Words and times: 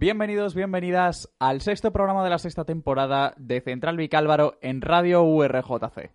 Bienvenidos, 0.00 0.54
bienvenidas 0.54 1.28
al 1.38 1.60
sexto 1.60 1.92
programa 1.92 2.24
de 2.24 2.30
la 2.30 2.38
sexta 2.38 2.64
temporada 2.64 3.34
de 3.36 3.60
Central 3.60 3.98
Vicálvaro 3.98 4.56
en 4.62 4.80
Radio 4.80 5.22
URJC. 5.24 6.10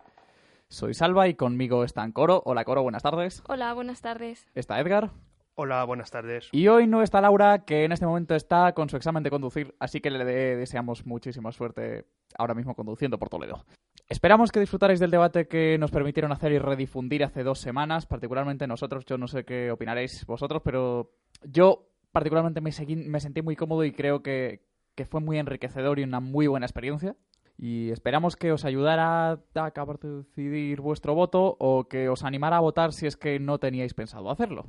Soy 0.66 0.92
Salva 0.92 1.28
y 1.28 1.34
conmigo 1.34 1.84
están 1.84 2.10
Coro. 2.10 2.42
Hola 2.46 2.64
Coro, 2.64 2.82
buenas 2.82 3.04
tardes. 3.04 3.44
Hola, 3.46 3.72
buenas 3.74 4.00
tardes. 4.00 4.44
Está 4.56 4.80
Edgar. 4.80 5.12
Hola, 5.54 5.84
buenas 5.84 6.10
tardes. 6.10 6.48
Y 6.50 6.66
hoy 6.66 6.88
no 6.88 7.00
está 7.00 7.20
Laura, 7.20 7.64
que 7.64 7.84
en 7.84 7.92
este 7.92 8.06
momento 8.06 8.34
está 8.34 8.72
con 8.72 8.88
su 8.88 8.96
examen 8.96 9.22
de 9.22 9.30
conducir, 9.30 9.76
así 9.78 10.00
que 10.00 10.10
le 10.10 10.24
deseamos 10.24 11.06
muchísima 11.06 11.52
suerte 11.52 12.06
ahora 12.36 12.54
mismo 12.54 12.74
conduciendo 12.74 13.20
por 13.20 13.28
Toledo. 13.28 13.64
Esperamos 14.08 14.50
que 14.50 14.58
disfrutaréis 14.58 14.98
del 14.98 15.12
debate 15.12 15.46
que 15.46 15.78
nos 15.78 15.92
permitieron 15.92 16.32
hacer 16.32 16.50
y 16.50 16.58
redifundir 16.58 17.22
hace 17.22 17.44
dos 17.44 17.60
semanas, 17.60 18.06
particularmente 18.06 18.66
nosotros. 18.66 19.04
Yo 19.04 19.16
no 19.16 19.28
sé 19.28 19.44
qué 19.44 19.70
opinaréis 19.70 20.26
vosotros, 20.26 20.60
pero 20.64 21.12
yo 21.44 21.86
particularmente 22.12 22.60
me, 22.60 22.70
me 23.06 23.20
sentí 23.20 23.42
muy 23.42 23.56
cómodo 23.56 23.84
y 23.84 23.92
creo 23.92 24.22
que, 24.22 24.64
que 24.94 25.04
fue 25.04 25.20
muy 25.20 25.38
enriquecedor 25.38 25.98
y 25.98 26.04
una 26.04 26.20
muy 26.20 26.46
buena 26.46 26.66
experiencia 26.66 27.16
y 27.58 27.90
esperamos 27.90 28.36
que 28.36 28.52
os 28.52 28.64
ayudara 28.64 29.30
a 29.30 29.64
acabar 29.64 29.98
de 29.98 30.18
decidir 30.18 30.80
vuestro 30.80 31.14
voto 31.14 31.56
o 31.58 31.88
que 31.88 32.08
os 32.08 32.22
animara 32.22 32.58
a 32.58 32.60
votar 32.60 32.92
si 32.92 33.06
es 33.06 33.16
que 33.16 33.38
no 33.38 33.58
teníais 33.58 33.94
pensado 33.94 34.30
hacerlo. 34.30 34.66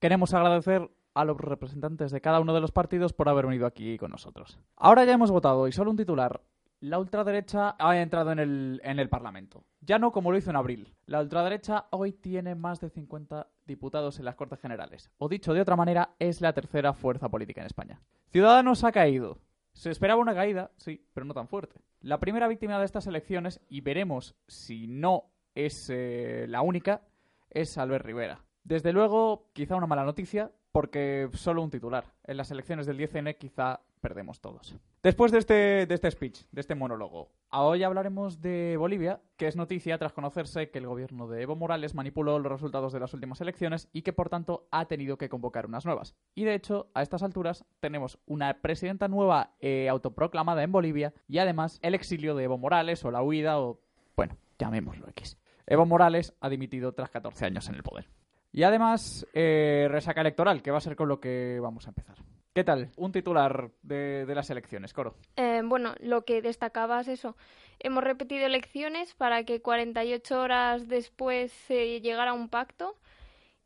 Queremos 0.00 0.34
agradecer 0.34 0.90
a 1.14 1.24
los 1.24 1.36
representantes 1.36 2.10
de 2.10 2.20
cada 2.20 2.40
uno 2.40 2.52
de 2.54 2.60
los 2.60 2.72
partidos 2.72 3.12
por 3.12 3.28
haber 3.28 3.46
venido 3.46 3.66
aquí 3.66 3.96
con 3.98 4.10
nosotros. 4.10 4.58
Ahora 4.76 5.04
ya 5.04 5.12
hemos 5.12 5.30
votado 5.30 5.68
y 5.68 5.72
solo 5.72 5.90
un 5.90 5.96
titular. 5.96 6.42
La 6.80 6.98
ultraderecha 6.98 7.76
ha 7.78 7.96
entrado 7.98 8.32
en 8.32 8.40
el, 8.40 8.80
en 8.84 8.98
el 8.98 9.08
Parlamento. 9.08 9.64
Ya 9.80 9.98
no 9.98 10.12
como 10.12 10.32
lo 10.32 10.36
hizo 10.36 10.50
en 10.50 10.56
abril. 10.56 10.94
La 11.06 11.20
ultraderecha 11.20 11.86
hoy 11.90 12.12
tiene 12.12 12.54
más 12.56 12.80
de 12.80 12.90
50 12.90 13.46
diputados 13.66 14.18
en 14.18 14.24
las 14.24 14.34
Cortes 14.34 14.60
Generales. 14.60 15.10
O 15.18 15.28
dicho 15.28 15.54
de 15.54 15.60
otra 15.60 15.76
manera, 15.76 16.14
es 16.18 16.40
la 16.40 16.52
tercera 16.52 16.92
fuerza 16.92 17.28
política 17.28 17.60
en 17.60 17.66
España. 17.66 18.00
Ciudadanos 18.30 18.84
ha 18.84 18.92
caído. 18.92 19.38
Se 19.72 19.90
esperaba 19.90 20.20
una 20.20 20.34
caída, 20.34 20.70
sí, 20.76 21.04
pero 21.12 21.26
no 21.26 21.34
tan 21.34 21.48
fuerte. 21.48 21.80
La 22.00 22.20
primera 22.20 22.48
víctima 22.48 22.78
de 22.78 22.84
estas 22.84 23.06
elecciones, 23.06 23.60
y 23.68 23.80
veremos 23.80 24.34
si 24.46 24.86
no 24.86 25.30
es 25.54 25.90
eh, 25.90 26.46
la 26.48 26.62
única, 26.62 27.02
es 27.50 27.78
Albert 27.78 28.04
Rivera. 28.04 28.44
Desde 28.62 28.92
luego, 28.92 29.50
quizá 29.52 29.76
una 29.76 29.86
mala 29.86 30.04
noticia, 30.04 30.52
porque 30.72 31.28
solo 31.32 31.62
un 31.62 31.70
titular. 31.70 32.12
En 32.24 32.36
las 32.36 32.50
elecciones 32.50 32.86
del 32.86 32.98
10N 32.98 33.36
quizá 33.38 33.80
perdemos 34.04 34.42
todos. 34.42 34.76
Después 35.02 35.32
de 35.32 35.38
este, 35.38 35.86
de 35.86 35.94
este 35.94 36.10
speech, 36.10 36.42
de 36.52 36.60
este 36.60 36.74
monólogo, 36.74 37.30
hoy 37.50 37.84
hablaremos 37.84 38.42
de 38.42 38.76
Bolivia, 38.76 39.22
que 39.38 39.46
es 39.46 39.56
noticia 39.56 39.96
tras 39.96 40.12
conocerse 40.12 40.68
que 40.68 40.78
el 40.78 40.86
gobierno 40.86 41.26
de 41.26 41.40
Evo 41.40 41.56
Morales 41.56 41.94
manipuló 41.94 42.38
los 42.38 42.52
resultados 42.52 42.92
de 42.92 43.00
las 43.00 43.14
últimas 43.14 43.40
elecciones 43.40 43.88
y 43.94 44.02
que 44.02 44.12
por 44.12 44.28
tanto 44.28 44.68
ha 44.70 44.84
tenido 44.84 45.16
que 45.16 45.30
convocar 45.30 45.64
unas 45.64 45.86
nuevas. 45.86 46.14
Y 46.34 46.44
de 46.44 46.52
hecho, 46.54 46.90
a 46.92 47.00
estas 47.00 47.22
alturas 47.22 47.64
tenemos 47.80 48.18
una 48.26 48.60
presidenta 48.60 49.08
nueva 49.08 49.54
eh, 49.58 49.88
autoproclamada 49.88 50.62
en 50.62 50.72
Bolivia 50.72 51.14
y 51.26 51.38
además 51.38 51.78
el 51.80 51.94
exilio 51.94 52.34
de 52.34 52.44
Evo 52.44 52.58
Morales 52.58 53.02
o 53.06 53.10
la 53.10 53.22
huida 53.22 53.58
o... 53.58 53.80
bueno, 54.16 54.36
llamémoslo 54.58 55.08
X. 55.08 55.38
Evo 55.66 55.86
Morales 55.86 56.34
ha 56.42 56.50
dimitido 56.50 56.92
tras 56.92 57.08
14 57.08 57.46
años 57.46 57.70
en 57.70 57.76
el 57.76 57.82
poder. 57.82 58.10
Y 58.52 58.64
además, 58.64 59.26
eh, 59.32 59.88
resaca 59.90 60.20
electoral, 60.20 60.60
que 60.60 60.70
va 60.70 60.76
a 60.76 60.82
ser 60.82 60.94
con 60.94 61.08
lo 61.08 61.20
que 61.20 61.58
vamos 61.58 61.86
a 61.86 61.90
empezar. 61.90 62.18
¿Qué 62.54 62.62
tal? 62.62 62.92
Un 62.96 63.10
titular 63.10 63.72
de, 63.82 64.24
las 64.28 64.48
elecciones, 64.48 64.92
Coro. 64.92 65.16
Eh, 65.34 65.62
bueno, 65.64 65.96
lo 65.98 66.24
que 66.24 66.40
destacaba 66.40 67.00
es 67.00 67.08
eso. 67.08 67.36
Hemos 67.80 68.04
repetido 68.04 68.46
elecciones 68.46 69.12
para 69.12 69.42
que 69.42 69.60
48 69.60 70.40
horas 70.40 70.86
después 70.86 71.50
se 71.50 72.00
llegara 72.00 72.30
a 72.30 72.34
un 72.34 72.48
pacto. 72.48 72.96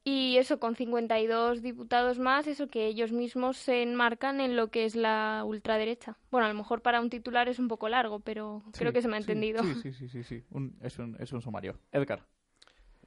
Y 0.05 0.39
eso, 0.39 0.59
con 0.59 0.75
52 0.75 1.61
diputados 1.61 2.19
más, 2.19 2.47
eso 2.47 2.69
que 2.69 2.87
ellos 2.87 3.13
mismos 3.13 3.59
se 3.59 3.83
enmarcan 3.83 4.41
en 4.41 4.57
lo 4.57 4.69
que 4.69 4.87
es 4.87 4.97
la 4.97 5.43
ultraderecha. 5.45 6.17
Bueno, 6.31 6.47
a 6.47 6.49
lo 6.49 6.55
mejor 6.55 6.81
para 6.81 7.03
un 7.03 7.11
titular 7.11 7.47
es 7.51 7.59
un 7.59 7.69
poco 7.69 7.91
largo, 7.91 8.21
pero 8.21 8.63
creo 8.73 8.95
que 8.95 9.03
se 9.03 9.09
me 9.09 9.17
ha 9.17 9.21
entendido. 9.21 9.63
Sí, 9.65 9.93
sí, 9.93 10.09
sí, 10.09 10.23
sí, 10.23 10.45
es, 10.81 10.99
un, 10.99 11.15
es 11.21 11.33
un 11.35 11.43
sumario. 11.43 11.79
Edgar. 11.93 12.25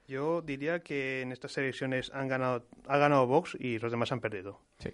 Yo 0.06 0.44
diría 0.44 0.82
que 0.82 1.22
en 1.22 1.32
estas 1.32 1.58
elecciones 1.58 2.12
han 2.14 2.28
ganado, 2.28 2.68
ha 2.86 2.98
ganado 3.00 3.26
Vox 3.26 3.58
y 3.60 3.80
los 3.80 3.92
demás 3.92 4.12
han 4.12 4.20
perdido. 4.20 4.62
Sí. 4.78 4.94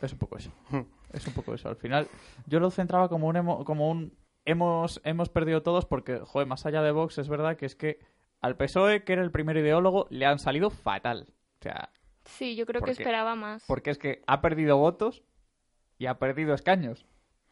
Es 0.00 0.12
un 0.12 0.18
poco 0.18 0.36
eso. 0.36 0.50
Hmm. 0.70 0.82
es 1.12 1.26
un 1.26 1.32
poco 1.34 1.54
eso. 1.54 1.68
Al 1.68 1.76
final, 1.76 2.08
yo 2.46 2.60
lo 2.60 2.70
centraba 2.70 3.08
como 3.08 3.28
un, 3.28 3.64
como 3.64 3.90
un 3.90 4.16
hemos, 4.44 5.00
hemos 5.04 5.28
perdido 5.28 5.62
todos 5.62 5.86
porque, 5.86 6.20
joder, 6.20 6.46
más 6.46 6.66
allá 6.66 6.82
de 6.82 6.92
Vox, 6.92 7.18
es 7.18 7.28
verdad 7.28 7.56
que 7.56 7.66
es 7.66 7.74
que 7.74 7.98
al 8.40 8.56
PSOE, 8.56 9.04
que 9.04 9.14
era 9.14 9.22
el 9.22 9.32
primer 9.32 9.56
ideólogo, 9.56 10.06
le 10.10 10.26
han 10.26 10.38
salido 10.38 10.70
fatal. 10.70 11.26
O 11.58 11.62
sea. 11.62 11.90
Sí, 12.24 12.56
yo 12.56 12.66
creo 12.66 12.82
que 12.82 12.90
esperaba 12.92 13.34
más. 13.34 13.64
Porque 13.66 13.90
es 13.90 13.98
que 13.98 14.22
ha 14.26 14.40
perdido 14.40 14.76
votos 14.76 15.22
y 15.98 16.06
ha 16.06 16.18
perdido 16.18 16.54
escaños. 16.54 17.06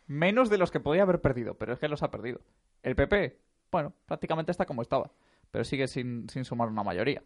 Menos 0.07 0.51
de 0.51 0.59
los 0.59 0.71
que 0.71 0.79
podía 0.79 1.03
haber 1.03 1.21
perdido, 1.21 1.55
pero 1.55 1.73
es 1.73 1.81
que 1.81 1.89
los 1.89 2.03
ha 2.03 2.11
perdido. 2.11 2.41
El 2.83 2.95
PP, 2.95 3.41
bueno, 3.73 3.93
prácticamente 4.07 4.53
está 4.53 4.67
como 4.67 4.83
estaba 4.83 5.11
pero 5.51 5.65
sigue 5.65 5.89
sin, 5.89 6.29
sin 6.29 6.45
sumar 6.45 6.69
una 6.69 6.83
mayoría. 6.83 7.23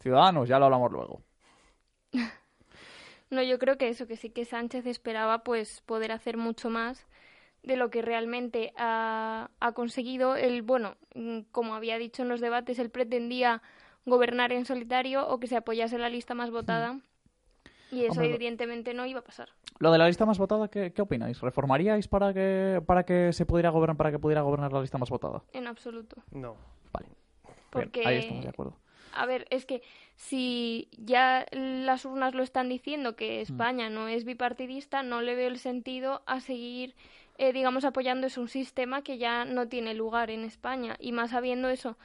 Ciudadanos, 0.00 0.48
ya 0.48 0.58
lo 0.58 0.64
hablamos 0.66 0.90
luego. 0.90 1.22
no, 3.30 3.42
yo 3.42 3.58
creo 3.58 3.78
que 3.78 3.88
eso, 3.88 4.06
que 4.06 4.16
sí 4.16 4.30
que 4.30 4.44
Sánchez 4.44 4.86
esperaba 4.86 5.42
pues 5.42 5.82
poder 5.82 6.12
hacer 6.12 6.36
mucho 6.36 6.70
más 6.70 7.06
de 7.62 7.76
lo 7.76 7.90
que 7.90 8.02
realmente 8.02 8.72
ha, 8.76 9.50
ha 9.60 9.72
conseguido. 9.72 10.36
El, 10.36 10.62
bueno, 10.62 10.96
mm, 11.14 11.40
como 11.52 11.74
había 11.74 11.98
dicho 11.98 12.22
en 12.22 12.28
los 12.28 12.40
debates, 12.40 12.78
él 12.78 12.90
pretendía 12.90 13.62
gobernar 14.06 14.52
en 14.52 14.64
solitario 14.64 15.28
o 15.28 15.38
que 15.38 15.46
se 15.46 15.56
apoyase 15.56 15.96
en 15.96 16.02
la 16.02 16.08
lista 16.08 16.34
más 16.34 16.50
votada. 16.50 16.98
Y 17.92 18.04
eso 18.04 18.22
evidentemente 18.22 18.94
no 18.94 19.04
iba 19.04 19.18
a 19.18 19.24
pasar. 19.24 19.48
Lo 19.80 19.90
de 19.90 19.98
la 19.98 20.06
lista 20.06 20.24
más 20.24 20.38
votada, 20.38 20.68
¿qué, 20.68 20.92
¿qué, 20.92 21.02
opináis? 21.02 21.40
¿Reformaríais 21.40 22.06
para 22.06 22.32
que 22.32 22.80
para 22.86 23.04
que 23.04 23.32
se 23.32 23.46
pudiera 23.46 23.70
gobernar 23.70 23.96
para 23.96 24.12
que 24.12 24.18
pudiera 24.18 24.42
gobernar 24.42 24.72
la 24.72 24.80
lista 24.80 24.98
más 24.98 25.10
votada? 25.10 25.42
En 25.52 25.66
absoluto. 25.66 26.22
No. 26.30 26.56
Vale. 26.92 27.08
Porque, 27.70 28.06
ahí 28.06 28.18
estamos 28.18 28.44
de 28.44 28.50
acuerdo. 28.50 28.76
A 29.12 29.26
ver, 29.26 29.46
es 29.50 29.66
que 29.66 29.82
si 30.16 30.88
ya 30.92 31.46
las 31.52 32.04
urnas 32.04 32.34
lo 32.34 32.42
están 32.42 32.68
diciendo 32.68 33.16
que 33.16 33.38
mm. 33.38 33.42
España 33.42 33.90
no 33.90 34.08
es 34.08 34.24
bipartidista, 34.24 35.02
no 35.02 35.22
le 35.22 35.34
veo 35.34 35.48
el 35.48 35.58
sentido 35.58 36.22
a 36.26 36.40
seguir, 36.40 36.94
eh, 37.38 37.52
digamos, 37.52 37.84
apoyando 37.84 38.26
es 38.26 38.38
un 38.38 38.48
sistema 38.48 39.02
que 39.02 39.18
ya 39.18 39.44
no 39.44 39.68
tiene 39.68 39.94
lugar 39.94 40.30
en 40.30 40.44
España. 40.44 40.96
Y 41.00 41.12
más 41.12 41.32
habiendo 41.32 41.68
eso, 41.68 41.96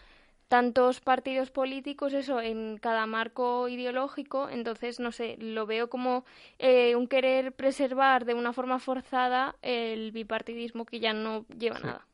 tantos 0.48 1.02
partidos 1.02 1.52
políticos, 1.52 2.14
eso, 2.14 2.40
en 2.40 2.78
cada 2.78 3.06
marco 3.06 3.68
ideológico, 3.68 4.50
entonces, 4.50 5.00
no 5.00 5.12
sé, 5.12 5.38
lo 5.40 5.66
veo 5.66 5.90
como 5.90 6.26
eh, 6.60 6.96
un 6.96 7.08
querer 7.08 7.52
preservar 7.52 8.26
de 8.26 8.34
una 8.34 8.54
forma 8.54 8.80
forzada 8.80 9.56
el 9.62 10.12
bipartidismo 10.12 10.86
que 10.86 11.00
ya 11.00 11.14
no 11.14 11.46
lleva 11.58 11.80
nada. 11.80 12.06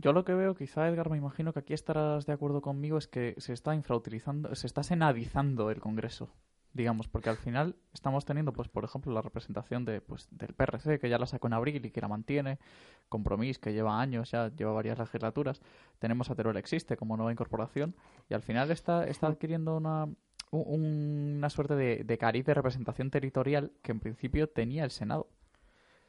Yo 0.00 0.12
lo 0.12 0.24
que 0.24 0.32
veo, 0.32 0.54
quizá 0.54 0.88
Edgar, 0.88 1.10
me 1.10 1.16
imagino 1.16 1.52
que 1.52 1.58
aquí 1.58 1.74
estarás 1.74 2.24
de 2.24 2.32
acuerdo 2.32 2.62
conmigo, 2.62 2.98
es 2.98 3.08
que 3.08 3.34
se 3.38 3.52
está 3.52 3.74
infrautilizando, 3.74 4.54
se 4.54 4.68
está 4.68 4.84
senadizando 4.84 5.72
el 5.72 5.80
Congreso, 5.80 6.30
digamos, 6.72 7.08
porque 7.08 7.30
al 7.30 7.36
final 7.36 7.74
estamos 7.92 8.24
teniendo, 8.24 8.52
pues, 8.52 8.68
por 8.68 8.84
ejemplo, 8.84 9.12
la 9.12 9.22
representación 9.22 9.84
de, 9.84 10.00
pues, 10.00 10.28
del 10.30 10.54
PRC, 10.54 11.00
que 11.00 11.08
ya 11.08 11.18
la 11.18 11.26
sacó 11.26 11.48
en 11.48 11.54
abril 11.54 11.84
y 11.84 11.90
que 11.90 12.00
la 12.00 12.06
mantiene, 12.06 12.60
Compromís, 13.08 13.58
que 13.58 13.72
lleva 13.72 14.00
años, 14.00 14.30
ya 14.30 14.54
lleva 14.54 14.70
varias 14.70 15.00
legislaturas, 15.00 15.60
tenemos 15.98 16.30
a 16.30 16.36
Teruel 16.36 16.58
Existe 16.58 16.96
como 16.96 17.16
nueva 17.16 17.32
incorporación, 17.32 17.96
y 18.30 18.34
al 18.34 18.42
final 18.42 18.70
está, 18.70 19.04
está 19.04 19.26
adquiriendo 19.26 19.76
una, 19.76 20.06
una 20.52 21.50
suerte 21.50 21.74
de, 21.74 22.04
de 22.04 22.18
cariz 22.18 22.46
de 22.46 22.54
representación 22.54 23.10
territorial 23.10 23.72
que 23.82 23.90
en 23.90 23.98
principio 23.98 24.48
tenía 24.48 24.84
el 24.84 24.92
Senado. 24.92 25.26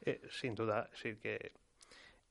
Eh, 0.02 0.22
sin 0.30 0.54
duda, 0.54 0.88
sí 0.94 1.16
que, 1.16 1.54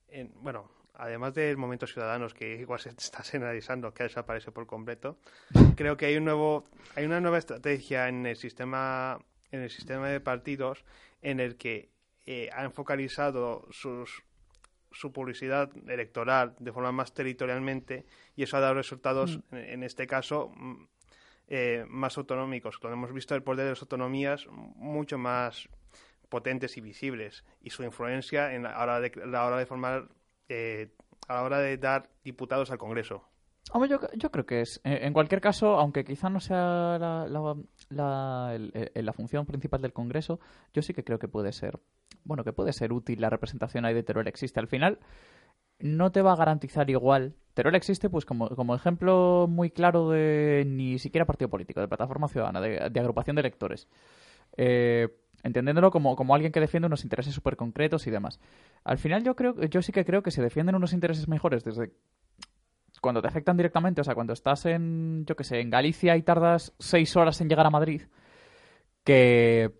en, 0.07 0.31
bueno, 0.41 0.78
además 0.99 1.33
del 1.33 1.57
momento 1.57 1.87
ciudadanos 1.87 2.33
que 2.33 2.55
igual 2.57 2.79
se 2.79 2.89
está 2.97 3.23
analizando 3.33 3.93
que 3.93 4.03
desaparece 4.03 4.51
por 4.51 4.67
completo, 4.67 5.17
creo 5.75 5.97
que 5.97 6.05
hay 6.05 6.17
un 6.17 6.25
nuevo 6.25 6.65
hay 6.95 7.05
una 7.05 7.19
nueva 7.19 7.37
estrategia 7.37 8.07
en 8.07 8.25
el 8.25 8.35
sistema 8.35 9.19
en 9.51 9.61
el 9.61 9.69
sistema 9.69 10.09
de 10.09 10.19
partidos 10.19 10.85
en 11.21 11.39
el 11.39 11.57
que 11.57 11.89
eh, 12.25 12.49
han 12.53 12.71
focalizado 12.71 13.67
sus, 13.71 14.23
su 14.91 15.11
publicidad 15.11 15.71
electoral 15.87 16.55
de 16.59 16.71
forma 16.71 16.91
más 16.91 17.13
territorialmente 17.13 18.05
y 18.35 18.43
eso 18.43 18.57
ha 18.57 18.59
dado 18.59 18.75
resultados 18.75 19.39
mm. 19.49 19.55
en, 19.55 19.83
este 19.83 20.05
caso 20.05 20.51
mm, 20.55 20.83
eh, 21.47 21.85
más 21.87 22.17
autonómicos. 22.17 22.77
Cuando 22.77 22.97
hemos 22.97 23.13
visto 23.13 23.33
el 23.33 23.41
poder 23.41 23.65
de 23.65 23.71
las 23.71 23.81
autonomías 23.81 24.45
mucho 24.47 25.17
más 25.17 25.69
potentes 26.29 26.77
y 26.77 26.81
visibles 26.81 27.43
y 27.61 27.71
su 27.71 27.83
influencia 27.83 28.53
en 28.53 28.63
la 28.63 28.79
hora 28.79 28.99
de, 28.99 29.11
la 29.25 29.45
hora 29.45 29.57
de 29.57 29.65
formar 29.65 30.07
eh, 30.49 30.89
a 31.27 31.35
la 31.35 31.43
hora 31.43 31.59
de 31.59 31.77
dar 31.77 32.09
diputados 32.23 32.71
al 32.71 32.77
Congreso. 32.77 33.23
yo, 33.87 33.99
yo, 34.15 34.31
creo 34.31 34.45
que 34.45 34.61
es. 34.61 34.81
En 34.83 35.13
cualquier 35.13 35.41
caso, 35.41 35.77
aunque 35.77 36.03
quizá 36.03 36.29
no 36.29 36.39
sea 36.39 36.97
la, 36.99 37.55
la, 37.89 38.57
la, 38.93 39.13
función 39.13 39.45
principal 39.45 39.81
del 39.81 39.93
Congreso, 39.93 40.39
yo 40.73 40.81
sí 40.81 40.93
que 40.93 41.03
creo 41.03 41.19
que 41.19 41.27
puede 41.27 41.53
ser, 41.53 41.79
bueno, 42.23 42.43
que 42.43 42.51
puede 42.51 42.73
ser 42.73 42.91
útil 42.91 43.21
la 43.21 43.29
representación 43.29 43.85
ahí 43.85 43.93
de 43.93 44.03
Teruel 44.03 44.27
existe. 44.27 44.59
Al 44.59 44.67
final, 44.67 44.99
no 45.79 46.11
te 46.11 46.21
va 46.21 46.33
a 46.33 46.35
garantizar 46.35 46.89
igual. 46.89 47.35
Teruel 47.53 47.75
existe, 47.75 48.09
pues, 48.09 48.25
como, 48.25 48.49
como 48.49 48.75
ejemplo 48.75 49.47
muy 49.49 49.69
claro 49.69 50.09
de 50.09 50.63
ni 50.67 50.99
siquiera 50.99 51.25
partido 51.25 51.49
político, 51.49 51.79
de 51.79 51.87
plataforma 51.87 52.27
ciudadana, 52.27 52.61
de, 52.61 52.99
agrupación 52.99 53.35
de 53.35 53.41
electores. 53.41 53.87
Eh, 54.57 55.09
entendiéndolo 55.43 55.91
como, 55.91 56.15
como 56.15 56.35
alguien 56.35 56.51
que 56.51 56.59
defiende 56.59 56.87
unos 56.87 57.03
intereses 57.03 57.33
súper 57.33 57.55
concretos 57.55 58.07
y 58.07 58.11
demás. 58.11 58.39
Al 58.83 58.97
final 58.97 59.23
yo 59.23 59.35
creo, 59.35 59.55
yo 59.65 59.81
sí 59.81 59.91
que 59.91 60.05
creo 60.05 60.23
que 60.23 60.31
se 60.31 60.41
defienden 60.41 60.75
unos 60.75 60.93
intereses 60.93 61.27
mejores 61.27 61.63
desde 61.63 61.91
cuando 63.01 63.21
te 63.21 63.27
afectan 63.27 63.55
directamente, 63.55 64.01
o 64.01 64.03
sea, 64.03 64.15
cuando 64.15 64.33
estás 64.33 64.65
en, 64.65 65.25
yo 65.25 65.35
qué 65.35 65.43
sé, 65.43 65.61
en 65.61 65.69
Galicia 65.69 66.17
y 66.17 66.21
tardas 66.21 66.73
seis 66.79 67.15
horas 67.15 67.39
en 67.39 67.47
llegar 67.47 67.65
a 67.65 67.69
Madrid, 67.69 68.01
que, 69.03 69.71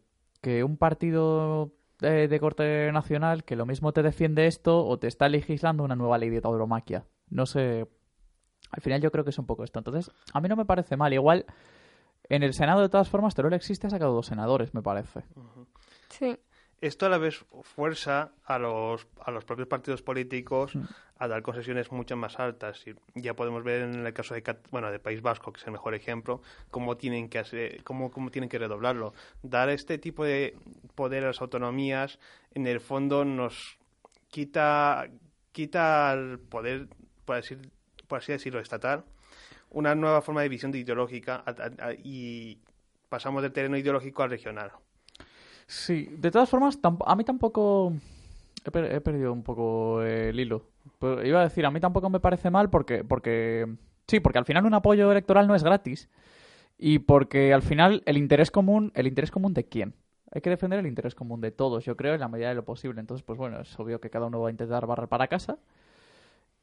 que 0.41 0.63
un 0.63 0.77
partido 0.77 1.73
de, 1.99 2.39
corte 2.39 2.91
nacional 2.91 3.43
que 3.43 3.55
lo 3.55 3.65
mismo 3.65 3.91
te 3.91 4.03
defiende 4.03 4.47
esto 4.47 4.85
o 4.85 4.97
te 4.99 5.07
está 5.07 5.27
legislando 5.27 5.83
una 5.83 5.95
nueva 5.95 6.17
ley 6.17 6.29
de 6.29 6.41
tauromaquia. 6.41 7.05
No 7.29 7.45
sé. 7.45 7.87
Al 8.71 8.81
final 8.81 9.01
yo 9.01 9.11
creo 9.11 9.23
que 9.23 9.31
es 9.31 9.39
un 9.39 9.45
poco 9.45 9.63
esto. 9.63 9.79
Entonces, 9.79 10.11
a 10.33 10.39
mí 10.39 10.47
no 10.47 10.55
me 10.55 10.65
parece 10.65 10.95
mal. 10.95 11.13
Igual, 11.13 11.45
en 12.29 12.43
el 12.43 12.53
Senado, 12.53 12.81
de 12.81 12.89
todas 12.89 13.09
formas, 13.09 13.35
Teruel 13.35 13.55
existe, 13.55 13.87
ha 13.87 13.89
sacado 13.89 14.13
dos 14.13 14.27
senadores, 14.27 14.73
me 14.73 14.81
parece. 14.81 15.23
Sí. 16.09 16.37
Esto 16.81 17.07
a 17.07 17.09
la 17.09 17.17
vez 17.17 17.43
fuerza 17.63 18.31
a 18.45 18.57
los, 18.57 19.05
a 19.19 19.31
los 19.31 19.43
propios 19.43 19.67
partidos 19.67 20.01
políticos 20.01 20.75
mm. 20.75 20.83
a 21.17 21.27
dar 21.27 21.41
concesiones 21.41 21.91
mucho 21.91 22.15
más 22.15 22.39
altas. 22.39 22.85
Y 22.87 22.93
ya 23.15 23.35
podemos 23.35 23.63
ver 23.63 23.81
en 23.81 24.05
el 24.05 24.13
caso 24.13 24.33
de, 24.33 24.43
bueno, 24.71 24.89
de 24.89 24.99
País 24.99 25.21
Vasco, 25.21 25.51
que 25.51 25.59
es 25.59 25.65
el 25.65 25.73
mejor 25.73 25.93
ejemplo, 25.93 26.41
cómo 26.71 26.95
tienen 26.95 27.27
que 27.27 27.39
hacer, 27.39 27.83
cómo, 27.83 28.11
cómo 28.11 28.31
tienen 28.31 28.49
que 28.49 28.59
redoblarlo. 28.59 29.13
Dar 29.43 29.69
este 29.69 29.97
tipo 29.97 30.23
de 30.23 30.55
poder 30.95 31.25
a 31.25 31.27
las 31.27 31.41
autonomías, 31.41 32.17
en 32.53 32.65
el 32.65 32.79
fondo, 32.79 33.25
nos 33.25 33.77
quita, 34.29 35.09
quita 35.51 36.13
el 36.13 36.39
poder, 36.39 36.87
por 37.25 37.37
así, 37.37 37.57
por 38.07 38.19
así 38.19 38.31
decirlo, 38.31 38.61
estatal, 38.61 39.03
una 39.71 39.95
nueva 39.95 40.21
forma 40.21 40.41
de 40.41 40.49
visión 40.49 40.73
ideológica 40.73 41.43
y 42.03 42.59
pasamos 43.09 43.41
del 43.41 43.51
terreno 43.51 43.77
ideológico 43.77 44.23
al 44.23 44.29
regional. 44.29 44.71
Sí, 45.67 46.09
de 46.17 46.31
todas 46.31 46.49
formas, 46.49 46.79
a 47.05 47.15
mí 47.15 47.23
tampoco... 47.23 47.93
He, 48.65 49.01
perdido 49.01 49.31
un 49.31 49.43
poco 49.43 50.01
el 50.01 50.39
hilo. 50.39 50.65
Iba 51.23 51.41
a 51.41 51.43
decir, 51.43 51.65
a 51.65 51.71
mí 51.71 51.79
tampoco 51.79 52.09
me 52.09 52.19
parece 52.19 52.49
mal 52.49 52.69
porque, 52.69 53.03
porque... 53.03 53.67
Sí, 54.07 54.19
porque 54.19 54.39
al 54.39 54.45
final 54.45 54.65
un 54.65 54.73
apoyo 54.73 55.11
electoral 55.11 55.47
no 55.47 55.55
es 55.55 55.63
gratis. 55.63 56.09
Y 56.77 56.99
porque 56.99 57.53
al 57.53 57.61
final 57.61 58.03
el 58.05 58.17
interés 58.17 58.51
común... 58.51 58.91
¿El 58.95 59.07
interés 59.07 59.31
común 59.31 59.53
de 59.53 59.65
quién? 59.65 59.93
Hay 60.31 60.41
que 60.41 60.49
defender 60.49 60.79
el 60.79 60.87
interés 60.87 61.15
común 61.15 61.41
de 61.41 61.51
todos, 61.51 61.85
yo 61.85 61.95
creo, 61.95 62.13
en 62.13 62.19
la 62.19 62.27
medida 62.27 62.49
de 62.49 62.55
lo 62.55 62.65
posible. 62.65 62.99
Entonces, 62.99 63.23
pues 63.23 63.37
bueno, 63.37 63.59
es 63.61 63.79
obvio 63.79 63.99
que 63.99 64.09
cada 64.09 64.25
uno 64.25 64.41
va 64.41 64.49
a 64.49 64.51
intentar 64.51 64.85
barrer 64.85 65.07
para 65.07 65.27
casa. 65.27 65.57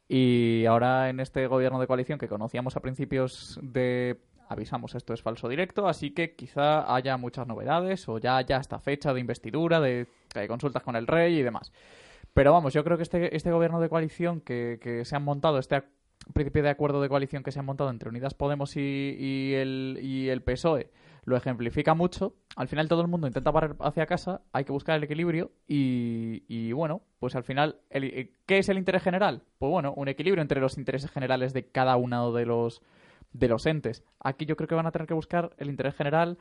Y 0.09 0.65
ahora 0.67 1.09
en 1.09 1.21
este 1.21 1.47
gobierno 1.47 1.81
de 1.81 1.87
coalición 1.87 2.19
que 2.19 2.29
conocíamos 2.29 2.77
a 2.77 2.81
principios 2.81 3.59
de 3.63 4.21
avisamos 4.49 4.95
esto 4.95 5.13
es 5.13 5.23
falso 5.23 5.49
directo, 5.49 5.89
así 5.89 6.13
que 6.13 6.35
quizá 6.35 6.95
haya 6.95 7.17
muchas 7.17 7.47
novedades 7.47 8.09
o 8.09 8.19
ya 8.19 8.37
haya 8.37 8.59
esta 8.59 8.79
fecha 8.79 9.13
de 9.13 9.21
investidura, 9.21 9.81
de, 9.81 10.07
consultas 10.49 10.83
con 10.83 10.97
el 10.97 11.07
rey 11.07 11.39
y 11.39 11.43
demás. 11.43 11.73
Pero 12.33 12.53
vamos, 12.53 12.75
yo 12.75 12.85
creo 12.85 12.97
que 12.97 13.03
este, 13.03 13.35
este 13.35 13.51
gobierno 13.51 13.81
de 13.81 13.89
coalición 13.89 14.41
que, 14.41 14.79
que 14.81 15.05
se 15.05 15.17
han 15.17 15.25
montado, 15.25 15.59
este 15.59 15.83
principio 16.33 16.63
de 16.63 16.71
acuerdo 16.71 17.01
de 17.01 17.09
coalición 17.09 17.43
que 17.43 17.53
se 17.53 17.59
han 17.59 17.67
montado 17.67 17.91
entre 17.91 18.09
Unidas 18.09 18.35
Podemos 18.35 18.77
y, 18.77 19.55
el, 19.55 19.99
y 20.03 20.29
el 20.29 20.43
PSOE, 20.43 20.91
lo 21.27 21.37
ejemplifica 21.37 21.95
mucho. 21.95 22.37
Al 22.55 22.69
final 22.69 22.89
todo 22.89 23.03
el 23.03 23.09
mundo 23.09 23.27
intenta 23.27 23.53
parar 23.53 23.77
hacia 23.81 24.07
casa, 24.07 24.43
hay 24.53 24.65
que 24.65 24.73
buscar 24.73 24.97
el 24.97 25.05
equilibrio 25.05 25.51
y, 25.67 26.45
y, 26.49 26.73
bueno, 26.73 27.03
pues 27.19 27.35
al 27.35 27.43
final, 27.43 27.81
¿qué 27.91 28.59
es 28.59 28.69
el 28.69 28.79
interés 28.79 29.03
general? 29.03 29.43
Pues 29.59 29.69
bueno, 29.69 29.93
un 29.95 30.09
equilibrio 30.09 30.41
entre 30.41 30.61
los 30.61 30.79
intereses 30.79 31.11
generales 31.11 31.53
de 31.53 31.69
cada 31.69 31.97
uno 31.97 32.33
de 32.33 32.47
los 32.47 32.81
de 33.33 33.49
los 33.49 33.67
entes. 33.67 34.05
Aquí 34.21 34.47
yo 34.47 34.57
creo 34.57 34.69
que 34.69 34.77
van 34.77 34.87
a 34.87 34.93
tener 34.93 35.07
que 35.07 35.15
buscar 35.15 35.53
el 35.59 35.69
interés 35.69 35.95
general, 35.97 36.39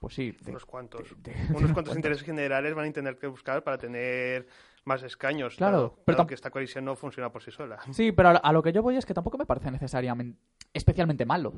pues 0.00 0.14
sí. 0.14 0.36
unos 0.46 0.66
cuantos. 0.66 1.14
unos 1.56 1.72
cuantos 1.72 1.94
intereses 1.94 2.24
generales 2.24 2.74
van 2.74 2.88
a 2.88 2.92
tener 2.92 3.16
que 3.16 3.28
buscar 3.28 3.62
para 3.62 3.78
tener 3.78 4.48
más 4.84 5.04
escaños. 5.04 5.54
Claro, 5.56 5.96
pero 6.04 6.26
que 6.26 6.34
esta 6.34 6.50
coalición 6.50 6.84
no 6.84 6.96
funciona 6.96 7.30
por 7.30 7.40
sí 7.40 7.52
sola. 7.52 7.78
Sí, 7.92 8.10
pero 8.10 8.30
a 8.42 8.52
lo 8.52 8.62
que 8.64 8.72
yo 8.72 8.82
voy 8.82 8.96
es 8.96 9.06
que 9.06 9.14
tampoco 9.14 9.38
me 9.38 9.46
parece 9.46 9.70
necesariamente 9.70 10.38
especialmente 10.74 11.24
malo 11.24 11.54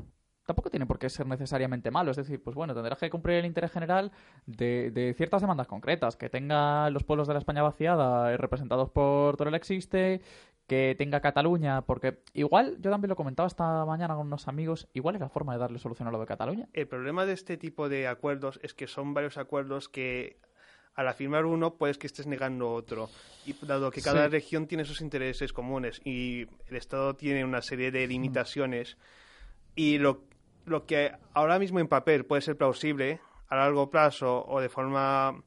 tampoco 0.47 0.71
tiene 0.71 0.87
por 0.87 0.99
qué 0.99 1.11
ser 1.11 1.27
necesariamente 1.27 1.91
malo. 1.91 2.13
Es 2.13 2.17
decir, 2.17 2.43
pues 2.43 2.55
bueno, 2.55 2.75
tendrás 2.75 2.99
que 2.99 3.11
cumplir 3.11 3.39
el 3.39 3.47
interés 3.47 3.73
general 3.73 4.13
de, 4.47 4.91
de 4.93 5.13
ciertas 5.15 5.43
demandas 5.43 5.67
concretas, 5.67 6.17
que 6.17 6.31
tenga 6.31 6.89
los 6.91 7.05
pueblos 7.05 7.29
de 7.29 7.35
la 7.35 7.41
España 7.41 7.63
vaciada 7.63 8.33
eh, 8.33 8.37
representados 8.37 8.91
por 8.91 9.37
Torel 9.37 9.55
Existe, 9.55 10.23
que 10.67 10.95
tenga 10.97 11.21
Cataluña, 11.21 11.83
porque 11.83 12.23
igual, 12.33 12.77
yo 12.81 12.91
también 12.91 13.11
lo 13.11 13.17
comentaba 13.17 13.47
esta 13.47 13.85
mañana 13.85 14.15
con 14.15 14.27
unos 14.27 14.49
amigos, 14.49 14.89
igual 14.95 15.15
es 15.17 15.21
la 15.21 15.29
forma 15.29 15.53
de 15.53 15.61
darle 15.61 15.79
solución 15.79 16.09
a 16.09 16.11
lo 16.11 16.19
de 16.19 16.27
Cataluña. 16.27 16.69
El 16.73 16.89
problema 16.89 17.27
de 17.27 17.35
este 17.35 17.57
tipo 17.57 17.89
de 17.89 18.09
acuerdos 18.09 18.59
es 18.63 18.75
que 18.75 18.87
son 18.87 19.15
varios 19.15 19.37
acuerdos 19.39 19.89
que 19.89 20.39
al 20.95 21.09
afirmar 21.09 21.45
uno 21.45 21.75
puedes 21.75 21.99
que 21.99 22.07
estés 22.07 22.27
negando 22.27 22.73
otro. 22.73 23.11
Y 23.45 23.55
dado 23.67 23.91
que 23.91 24.01
cada 24.01 24.29
región 24.29 24.67
tiene 24.67 24.85
sus 24.85 25.03
intereses 25.03 25.53
comunes 25.53 26.01
y 26.05 26.47
el 26.69 26.77
Estado 26.77 27.15
tiene 27.15 27.45
una 27.45 27.63
serie 27.63 27.91
de 27.91 28.07
limitaciones 28.07 28.97
y 29.77 29.99
lo, 29.99 30.23
lo 30.67 30.85
que 30.85 31.13
ahora 31.33 31.59
mismo 31.59 31.81
en 31.81 31.89
papel 31.89 32.27
puede 32.27 32.43
ser 32.43 32.57
plausible 32.57 33.21
a 33.49 33.57
largo 33.57 33.89
plazo 33.89 34.45
o 34.47 34.61
de 34.61 34.69
forma 34.69 35.43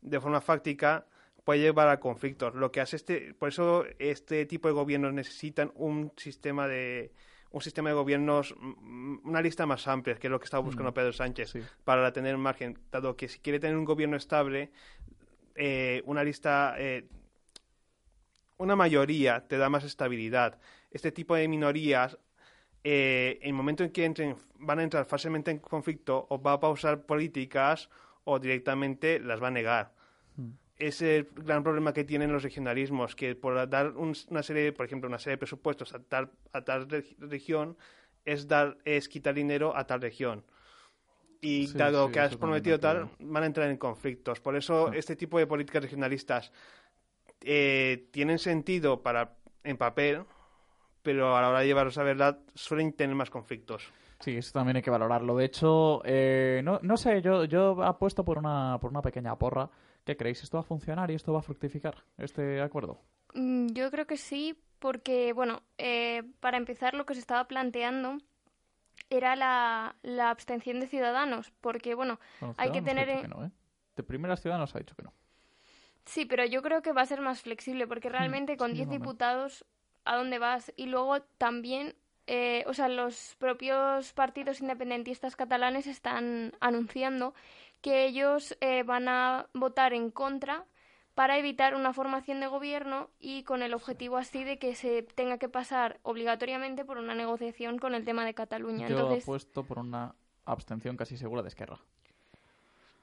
de 0.00 0.20
forma 0.20 0.40
fáctica 0.40 1.06
puede 1.44 1.60
llevar 1.60 1.88
a 1.88 2.00
conflictos. 2.00 2.54
Lo 2.54 2.72
que 2.72 2.80
hace 2.80 2.96
este, 2.96 3.34
por 3.34 3.50
eso 3.50 3.84
este 3.98 4.46
tipo 4.46 4.68
de 4.68 4.74
gobiernos 4.74 5.12
necesitan 5.12 5.70
un 5.74 6.12
sistema 6.16 6.66
de 6.66 7.12
un 7.50 7.60
sistema 7.60 7.90
de 7.90 7.94
gobiernos, 7.94 8.52
una 9.22 9.40
lista 9.40 9.64
más 9.64 9.86
amplia, 9.86 10.16
que 10.16 10.26
es 10.26 10.30
lo 10.30 10.40
que 10.40 10.44
estaba 10.44 10.62
buscando 10.64 10.90
mm. 10.90 10.94
Pedro 10.94 11.12
Sánchez, 11.12 11.54
para 11.84 12.12
tener 12.12 12.36
margen, 12.36 12.76
dado 12.90 13.16
que 13.16 13.28
si 13.28 13.38
quiere 13.38 13.60
tener 13.60 13.76
un 13.76 13.84
gobierno 13.84 14.16
estable, 14.16 14.72
eh, 15.54 16.02
una 16.04 16.24
lista, 16.24 16.74
eh, 16.78 17.06
una 18.56 18.74
mayoría 18.74 19.46
te 19.46 19.56
da 19.56 19.68
más 19.68 19.84
estabilidad. 19.84 20.58
Este 20.90 21.12
tipo 21.12 21.36
de 21.36 21.46
minorías, 21.46 22.18
eh, 22.84 23.38
en 23.42 23.48
el 23.48 23.54
momento 23.54 23.82
en 23.82 23.90
que 23.90 24.04
entren, 24.04 24.36
van 24.58 24.78
a 24.78 24.82
entrar 24.82 25.04
fácilmente 25.06 25.50
en 25.50 25.58
conflicto, 25.58 26.26
o 26.28 26.40
va 26.40 26.52
a 26.52 26.60
pausar 26.60 27.04
políticas 27.06 27.90
o 28.24 28.38
directamente 28.38 29.18
las 29.18 29.42
va 29.42 29.48
a 29.48 29.50
negar 29.50 29.92
es 30.76 31.02
el 31.02 31.28
gran 31.34 31.62
problema 31.62 31.92
que 31.92 32.04
tienen 32.04 32.32
los 32.32 32.42
regionalismos, 32.42 33.14
que 33.14 33.34
por 33.34 33.68
dar 33.68 33.92
una 33.96 34.42
serie, 34.42 34.72
por 34.72 34.86
ejemplo, 34.86 35.08
una 35.08 35.18
serie 35.18 35.34
de 35.34 35.38
presupuestos 35.38 35.94
a 35.94 36.00
tal, 36.00 36.30
a 36.52 36.62
tal 36.62 36.88
región, 37.18 37.76
es, 38.24 38.48
dar, 38.48 38.78
es 38.84 39.08
quitar 39.08 39.34
dinero 39.34 39.76
a 39.76 39.86
tal 39.86 40.00
región. 40.00 40.44
Y 41.40 41.70
dado 41.72 42.10
que 42.10 42.20
has 42.20 42.36
prometido 42.36 42.80
tal, 42.80 43.10
van 43.18 43.42
a 43.42 43.46
entrar 43.46 43.70
en 43.70 43.76
conflictos. 43.76 44.40
Por 44.40 44.56
eso 44.56 44.92
este 44.92 45.14
tipo 45.14 45.38
de 45.38 45.46
políticas 45.46 45.82
regionalistas 45.82 46.52
eh, 47.42 48.08
tienen 48.12 48.38
sentido 48.38 49.02
para 49.02 49.36
en 49.62 49.76
papel, 49.76 50.24
pero 51.04 51.36
a 51.36 51.40
la 51.40 51.50
hora 51.50 51.60
de 51.60 51.66
llevarlos 51.66 51.96
a 51.98 52.02
verdad 52.02 52.40
suelen 52.54 52.92
tener 52.92 53.14
más 53.14 53.30
conflictos. 53.30 53.92
Sí, 54.18 54.36
eso 54.36 54.52
también 54.52 54.76
hay 54.76 54.82
que 54.82 54.90
valorarlo. 54.90 55.36
De 55.36 55.44
hecho, 55.44 56.02
eh, 56.04 56.62
no, 56.64 56.80
no 56.82 56.96
sé, 56.96 57.22
yo, 57.22 57.44
yo 57.44 57.80
apuesto 57.84 58.24
por 58.24 58.38
una, 58.38 58.78
por 58.80 58.90
una 58.90 59.02
pequeña 59.02 59.36
porra 59.36 59.70
¿Qué 60.04 60.16
creéis? 60.16 60.42
¿Esto 60.42 60.58
va 60.58 60.60
a 60.60 60.64
funcionar 60.64 61.10
y 61.10 61.14
esto 61.14 61.32
va 61.32 61.38
a 61.38 61.42
fructificar, 61.42 62.04
este 62.18 62.60
acuerdo? 62.60 63.00
Mm, 63.32 63.68
yo 63.68 63.90
creo 63.90 64.06
que 64.06 64.18
sí, 64.18 64.58
porque, 64.78 65.32
bueno, 65.32 65.62
eh, 65.78 66.22
para 66.40 66.58
empezar, 66.58 66.94
lo 66.94 67.06
que 67.06 67.14
se 67.14 67.20
estaba 67.20 67.48
planteando 67.48 68.18
era 69.08 69.34
la, 69.34 69.94
abstención 70.30 70.78
de 70.78 70.86
ciudadanos, 70.86 71.52
porque, 71.60 71.94
bueno, 71.94 72.20
hay 72.58 72.70
que 72.70 72.82
tener... 72.82 73.08
En... 73.08 73.32
¿eh? 73.32 73.50
De 73.96 74.02
primeras 74.02 74.42
ciudadanos 74.42 74.74
ha 74.74 74.78
dicho 74.78 74.94
que 74.94 75.04
no. 75.04 75.12
Sí, 76.04 76.26
pero 76.26 76.44
yo 76.44 76.60
creo 76.60 76.82
que 76.82 76.92
va 76.92 77.00
a 77.00 77.06
ser 77.06 77.22
más 77.22 77.40
flexible, 77.40 77.86
porque 77.86 78.10
hmm, 78.10 78.12
realmente 78.12 78.56
con 78.58 78.74
10 78.74 78.90
diputados, 78.90 79.64
¿a 80.04 80.16
dónde 80.16 80.38
vas? 80.38 80.72
Y 80.76 80.86
luego 80.86 81.20
también 81.22 81.94
eh, 82.26 82.64
o 82.66 82.72
sea, 82.72 82.88
los 82.88 83.36
propios 83.38 84.12
partidos 84.12 84.60
independentistas 84.60 85.36
catalanes 85.36 85.86
están 85.86 86.52
anunciando 86.60 87.34
que 87.82 88.06
ellos 88.06 88.56
eh, 88.60 88.82
van 88.82 89.08
a 89.08 89.46
votar 89.52 89.92
en 89.92 90.10
contra 90.10 90.64
para 91.14 91.38
evitar 91.38 91.74
una 91.74 91.92
formación 91.92 92.40
de 92.40 92.46
gobierno 92.46 93.10
y 93.20 93.42
con 93.44 93.62
el 93.62 93.74
objetivo 93.74 94.16
así 94.16 94.42
de 94.42 94.58
que 94.58 94.74
se 94.74 95.02
tenga 95.02 95.38
que 95.38 95.50
pasar 95.50 96.00
obligatoriamente 96.02 96.84
por 96.84 96.96
una 96.96 97.14
negociación 97.14 97.78
con 97.78 97.94
el 97.94 98.04
tema 98.04 98.24
de 98.24 98.34
Cataluña. 98.34 98.88
Yo 98.88 99.12
he 99.12 99.20
puesto 99.20 99.64
por 99.64 99.78
una 99.78 100.14
abstención 100.46 100.96
casi 100.96 101.18
segura 101.18 101.42
de 101.42 101.48
Esquerra. 101.48 101.78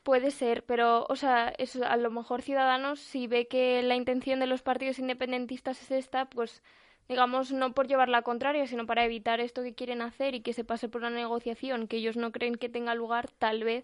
Puede 0.03 0.31
ser, 0.31 0.65
pero, 0.65 1.05
o 1.10 1.15
sea, 1.15 1.53
eso, 1.60 1.86
a 1.86 1.96
lo 1.96 2.10
mejor 2.10 2.41
Ciudadanos, 2.41 3.00
si 3.00 3.27
ve 3.27 3.48
que 3.48 3.84
la 3.84 3.96
intención 3.96 4.39
de 4.39 4.48
los 4.48 4.63
partidos 4.63 4.98
independentistas 4.98 5.79
es 5.84 5.91
esta, 5.91 6.25
pues, 6.25 6.63
digamos, 7.12 7.51
no 7.51 7.74
por 7.74 7.88
llevar 7.88 8.08
la 8.10 8.22
contraria, 8.22 8.65
sino 8.68 8.86
para 8.88 9.03
evitar 9.03 9.41
esto 9.41 9.62
que 9.63 9.75
quieren 9.75 10.01
hacer 10.01 10.34
y 10.34 10.39
que 10.41 10.53
se 10.53 10.63
pase 10.63 10.88
por 10.88 11.01
una 11.01 11.10
negociación 11.10 11.88
que 11.88 11.98
ellos 11.98 12.15
no 12.15 12.32
creen 12.32 12.56
que 12.56 12.70
tenga 12.70 12.96
lugar, 12.96 13.30
tal 13.38 13.63
vez 13.63 13.84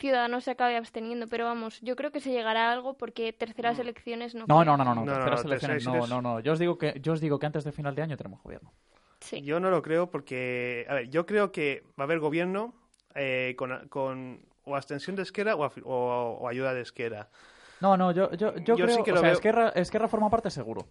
Ciudadanos 0.00 0.42
se 0.42 0.50
acabe 0.50 0.76
absteniendo, 0.76 1.28
pero 1.28 1.44
vamos, 1.44 1.80
yo 1.80 1.94
creo 1.94 2.10
que 2.10 2.18
se 2.18 2.32
llegará 2.32 2.68
a 2.70 2.72
algo 2.72 2.94
porque 2.94 3.32
terceras 3.32 3.78
elecciones 3.78 4.34
no. 4.34 4.44
No, 4.48 4.64
no, 4.64 4.76
no, 4.76 4.84
no, 4.84 4.96
no, 4.96 5.04
terceras 5.04 5.44
elecciones 5.44 5.86
no, 5.86 6.06
no, 6.08 6.20
no. 6.20 6.40
Yo 6.40 6.52
os 6.52 6.58
digo 6.58 6.76
que 6.78 6.98
yo 7.00 7.12
os 7.12 7.20
digo 7.20 7.38
que 7.38 7.46
antes 7.46 7.62
de 7.62 7.70
final 7.70 7.94
de 7.94 8.02
año 8.02 8.16
tenemos 8.16 8.42
gobierno. 8.42 8.72
Sí. 9.20 9.40
Yo 9.42 9.60
no 9.60 9.70
lo 9.70 9.80
creo 9.82 10.10
porque, 10.10 10.84
a 10.88 10.94
ver, 10.94 11.10
yo 11.10 11.24
creo 11.26 11.52
que 11.52 11.84
va 11.98 12.02
a 12.02 12.06
haber 12.06 12.18
gobierno 12.18 12.74
eh, 13.14 13.54
con, 13.56 13.88
con 13.88 14.44
o 14.64 14.74
abstención 14.74 15.14
de 15.14 15.22
Esquerra 15.22 15.54
o, 15.54 15.64
o- 15.84 16.38
o 16.40 16.48
ayuda 16.48 16.74
de 16.74 16.80
Esquerra. 16.80 17.28
No, 17.80 17.96
no, 17.96 18.10
yo, 18.10 18.32
yo, 18.32 18.56
yo, 18.56 18.74
Yo 18.74 18.84
creo 18.86 18.96
sí 18.96 19.02
que 19.04 19.12
o 19.12 19.16
sea, 19.16 19.22
veo- 19.28 19.32
Esquerra, 19.34 19.68
Esquerra 19.76 20.08
forma 20.08 20.28
parte 20.28 20.50
seguro. 20.50 20.88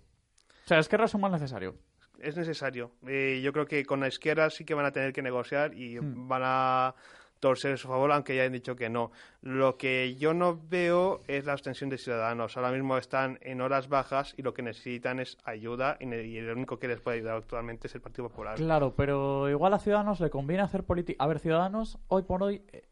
O 0.63 0.67
sea, 0.67 0.79
Esquerra 0.79 1.05
es 1.05 1.13
un 1.13 1.22
mal 1.22 1.32
necesario. 1.32 1.75
Es 2.20 2.38
necesario. 2.38 2.91
Eh, 3.08 3.41
yo 3.43 3.51
creo 3.51 3.65
que 3.65 3.86
con 3.86 4.00
la 4.00 4.08
Esquerra 4.08 4.50
sí 4.50 4.63
que 4.65 4.74
van 4.74 4.86
a 4.86 4.91
tener 4.91 5.12
que 5.13 5.22
negociar 5.22 5.74
y 5.74 6.00
Hmm. 6.00 6.27
van 6.27 6.41
a 6.46 6.96
torcer 7.39 7.74
a 7.74 7.77
su 7.77 7.89
favor, 7.89 8.10
aunque 8.13 8.38
ya 8.38 8.46
han 8.46 8.53
dicho 8.53 8.77
que 8.77 8.89
no. 8.89 9.12
Lo 9.41 9.77
que 9.77 10.15
yo 10.15 10.34
no 10.34 10.58
veo 10.70 11.20
es 11.27 11.43
la 11.43 11.51
abstención 11.51 11.89
de 11.89 11.98
Ciudadanos. 11.98 12.55
Ahora 12.55 12.72
mismo 12.72 12.98
están 12.98 13.38
en 13.41 13.60
horas 13.60 13.89
bajas 13.89 14.34
y 14.38 14.43
lo 14.43 14.53
que 14.53 14.62
necesitan 14.62 15.20
es 15.20 15.38
ayuda 15.43 15.98
y, 16.00 16.05
ne- 16.05 16.24
y 16.24 16.38
el 16.38 16.50
único 16.51 16.79
que 16.79 16.88
les 16.88 17.01
puede 17.01 17.17
ayudar 17.17 17.36
actualmente 17.36 17.88
es 17.88 17.96
el 17.96 18.01
Partido 18.01 18.29
Popular. 18.29 18.55
Claro, 18.55 18.96
pero 18.96 19.50
igual 19.50 19.74
a 19.74 19.79
Ciudadanos 19.79 20.22
le 20.22 20.29
conviene 20.29 20.63
hacer 20.63 20.86
política. 20.86 21.22
A 21.22 21.27
ver, 21.27 21.39
Ciudadanos 21.39 21.98
hoy 22.08 22.24
por 22.24 22.41
hoy 22.41 22.63
eh, 22.72 22.88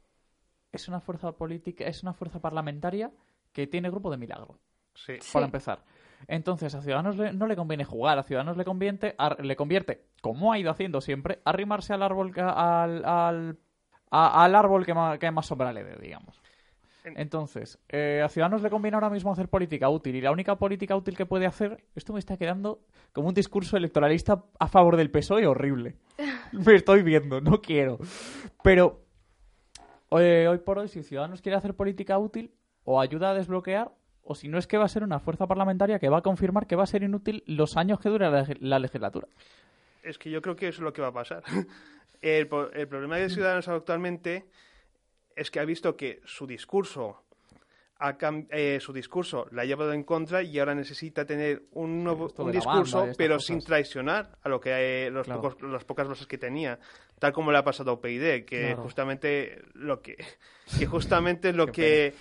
es 0.74 0.90
una 0.90 1.00
fuerza 1.00 1.32
política, 1.32 1.86
es 1.86 2.04
una 2.04 2.12
fuerza 2.14 2.42
parlamentaria 2.42 3.10
que 3.54 3.68
tiene 3.68 3.90
grupo 3.90 4.12
de 4.12 4.18
milagro, 4.18 4.60
Sí. 4.96 5.14
Sí. 5.22 5.30
para 5.32 5.46
empezar. 5.46 5.86
Entonces, 6.28 6.74
a 6.76 6.82
Ciudadanos 6.82 7.18
le- 7.18 7.34
no 7.34 7.48
le 7.48 7.56
conviene 7.56 7.84
jugar, 7.84 8.18
a 8.20 8.24
Ciudadanos 8.24 8.58
le 8.58 8.66
convierte, 8.66 9.16
le 9.40 9.56
convierte, 9.56 10.06
como 10.22 10.52
ha 10.54 10.60
ido 10.60 10.72
haciendo 10.72 11.02
siempre, 11.02 11.40
arrimarse 11.46 11.94
al 11.94 12.04
árbol 12.04 12.34
que, 12.34 12.42
al, 12.42 13.04
al, 13.06 13.58
a- 14.10 14.44
al 14.44 14.56
árbol 14.56 14.86
que, 14.86 14.94
que 15.20 15.32
más 15.32 15.46
sombra 15.46 15.74
le 15.74 15.84
dé, 15.84 15.96
digamos. 15.98 16.42
En- 17.04 17.20
Entonces, 17.20 17.80
eh, 17.90 18.22
a 18.24 18.30
Ciudadanos 18.30 18.62
le 18.62 18.70
conviene 18.70 18.96
ahora 18.96 19.10
mismo 19.10 19.32
hacer 19.32 19.50
política 19.50 19.90
útil 19.90 20.16
y 20.16 20.22
la 20.22 20.32
única 20.32 20.56
política 20.58 20.96
útil 20.96 21.18
que 21.18 21.26
puede 21.26 21.48
hacer, 21.48 21.84
esto 21.96 22.14
me 22.14 22.20
está 22.20 22.38
quedando 22.38 22.82
como 23.12 23.28
un 23.30 23.34
discurso 23.34 23.76
electoralista 23.76 24.44
a 24.60 24.68
favor 24.68 24.98
del 24.98 25.10
PSOE 25.10 25.48
horrible. 25.48 25.96
me 26.52 26.76
estoy 26.76 27.02
viendo, 27.02 27.42
no 27.42 27.60
quiero. 27.62 27.98
Pero 28.64 29.02
eh, 30.12 30.48
hoy 30.50 30.60
por 30.60 30.78
hoy, 30.78 30.88
si 30.88 31.04
Ciudadanos 31.04 31.42
quiere 31.42 31.58
hacer 31.58 31.74
política 31.76 32.18
útil, 32.20 32.54
o 32.84 33.00
ayuda 33.00 33.32
a 33.32 33.34
desbloquear, 33.34 33.92
o 34.24 34.36
si 34.36 34.48
no 34.48 34.58
es 34.58 34.68
que 34.68 34.78
va 34.78 34.86
a 34.86 34.90
ser 34.90 35.04
una 35.04 35.20
fuerza 35.20 35.48
parlamentaria 35.48 36.00
que 36.00 36.10
va 36.10 36.20
a 36.20 36.22
confirmar 36.22 36.68
que 36.68 36.76
va 36.76 36.84
a 36.84 36.88
ser 36.88 37.04
inútil 37.04 37.44
los 37.48 37.78
años 37.78 38.00
que 38.00 38.10
dure 38.10 38.30
la, 38.30 38.46
la 38.60 38.80
legislatura. 38.80 39.28
Es 40.04 40.18
que 40.18 40.30
yo 40.32 40.42
creo 40.42 40.56
que 40.56 40.68
eso 40.68 40.78
es 40.78 40.84
lo 40.84 40.94
que 40.94 41.02
va 41.02 41.10
a 41.10 41.14
pasar. 41.14 41.44
El, 42.22 42.48
el 42.74 42.88
problema 42.88 43.18
de 43.18 43.30
Ciudadanos 43.32 43.68
actualmente 43.68 44.46
es 45.36 45.50
que 45.50 45.60
ha 45.60 45.66
visto 45.66 45.96
que 45.98 46.22
su 46.24 46.46
discurso 46.46 47.24
ha 47.98 48.16
eh, 48.50 48.80
su 48.80 48.94
discurso 48.94 49.48
la 49.52 49.62
ha 49.64 49.66
llevado 49.66 49.94
en 49.94 50.04
contra 50.04 50.42
y 50.44 50.58
ahora 50.60 50.74
necesita 50.76 51.26
tener 51.26 51.64
un 51.72 52.04
nuevo 52.04 52.32
un 52.38 52.52
discurso, 52.52 53.00
banda 53.00 53.14
pero 53.18 53.36
cosas. 53.36 53.48
sin 53.48 53.60
traicionar 53.64 54.38
a 54.44 54.50
lo 54.50 54.60
que 54.60 55.06
eh, 55.08 55.10
los 55.12 55.26
Claro. 55.26 55.42
pocos- 55.42 55.62
las 55.72 55.84
pocas 55.84 56.08
voces 56.08 56.26
que 56.28 56.38
tenía, 56.40 56.80
tal 57.20 57.32
como 57.34 57.52
le 57.52 57.58
ha 57.60 57.64
pasado 57.64 57.92
a 57.92 57.94
UPyD, 57.96 58.46
que 58.46 58.68
Claro. 58.68 58.82
justamente 58.84 59.62
lo 59.74 60.02
que 60.02 60.18
que 60.80 60.86
justamente 60.88 61.54
lo 61.54 61.68
que 61.68 62.14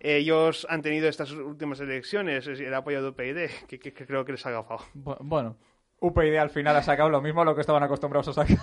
ellos 0.00 0.66
han 0.70 0.82
tenido 0.82 1.08
estas 1.08 1.30
últimas 1.32 1.80
elecciones 1.80 2.46
es 2.46 2.60
el 2.60 2.72
apoyo 2.74 3.02
de 3.02 3.08
UPyD, 3.08 3.66
que, 3.66 3.78
que- 3.78 3.92
que 3.92 4.06
creo 4.06 4.24
que 4.24 4.32
les 4.32 4.44
ha 4.46 4.50
agafado. 4.50 4.80
Bu- 4.94 5.16
Bueno, 5.20 5.56
UPyD 6.00 6.36
al 6.36 6.50
final 6.50 6.76
ha 6.76 6.82
sacado 6.82 7.10
lo 7.10 7.20
mismo 7.20 7.42
a 7.42 7.44
lo 7.44 7.54
que 7.54 7.60
estaban 7.62 7.82
acostumbrados 7.82 8.28
a 8.28 8.32
sacar. 8.32 8.56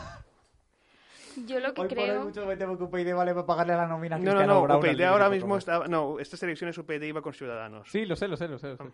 Yo 1.46 1.60
lo 1.60 1.74
que 1.74 1.82
Hoy 1.82 1.88
por 1.90 1.98
hoy 2.00 2.06
creo... 2.06 2.24
mucho 2.24 2.46
me 2.46 2.56
temo 2.56 2.78
que 2.78 2.84
UPyD 2.86 3.14
vale 3.14 3.34
para 3.34 3.46
pagarle 3.46 3.76
la 3.76 3.86
nómina 3.88 4.18
No, 4.18 4.34
no, 4.34 4.46
no, 4.46 4.62
Brown 4.64 4.80
UPyD 4.80 5.02
ahora 5.02 5.30
mismo 5.30 5.58
está... 5.58 5.86
No, 5.88 6.18
estas 6.20 6.42
elecciones 6.44 6.78
UPyD 6.78 7.02
iba 7.04 7.22
con 7.22 7.34
Ciudadanos. 7.34 7.90
Sí, 7.92 8.06
lo 8.06 8.16
sé, 8.16 8.30
lo 8.30 8.38
sé, 8.38 8.48
lo 8.48 8.58
sé. 8.58 8.70
Lo 8.70 8.78
sé, 8.78 8.92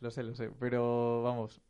lo 0.00 0.10
sé, 0.10 0.22
lo 0.22 0.34
sé, 0.36 0.50
pero 0.60 1.22
vamos. 1.24 1.60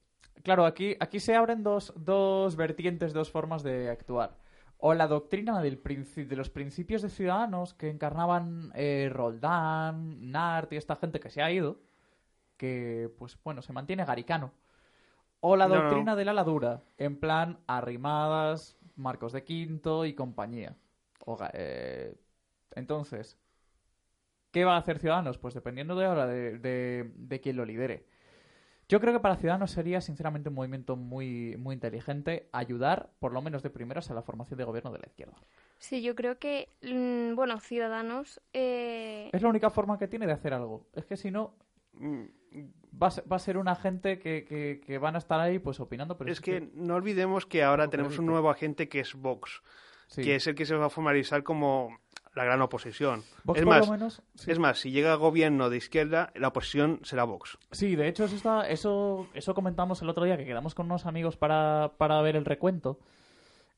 Claro, 0.42 0.66
aquí, 0.66 0.96
aquí 1.00 1.18
se 1.18 1.34
abren 1.34 1.62
dos, 1.62 1.94
dos 1.96 2.56
vertientes, 2.56 3.14
dos 3.14 3.30
formas 3.30 3.62
de 3.62 3.88
actuar. 3.88 4.36
O 4.78 4.95
la 4.95 5.06
doctrina 5.09 5.61
del 5.62 5.83
de 5.83 6.37
los 6.37 6.50
principios 6.50 7.02
de 7.02 7.09
ciudadanos 7.11 7.75
que 7.75 7.88
encarnaban 7.90 8.73
eh, 8.75 9.09
Roldán, 9.12 10.30
Nart 10.30 10.73
y 10.73 10.76
esta 10.76 10.97
gente 10.97 11.21
que 11.21 11.30
se 11.30 11.42
ha 11.42 11.50
ido, 11.50 11.80
que, 12.59 13.11
pues 13.18 13.38
bueno, 13.45 13.62
se 13.62 13.73
mantiene 13.75 14.04
garicano. 14.04 14.52
O 15.40 15.56
la 15.56 15.68
No, 15.68 15.83
no. 15.83 16.00
doctrina 16.00 16.16
de 16.16 16.25
la 16.26 16.35
ladura, 16.35 16.85
en 16.99 17.18
plan 17.21 17.61
arrimadas, 17.66 18.78
Marcos 18.97 19.33
de 19.33 19.45
Quinto 19.45 20.04
y 20.06 20.14
compañía. 20.14 20.76
Oga- 21.26 21.50
eh, 21.54 22.16
entonces, 22.73 23.38
¿Qué 24.52 24.64
va 24.64 24.75
a 24.75 24.78
hacer 24.78 24.99
Ciudadanos? 24.99 25.38
Pues 25.38 25.54
dependiendo 25.54 25.97
de 25.97 26.06
ahora 26.06 26.26
de, 26.26 26.59
de, 26.59 27.12
de 27.14 27.40
quién 27.40 27.56
lo 27.56 27.64
lidere. 27.64 28.06
Yo 28.88 29.00
creo 29.00 29.12
que 29.12 29.21
para 29.21 29.37
Ciudadanos 29.37 29.73
sería 29.73 30.00
sinceramente 30.00 30.49
un 30.49 30.55
movimiento 30.55 30.95
muy, 30.97 31.57
muy 31.57 31.75
inteligente 31.75 32.49
ayudar, 32.52 33.11
por 33.19 33.33
lo 33.33 33.43
menos 33.43 33.62
de 33.62 33.71
primeras, 33.71 34.11
a 34.11 34.14
la 34.14 34.23
formación 34.23 34.59
de 34.59 34.64
gobierno 34.64 34.93
de 34.93 34.99
la 35.00 35.07
izquierda. 35.07 35.35
Sí, 35.78 36.02
yo 36.02 36.14
creo 36.14 36.38
que, 36.38 36.69
mm, 36.83 37.35
bueno, 37.35 37.59
Ciudadanos... 37.59 38.40
eh, 38.52 39.28
Es 39.33 39.43
la 39.43 39.49
única 39.49 39.71
forma 39.71 39.99
que 39.99 40.07
tiene 40.07 40.26
de 40.26 40.33
hacer 40.33 40.55
algo. 40.55 40.87
Es 40.95 41.05
que 41.05 41.16
si 41.16 41.31
no, 41.31 41.55
Mm, 41.99 42.25
va 43.02 43.09
a 43.09 43.11
ser, 43.11 43.31
va 43.31 43.37
a 43.37 43.40
ser 43.40 43.57
una 43.57 43.75
gente 43.75 44.19
que, 44.19 44.45
que, 44.45 44.81
que 44.85 44.99
van 44.99 45.14
a 45.14 45.19
estar 45.19 45.40
ahí 45.40 45.59
pues 45.59 45.81
opinando. 45.81 46.16
Pero 46.16 46.31
Es 46.31 46.40
que 46.40 46.69
no 46.75 46.95
olvidemos 46.95 47.47
que 47.47 47.62
ahora 47.62 47.85
No, 47.85 47.90
tenemos 47.90 48.19
un 48.19 48.26
nuevo 48.26 48.50
agente 48.50 48.88
que 48.88 49.00
es 49.00 49.14
Vox, 49.14 49.62
sí. 50.07 50.23
que 50.23 50.37
es 50.37 50.47
el 50.47 50.55
que 50.55 50.66
se 50.66 50.76
va 50.76 50.87
a 50.87 50.90
formalizar 50.90 51.43
como 51.43 51.99
la 52.37 52.45
gran 52.45 52.62
oposición. 52.62 53.25
Vox, 53.45 53.59
es 53.59 53.66
más, 53.66 53.87
lo 53.87 53.93
menos, 53.93 54.23
sí. 54.35 54.50
es 54.50 54.59
más, 54.59 54.78
si 54.78 54.90
llega 54.90 55.14
gobierno 55.14 55.71
de 55.71 55.78
izquierda, 55.78 56.31
la 56.35 56.49
oposición 56.49 57.00
será 57.02 57.25
Vox. 57.25 57.59
Sí, 57.73 57.97
de 57.97 58.07
hecho 58.07 58.25
eso 58.25 58.37
está, 58.37 58.69
eso, 58.69 59.26
eso 59.35 59.55
comentamos 59.55 60.02
el 60.02 60.09
otro 60.11 60.25
día 60.25 60.37
que 60.37 60.45
quedamos 60.45 60.75
con 60.75 60.87
unos 60.87 61.07
amigos 61.07 61.37
para, 61.37 61.95
para 61.97 62.21
ver 62.21 62.37
el 62.37 62.45
recuento. 62.45 62.99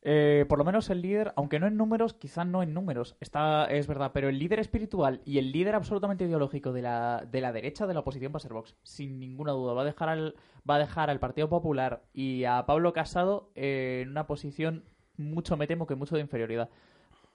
Eh, 0.03 0.45
por 0.49 0.59
lo 0.59 0.65
menos 0.65 0.91
el 0.91 1.03
líder, 1.03 1.33
aunque 1.37 1.59
no 1.59 1.67
en 1.67 1.77
números, 1.77 2.15
quizá 2.15 2.45
no 2.45 2.63
en 2.63 2.73
números, 2.73 3.17
está, 3.21 3.67
es 3.67 3.87
verdad, 3.89 4.13
pero 4.15 4.29
el 4.29 4.39
líder 4.39 4.61
espiritual 4.61 5.21
y 5.25 5.39
el 5.39 5.51
líder 5.51 5.75
absolutamente 5.75 6.25
ideológico 6.25 6.73
de 6.73 6.83
la, 6.83 7.27
de 7.31 7.41
la 7.41 7.53
derecha 7.53 7.87
de 7.87 7.95
la 7.95 8.01
oposición 8.01 8.33
va 8.33 8.37
a 8.37 8.41
ser 8.41 8.53
Vox, 8.53 8.77
sin 8.83 9.19
ninguna 9.19 9.53
duda. 9.53 9.73
Va 9.73 9.83
a 9.83 9.87
dejar 9.87 10.09
al, 10.09 10.35
va 10.69 10.77
a 10.77 10.79
dejar 10.79 11.11
al 11.11 11.21
Partido 11.21 11.49
Popular 11.49 12.03
y 12.13 12.45
a 12.45 12.65
Pablo 12.67 12.93
Casado 12.93 13.51
eh, 13.55 14.01
en 14.03 14.11
una 14.11 14.27
posición 14.27 14.85
mucho, 15.17 15.57
me 15.57 15.67
temo 15.67 15.87
que 15.87 15.97
mucho 15.97 16.15
de 16.15 16.23
inferioridad. 16.23 16.71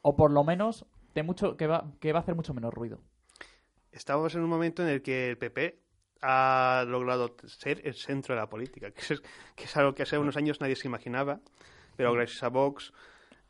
O 0.01 0.15
por 0.15 0.31
lo 0.31 0.43
menos 0.43 0.85
de 1.13 1.23
mucho, 1.23 1.57
que 1.57 1.67
va, 1.67 1.85
que 1.99 2.11
va 2.13 2.19
a 2.19 2.21
hacer 2.21 2.35
mucho 2.35 2.53
menos 2.53 2.73
ruido. 2.73 2.99
Estamos 3.91 4.33
en 4.35 4.41
un 4.41 4.49
momento 4.49 4.81
en 4.83 4.89
el 4.89 5.01
que 5.01 5.29
el 5.29 5.37
PP 5.37 5.79
ha 6.21 6.85
logrado 6.87 7.35
ser 7.45 7.81
el 7.85 7.93
centro 7.95 8.33
de 8.33 8.41
la 8.41 8.49
política, 8.49 8.91
que 8.91 9.01
es, 9.13 9.21
que 9.55 9.65
es 9.65 9.77
algo 9.77 9.93
que 9.93 10.03
hace 10.03 10.17
unos 10.17 10.37
años 10.37 10.61
nadie 10.61 10.75
se 10.75 10.87
imaginaba, 10.87 11.41
pero 11.95 12.13
gracias 12.13 12.41
a 12.43 12.49
Vox 12.49 12.93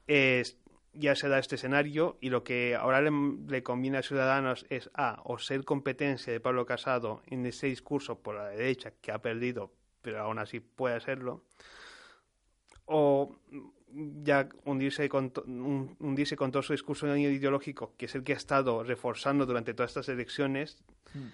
es- 0.07 0.57
ya 0.95 1.15
se 1.15 1.27
da 1.27 1.39
este 1.39 1.55
escenario 1.55 2.17
y 2.21 2.29
lo 2.29 2.43
que 2.43 2.75
ahora 2.75 3.01
le, 3.01 3.09
le 3.47 3.63
conviene 3.63 3.97
a 3.97 4.03
Ciudadanos 4.03 4.65
es 4.69 4.91
A, 4.93 5.21
o 5.23 5.39
ser 5.39 5.63
competencia 5.65 6.31
de 6.31 6.39
Pablo 6.39 6.65
Casado 6.67 7.23
en 7.27 7.45
ese 7.47 7.67
discurso 7.67 8.19
por 8.19 8.35
la 8.35 8.49
derecha 8.49 8.91
que 9.01 9.11
ha 9.11 9.19
perdido, 9.19 9.71
pero 10.03 10.21
aún 10.21 10.37
así 10.37 10.59
puede 10.59 10.95
hacerlo, 10.95 11.43
o 12.85 13.35
ya 14.23 14.49
hundirse 14.65 15.07
con, 15.09 15.31
hundirse 15.99 16.35
con 16.35 16.51
todo 16.51 16.63
su 16.63 16.73
discurso 16.73 17.07
ideológico, 17.15 17.93
que 17.97 18.05
es 18.05 18.15
el 18.15 18.23
que 18.23 18.33
ha 18.33 18.37
estado 18.37 18.83
reforzando 18.83 19.45
durante 19.45 19.73
todas 19.73 19.91
estas 19.91 20.09
elecciones, 20.09 20.83
Mm. 21.13 21.27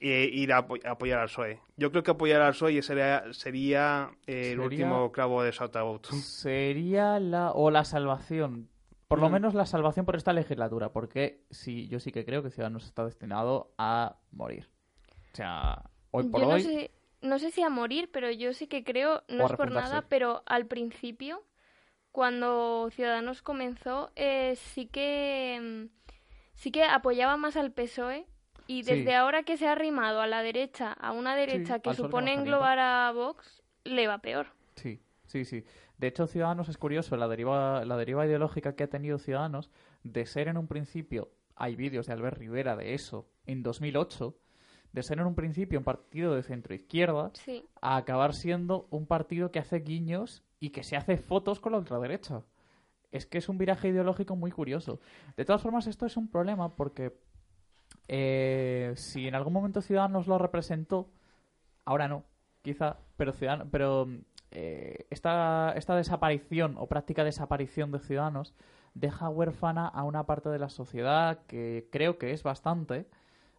e 0.00 0.24
ir 0.32 0.52
a 0.52 0.58
apo- 0.66 0.78
apoyar 0.86 1.18
al 1.20 1.26
PSOE. 1.28 1.60
Yo 1.76 1.90
creo 1.90 2.02
que 2.04 2.10
apoyar 2.12 2.40
al 2.40 2.52
PSOE 2.52 2.82
sería, 2.82 3.24
sería 3.32 4.10
eh, 4.26 4.52
el 4.52 4.58
Sería- 4.58 4.64
último 4.64 5.12
clavo 5.12 5.42
de 5.42 5.52
su 5.52 5.64
ataúd. 5.64 6.00
Sería 6.12 7.18
la 7.20 7.52
o 7.52 7.70
la 7.70 7.84
salvación. 7.84 8.68
Por 9.08 9.20
lo 9.20 9.28
Mm. 9.28 9.32
menos 9.32 9.54
la 9.54 9.66
salvación 9.66 10.04
por 10.06 10.16
esta 10.16 10.32
legislatura, 10.32 10.90
porque 10.92 11.40
sí, 11.50 11.88
yo 11.88 11.98
sí 11.98 12.12
que 12.12 12.24
creo 12.24 12.42
que 12.42 12.50
Ciudadanos 12.50 12.84
está 12.84 13.04
destinado 13.04 13.72
a 13.78 14.16
morir. 14.32 14.68
O 15.32 15.36
sea, 15.36 15.82
hoy 16.10 16.24
por 16.28 16.40
yo 16.42 16.46
no 16.48 16.54
hoy 16.54 16.62
sé, 16.62 16.90
no 17.22 17.38
sé 17.38 17.50
si 17.50 17.62
a 17.62 17.70
morir, 17.70 18.10
pero 18.12 18.30
yo 18.30 18.52
sí 18.52 18.66
que 18.66 18.84
creo, 18.84 19.22
no 19.28 19.46
es 19.46 19.52
por 19.54 19.70
nada, 19.72 20.04
pero 20.08 20.42
al 20.46 20.66
principio, 20.66 21.42
cuando 22.18 22.88
Ciudadanos 22.90 23.42
comenzó, 23.42 24.10
eh, 24.16 24.56
sí 24.56 24.86
que 24.86 25.86
mm, 25.86 25.88
sí 26.54 26.72
que 26.72 26.82
apoyaba 26.82 27.36
más 27.36 27.56
al 27.56 27.70
PSOE 27.70 28.26
y 28.66 28.82
Sí. 28.82 28.90
desde 28.92 29.14
ahora 29.14 29.44
que 29.44 29.56
se 29.56 29.68
ha 29.68 29.72
arrimado 29.72 30.20
a 30.20 30.26
la 30.26 30.42
derecha, 30.42 30.92
a 30.94 31.12
una 31.12 31.36
derecha 31.36 31.78
que 31.78 31.94
supone 31.94 32.34
englobar 32.34 32.80
a 32.80 33.12
Vox, 33.12 33.62
le 33.84 34.08
va 34.08 34.18
peor. 34.18 34.48
Sí, 34.74 35.00
sí, 35.26 35.44
sí. 35.44 35.62
De 35.96 36.08
hecho, 36.08 36.26
Ciudadanos 36.26 36.68
es 36.68 36.76
curioso, 36.76 37.16
la 37.16 37.28
deriva, 37.28 37.84
la 37.84 37.96
deriva 37.96 38.26
ideológica 38.26 38.74
que 38.74 38.82
ha 38.82 38.88
tenido 38.88 39.18
Ciudadanos 39.18 39.70
de 40.02 40.26
ser 40.26 40.48
en 40.48 40.56
un 40.56 40.66
principio, 40.66 41.30
hay 41.54 41.76
vídeos 41.76 42.06
de 42.08 42.14
Albert 42.14 42.38
Rivera 42.38 42.74
de 42.74 42.94
eso, 42.94 43.28
en 43.46 43.62
2008, 43.62 44.34
de 44.92 45.02
ser 45.04 45.20
en 45.20 45.26
un 45.26 45.36
principio 45.36 45.78
un 45.78 45.84
partido 45.84 46.34
de 46.34 46.42
centro 46.42 46.74
izquierda, 46.74 47.30
Sí. 47.34 47.64
a 47.80 47.96
acabar 47.96 48.34
siendo 48.34 48.88
un 48.90 49.06
partido 49.06 49.52
que 49.52 49.60
hace 49.60 49.78
guiños 49.78 50.42
y 50.60 50.70
que 50.70 50.82
se 50.82 50.96
hace 50.96 51.16
fotos 51.16 51.60
con 51.60 51.72
la 51.72 51.78
ultraderecha. 51.78 52.42
Es 53.10 53.26
que 53.26 53.38
es 53.38 53.48
un 53.48 53.58
viraje 53.58 53.88
ideológico 53.88 54.36
muy 54.36 54.50
curioso. 54.50 55.00
De 55.36 55.44
todas 55.44 55.62
formas, 55.62 55.86
esto 55.86 56.04
es 56.06 56.16
un 56.16 56.28
problema 56.28 56.74
porque 56.76 57.16
eh, 58.08 58.92
si 58.96 59.26
en 59.28 59.34
algún 59.34 59.52
momento 59.52 59.80
Ciudadanos 59.80 60.26
lo 60.26 60.38
representó, 60.38 61.08
ahora 61.84 62.08
no, 62.08 62.24
quizá, 62.62 62.96
pero, 63.16 63.32
Ciudadan- 63.32 63.68
pero 63.70 64.08
eh, 64.50 65.06
esta, 65.10 65.72
esta 65.76 65.96
desaparición 65.96 66.76
o 66.78 66.86
práctica 66.86 67.24
desaparición 67.24 67.92
de 67.92 67.98
Ciudadanos 68.00 68.54
deja 68.94 69.28
huérfana 69.28 69.86
a 69.86 70.02
una 70.04 70.24
parte 70.26 70.48
de 70.48 70.58
la 70.58 70.68
sociedad 70.68 71.40
que 71.46 71.88
creo 71.92 72.18
que 72.18 72.32
es 72.32 72.42
bastante, 72.42 73.06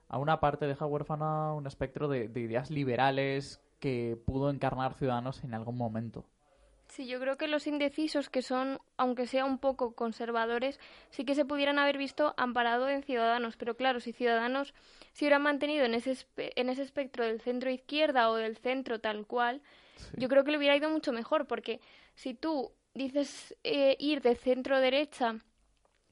a 0.10 0.18
una 0.18 0.40
parte 0.40 0.68
deja 0.68 0.86
huérfana 0.86 1.54
un 1.54 1.66
espectro 1.68 2.08
de 2.08 2.26
ideas 2.36 2.70
liberales 2.72 3.62
que 3.80 4.18
pudo 4.26 4.50
encarnar 4.50 4.94
Ciudadanos 4.96 5.44
en 5.44 5.54
algún 5.54 5.78
momento. 5.78 6.26
Sí, 6.90 7.06
yo 7.06 7.20
creo 7.20 7.38
que 7.38 7.48
los 7.48 7.68
indecisos, 7.68 8.30
que 8.30 8.42
son, 8.42 8.80
aunque 8.98 9.28
sea 9.28 9.46
un 9.46 9.60
poco 9.60 9.94
conservadores, 9.94 10.80
sí 11.12 11.24
que 11.24 11.36
se 11.36 11.46
pudieran 11.46 11.78
haber 11.78 12.00
visto 12.00 12.34
amparado 12.36 12.90
en 12.90 13.04
Ciudadanos. 13.04 13.58
Pero 13.58 13.78
claro, 13.78 14.00
si 14.00 14.12
Ciudadanos 14.12 14.74
se 15.14 15.26
hubieran 15.26 15.44
mantenido 15.44 15.86
en 15.86 15.94
ese, 15.94 16.18
en 16.36 16.70
ese 16.70 16.82
espectro 16.82 17.24
del 17.24 17.42
centro 17.42 17.70
izquierda 17.70 18.30
o 18.32 18.36
del 18.36 18.58
centro 18.58 19.00
tal 19.00 19.28
cual, 19.28 19.62
yo 20.18 20.30
creo 20.30 20.44
que 20.44 20.52
le 20.52 20.58
hubiera 20.58 20.76
ido 20.76 20.90
mucho 20.90 21.12
mejor. 21.14 21.46
Porque 21.46 21.80
si 22.16 22.34
tú 22.34 22.72
dices 22.96 23.56
eh, 23.64 23.96
ir 24.00 24.22
de 24.22 24.36
centro 24.36 24.80
derecha 24.80 25.36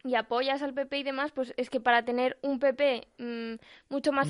y 0.04 0.14
apoyas 0.14 0.62
al 0.62 0.76
PP 0.76 1.00
y 1.00 1.04
demás, 1.04 1.32
pues 1.32 1.56
es 1.58 1.72
que 1.72 1.80
para 1.80 2.06
tener 2.06 2.38
un 2.44 2.60
PP 2.60 3.08
mm, 3.18 3.56
mucho 3.90 4.12
más 4.12 4.28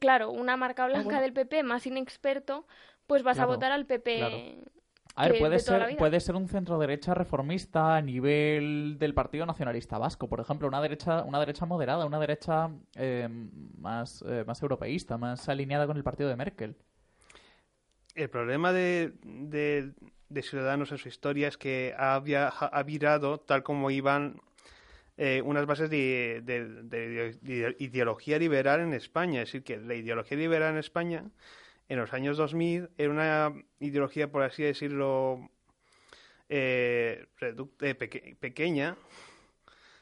claro, 0.00 0.32
una 0.32 0.56
marca 0.56 0.84
ah, 0.84 0.88
blanca 0.88 1.20
del 1.20 1.32
PP 1.32 1.62
más 1.62 1.86
inexperto, 1.86 2.66
pues 3.06 3.22
vas 3.22 3.38
a 3.38 3.46
votar 3.46 3.70
al 3.70 3.86
PP. 3.86 4.64
A 5.14 5.28
ver, 5.28 5.38
puede 5.38 5.58
ser, 5.58 5.96
puede 5.96 6.20
ser 6.20 6.36
un 6.36 6.48
centro 6.48 6.78
derecha 6.78 7.12
reformista 7.14 7.96
a 7.96 8.02
nivel 8.02 8.96
del 8.98 9.12
Partido 9.12 9.44
Nacionalista 9.44 9.98
Vasco, 9.98 10.28
por 10.28 10.40
ejemplo, 10.40 10.68
una 10.68 10.80
derecha, 10.80 11.22
una 11.24 11.38
derecha 11.38 11.66
moderada, 11.66 12.06
una 12.06 12.18
derecha 12.18 12.70
eh, 12.94 13.28
más, 13.78 14.24
eh, 14.26 14.44
más 14.46 14.62
europeísta, 14.62 15.18
más 15.18 15.48
alineada 15.48 15.86
con 15.86 15.96
el 15.96 16.02
partido 16.02 16.28
de 16.28 16.36
Merkel. 16.36 16.76
El 18.14 18.30
problema 18.30 18.72
de, 18.72 19.12
de, 19.22 19.92
Ciudadanos 20.42 20.92
en 20.92 20.98
su 20.98 21.08
historia 21.08 21.48
es 21.48 21.58
que 21.58 21.94
ha, 21.98 22.16
ha 22.16 22.82
virado 22.82 23.40
tal 23.40 23.62
como 23.62 23.90
iban 23.90 24.40
eh, 25.18 25.42
unas 25.44 25.66
bases 25.66 25.90
de, 25.90 26.40
de, 26.42 27.76
ideología 27.78 28.38
liberal 28.38 28.80
en 28.80 28.94
España. 28.94 29.42
Es 29.42 29.48
decir, 29.48 29.62
que 29.62 29.76
la 29.76 29.94
ideología 29.94 30.38
liberal 30.38 30.72
en 30.72 30.78
España 30.78 31.24
en 31.92 31.98
los 31.98 32.14
años 32.14 32.38
2000 32.38 32.88
era 32.96 33.10
una 33.10 33.52
ideología, 33.78 34.30
por 34.30 34.42
así 34.42 34.62
decirlo, 34.62 35.50
eh, 36.48 37.26
eh 37.80 38.34
pequeña. 38.40 38.96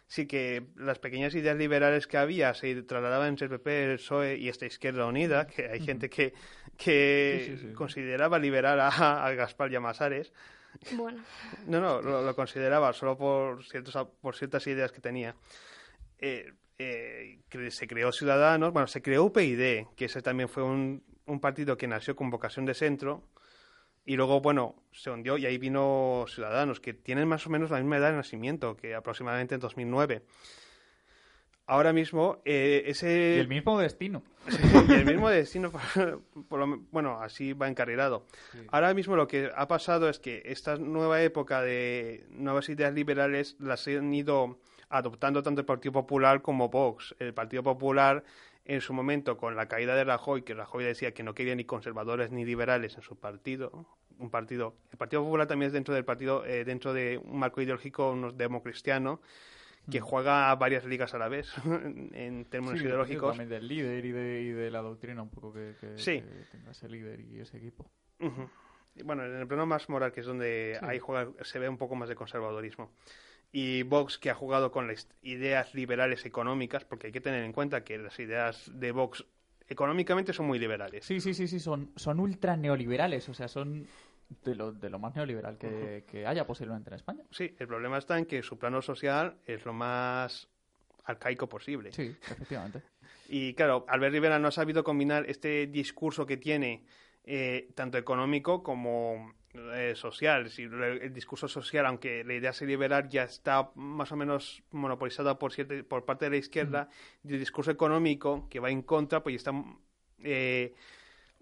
Sí 0.06 0.26
que 0.26 0.66
las 0.76 1.00
pequeñas 1.00 1.35
ideas 1.35 1.56
liberales 1.56 2.06
que 2.06 2.16
había 2.16 2.54
se 2.54 2.82
trasladaban 2.85 3.30
entre 3.30 3.47
el 3.47 3.50
PP, 3.50 3.85
el 3.85 3.97
PSOE 3.97 4.37
y 4.37 4.49
esta 4.49 4.66
Izquierda 4.66 5.06
Unida, 5.06 5.49
que 5.49 5.68
hay 5.68 5.80
gente 5.80 6.09
que, 6.09 6.32
que 6.76 7.73
consideraba 7.75 8.38
liberal 8.38 8.78
a, 8.80 9.26
a 9.26 9.35
Gaspar 9.35 9.70
Llamazares. 9.70 10.32
Bueno. 10.92 11.25
No, 11.66 11.80
no, 11.80 12.00
lo, 12.00 12.37
consideraba 12.37 12.92
solo 12.92 13.18
por, 13.18 13.64
ciertos, 13.64 13.97
por 14.20 14.37
ciertas 14.37 14.64
ideas 14.68 14.92
que 14.92 15.00
tenía. 15.00 15.35
Eh, 16.18 16.52
eh, 16.78 17.40
se 17.70 17.87
creó 17.88 18.12
Ciudadanos, 18.12 18.73
bueno, 18.73 18.87
se 18.87 19.02
creó 19.02 19.25
UPyD, 19.25 19.87
que 19.97 20.04
ese 20.04 20.23
también 20.23 20.49
fue 20.49 20.62
un, 20.62 21.02
un 21.30 21.40
partido 21.40 21.76
que 21.76 21.87
nació 21.87 22.16
con 22.16 22.30
vocación 22.30 22.66
de 22.66 22.75
centro 22.75 23.25
y 24.04 24.16
luego, 24.16 24.40
bueno, 24.40 24.75
se 24.92 25.10
hundió 25.10 25.37
y 25.37 25.46
ahí 25.46 25.58
vino 25.58 26.25
Ciudadanos, 26.28 26.80
que 26.80 26.94
tienen 26.94 27.28
más 27.28 27.46
o 27.46 27.50
menos 27.50 27.70
la 27.70 27.78
misma 27.78 27.99
edad 27.99 28.10
de 28.10 28.16
nacimiento, 28.16 28.76
que 28.76 28.94
aproximadamente 28.94 29.54
en 29.54 29.60
2009. 29.60 30.22
Ahora 31.66 31.92
mismo, 31.92 32.42
eh, 32.44 32.82
ese... 32.87 33.34
Y 33.37 33.38
el 33.38 33.46
mismo 33.46 33.78
destino. 33.78 34.25
y 34.88 34.92
el 34.92 35.04
mismo 35.04 35.28
destino, 35.28 35.71
bueno, 36.90 37.21
así 37.23 37.52
va 37.52 37.69
encarrilado. 37.69 38.26
Ahora 38.73 38.93
mismo 38.95 39.14
lo 39.14 39.28
que 39.28 39.50
ha 39.54 39.69
pasado 39.69 40.08
es 40.08 40.19
que 40.19 40.43
esta 40.47 40.76
nueva 40.76 41.23
época 41.23 41.62
de 41.62 42.26
nuevas 42.30 42.69
ideas 42.69 42.93
liberales 42.93 43.54
las 43.60 43.86
han 43.86 44.12
ido 44.12 44.58
adoptando 44.88 45.45
tanto 45.45 45.60
el 45.60 45.66
Partido 45.66 45.93
Popular 45.93 46.43
como 46.43 46.69
Vox. 46.69 47.14
El 47.21 47.32
Partido 47.32 47.62
Popular 47.62 48.25
en 48.71 48.80
su 48.80 48.93
momento 48.93 49.37
con 49.37 49.56
la 49.56 49.67
caída 49.67 49.97
de 49.97 50.04
Rajoy, 50.04 50.43
que 50.43 50.54
Rajoy 50.54 50.85
decía 50.85 51.13
que 51.13 51.25
no 51.25 51.35
quería 51.35 51.56
ni 51.56 51.65
conservadores 51.65 52.30
ni 52.30 52.45
liberales 52.45 52.95
en 52.95 53.02
su 53.02 53.17
partido, 53.17 53.85
un 54.19 54.30
partido, 54.30 54.76
el 54.93 54.97
Partido 54.97 55.25
Popular 55.25 55.49
también 55.49 55.69
es 55.69 55.73
dentro 55.73 55.93
del 55.93 56.04
partido, 56.04 56.47
eh, 56.47 56.65
dentro 56.65 56.93
de 56.93 57.19
un 57.19 57.41
marco 57.41 57.61
ideológico 57.61 58.13
unos 58.13 58.37
democristiano, 58.37 59.21
que 59.91 60.00
mm. 60.00 60.04
juega 60.04 60.54
varias 60.54 60.85
ligas 60.85 61.15
a 61.15 61.19
la 61.19 61.28
vez 61.28 61.52
en 62.13 62.45
términos 62.45 62.80
ideológicos. 62.80 63.30
También 63.30 63.49
del 63.49 63.67
líder 63.67 64.04
y 64.04 64.13
de, 64.13 64.41
y 64.43 64.50
de, 64.50 64.71
la 64.71 64.83
doctrina 64.83 65.21
un 65.21 65.30
poco 65.30 65.52
que, 65.52 65.75
tenga 65.80 66.71
ese 66.71 66.89
líder 66.89 67.21
y 67.21 67.41
ese 67.41 67.56
equipo. 67.56 67.91
Bueno, 69.02 69.25
en 69.25 69.35
el 69.35 69.49
plano 69.49 69.67
más 69.67 69.89
moral, 69.89 70.13
que 70.13 70.21
es 70.21 70.26
donde 70.26 70.78
ahí 70.83 71.00
juega, 71.00 71.33
se 71.43 71.59
ve 71.59 71.69
un 71.69 71.78
poco 71.78 71.97
más 71.97 72.09
de 72.09 72.15
conservadorismo 72.15 72.93
y 73.52 73.82
Vox 73.82 74.19
que 74.19 74.30
ha 74.30 74.34
jugado 74.34 74.71
con 74.71 74.86
las 74.86 75.08
ideas 75.23 75.75
liberales 75.75 76.25
económicas, 76.25 76.84
porque 76.84 77.08
hay 77.08 77.13
que 77.13 77.21
tener 77.21 77.45
en 77.45 77.52
cuenta 77.52 77.84
que 77.84 77.99
las 77.99 78.19
ideas 78.19 78.71
de 78.73 78.93
Vox 78.93 79.25
económicamente 79.69 80.32
son 80.32 80.47
muy 80.47 80.58
liberales. 80.58 81.04
Sí, 81.04 81.21
sí, 81.21 81.34
sí, 81.34 81.49
sí, 81.49 81.60
son, 81.60 81.93
son 81.97 82.21
ultra 82.21 82.56
neoliberales, 82.56 83.28
o 83.28 83.34
sea, 83.34 83.49
son 83.49 83.86
de 84.45 84.54
lo, 84.54 84.73
de 84.73 84.91
lo 84.91 84.99
más 84.99 85.15
neoliberal 85.15 85.58
que, 85.58 86.04
que 86.10 86.26
haya 86.26 86.47
posiblemente 86.47 86.91
en 86.91 86.97
España. 86.97 87.25
Sí, 87.30 87.54
el 87.58 87.67
problema 87.67 87.99
está 87.99 88.19
en 88.19 88.26
que 88.26 88.43
su 88.43 88.58
plano 88.58 88.82
social 88.82 89.36
es 89.47 89.65
lo 89.65 89.73
más 89.73 90.49
arcaico 91.04 91.49
posible. 91.49 91.93
Sí, 91.93 92.15
efectivamente. 92.23 92.82
y 93.28 93.54
claro, 93.54 93.84
Albert 93.89 94.13
Rivera 94.13 94.39
no 94.39 94.49
ha 94.49 94.52
sabido 94.52 94.84
combinar 94.84 95.25
este 95.28 95.67
discurso 95.67 96.26
que 96.26 96.36
tiene, 96.36 96.84
eh, 97.25 97.71
tanto 97.75 97.99
económico 97.99 98.63
como 98.63 99.34
eh, 99.54 99.95
social. 99.97 100.49
Si 100.49 100.63
el 100.63 101.13
discurso 101.13 101.49
social, 101.49 101.86
aunque 101.86 102.23
la 102.23 102.34
idea 102.34 102.52
de 102.52 102.67
liberal 102.67 103.08
ya 103.08 103.25
está 103.25 103.71
más 103.75 104.13
o 104.13 104.17
menos 104.17 104.63
monopolizada 104.71 105.39
por, 105.39 105.52
por 105.89 106.04
parte 106.04 106.26
de 106.26 106.30
la 106.30 106.36
izquierda, 106.36 106.89
y 107.25 107.32
el 107.32 107.41
discurso 107.41 107.71
económico 107.71 108.49
que 108.49 108.60
va 108.60 108.71
en 108.71 108.82
contra, 108.82 109.23
pues 109.23 109.34
está 109.36 109.52
eh, 110.23 110.75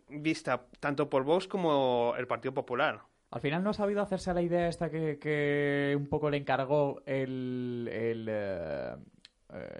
vista 0.08 0.66
tanto 0.80 1.10
por 1.10 1.24
Vox 1.24 1.46
como 1.46 2.14
el 2.16 2.26
Partido 2.26 2.54
Popular. 2.54 3.02
Al 3.30 3.42
final 3.42 3.62
no 3.62 3.70
ha 3.70 3.74
sabido 3.74 4.00
hacerse 4.00 4.30
a 4.30 4.34
la 4.34 4.40
idea 4.40 4.68
esta 4.68 4.90
que, 4.90 5.94
un 5.94 6.06
poco 6.06 6.30
le 6.30 6.38
encargó 6.38 7.02
el, 7.04 7.90
el, 7.92 8.26
eh, 8.30 8.96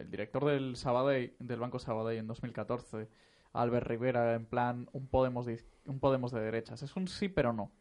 el 0.01 0.11
director 0.11 0.45
del 0.45 0.77
Sabadell, 0.77 1.35
del 1.39 1.61
Banco 1.61 1.79
Sabadell 1.79 2.19
en 2.19 2.27
2014, 2.27 3.09
Albert 3.55 3.87
Rivera, 3.87 4.35
en 4.35 4.45
plan 4.45 4.89
un 4.93 5.09
Podemos 5.09 5.47
de, 5.47 5.65
un 5.87 5.99
Podemos 5.99 6.31
de 6.31 6.41
derechas. 6.41 6.83
Es 6.83 6.95
un 6.95 7.09
sí 7.09 7.31
pero 7.31 7.55
no. 7.55 7.73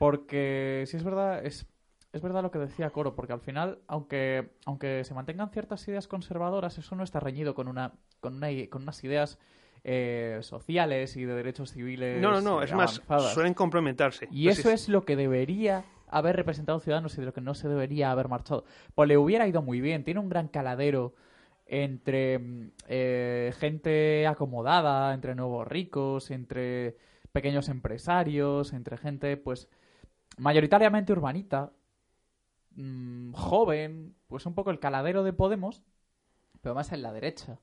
Porque 0.00 0.84
si 0.86 0.96
es 0.96 1.04
verdad, 1.04 1.44
es, 1.44 1.66
es 2.14 2.22
verdad 2.22 2.42
lo 2.42 2.50
que 2.50 2.58
decía 2.58 2.88
Coro, 2.88 3.14
porque 3.14 3.34
al 3.34 3.40
final, 3.40 3.80
aunque, 3.86 4.48
aunque 4.64 5.04
se 5.04 5.12
mantengan 5.12 5.50
ciertas 5.50 5.86
ideas 5.88 6.08
conservadoras, 6.08 6.78
eso 6.78 6.96
no 6.96 7.04
está 7.04 7.20
reñido 7.20 7.54
con 7.54 7.68
una, 7.68 7.92
con 8.18 8.36
una 8.36 8.48
con 8.70 8.84
unas 8.84 9.04
ideas 9.04 9.38
eh, 9.84 10.38
sociales 10.40 11.18
y 11.18 11.26
de 11.26 11.34
derechos 11.34 11.72
civiles. 11.72 12.18
No, 12.18 12.30
no, 12.30 12.40
no, 12.40 12.62
es 12.62 12.72
más, 12.72 13.02
suelen 13.34 13.52
complementarse. 13.52 14.26
Y 14.30 14.48
eso 14.48 14.70
es... 14.70 14.88
lo 14.88 15.04
que 15.04 15.16
debería 15.16 15.84
haber 16.08 16.34
representado 16.34 16.80
Ciudadanos 16.80 17.18
y 17.18 17.20
de 17.20 17.26
lo 17.26 17.34
que 17.34 17.42
no 17.42 17.52
se 17.52 17.68
debería 17.68 18.10
haber 18.10 18.28
marchado. 18.28 18.64
Pues 18.94 19.06
le 19.06 19.18
hubiera 19.18 19.46
ido 19.46 19.60
muy 19.60 19.82
bien, 19.82 20.02
tiene 20.02 20.20
un 20.20 20.30
gran 20.30 20.48
caladero 20.48 21.14
entre 21.66 22.40
eh, 22.88 23.52
gente 23.58 24.26
acomodada, 24.26 25.12
entre 25.12 25.34
nuevos 25.34 25.68
ricos, 25.68 26.30
entre 26.30 26.96
pequeños 27.32 27.68
empresarios, 27.68 28.72
entre 28.72 28.96
gente, 28.96 29.36
pues 29.36 29.68
mayoritariamente 30.38 31.12
urbanita, 31.12 31.72
mm, 32.76 33.32
joven, 33.32 34.14
pues 34.26 34.46
un 34.46 34.54
poco 34.54 34.70
el 34.70 34.80
caladero 34.80 35.22
de 35.22 35.32
Podemos, 35.32 35.82
pero 36.62 36.74
más 36.74 36.92
en 36.92 37.02
la 37.02 37.12
derecha, 37.12 37.58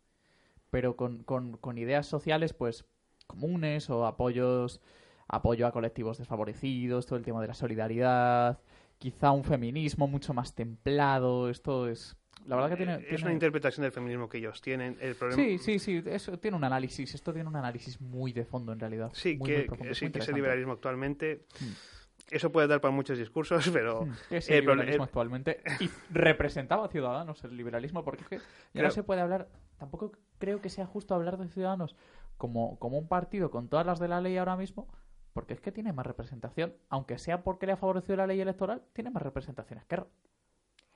pero 0.70 0.96
con, 0.96 1.24
con, 1.24 1.78
ideas 1.78 2.08
sociales 2.08 2.54
pues 2.54 2.86
comunes 3.26 3.90
o 3.90 4.06
apoyos, 4.06 4.82
apoyo 5.28 5.68
a 5.68 5.72
colectivos 5.72 6.18
desfavorecidos, 6.18 7.06
todo 7.06 7.18
el 7.18 7.26
tema 7.26 7.42
de 7.42 7.48
la 7.48 7.54
solidaridad, 7.54 8.60
quizá 8.98 9.32
un 9.32 9.44
feminismo 9.44 10.08
mucho 10.08 10.34
más 10.34 10.56
templado, 10.56 11.50
esto 11.50 11.88
es... 11.88 12.18
La 12.46 12.56
verdad 12.56 12.70
que 12.70 12.78
tiene, 12.78 13.06
Es 13.10 13.24
una 13.24 13.34
interpretación 13.34 13.82
del 13.82 13.92
feminismo 13.92 14.30
que 14.30 14.38
ellos 14.38 14.62
tienen. 14.62 14.98
El 15.02 15.16
problema... 15.16 15.44
Sí, 15.44 15.58
sí, 15.58 15.80
sí. 15.80 16.02
Eso 16.06 16.38
tiene 16.40 16.56
un 16.56 16.64
análisis. 16.64 17.14
Esto 17.14 17.34
tiene 17.34 17.50
un 17.50 17.56
análisis 17.58 18.00
muy 18.00 18.32
de 18.32 18.46
fondo, 18.46 18.72
en 18.72 18.80
realidad. 18.80 19.10
Sí, 19.14 19.38
que, 19.38 19.68
sí, 19.94 20.10
que 20.12 20.20
ese 20.20 20.32
liberalismo 20.32 20.72
actualmente... 20.74 21.46
Mm 21.60 21.97
eso 22.30 22.52
puede 22.52 22.68
dar 22.68 22.82
para 22.82 22.94
muchos 22.94 23.18
discursos, 23.18 23.70
pero... 23.74 24.06
Hmm. 24.06 24.14
Es 24.30 24.50
el, 24.50 24.62
liberalismo 24.62 25.04
actualmente. 25.04 25.62
Y 25.80 25.90
representaba 26.10 26.86
a 26.86 26.90
Ciudadanos 26.90 27.44
el 27.44 27.56
liberalismo, 27.56 28.04
porque 28.04 28.24
es 28.24 28.30
que 28.30 28.40
ya 28.74 28.84
no 28.84 28.92
se 28.92 29.04
puede 29.04 29.22
hablar... 29.22 29.48
Tampoco 29.78 30.12
creo 30.40 30.62
que 30.62 30.70
sea 30.70 30.88
justo 30.88 31.14
hablar 31.14 31.38
de 31.38 31.48
Ciudadanos 31.50 31.96
como, 32.38 32.80
como 32.80 32.98
un 32.98 33.08
partido 33.08 33.52
con 33.52 33.68
todas 33.68 33.86
las 33.86 34.00
de 34.00 34.08
la 34.08 34.22
ley 34.22 34.38
ahora 34.38 34.56
mismo, 34.56 34.88
porque 35.34 35.54
es 35.54 35.62
que 35.62 35.72
tiene 35.72 35.94
más 35.94 36.06
representación, 36.06 36.76
aunque 36.90 37.18
sea 37.18 37.44
porque 37.44 37.66
le 37.66 37.74
ha 37.74 37.78
favorecido 37.78 38.16
la 38.16 38.28
ley 38.28 38.40
electoral, 38.40 38.84
tiene 38.94 39.10
más 39.10 39.22
representación 39.22 39.80
que 39.88 40.04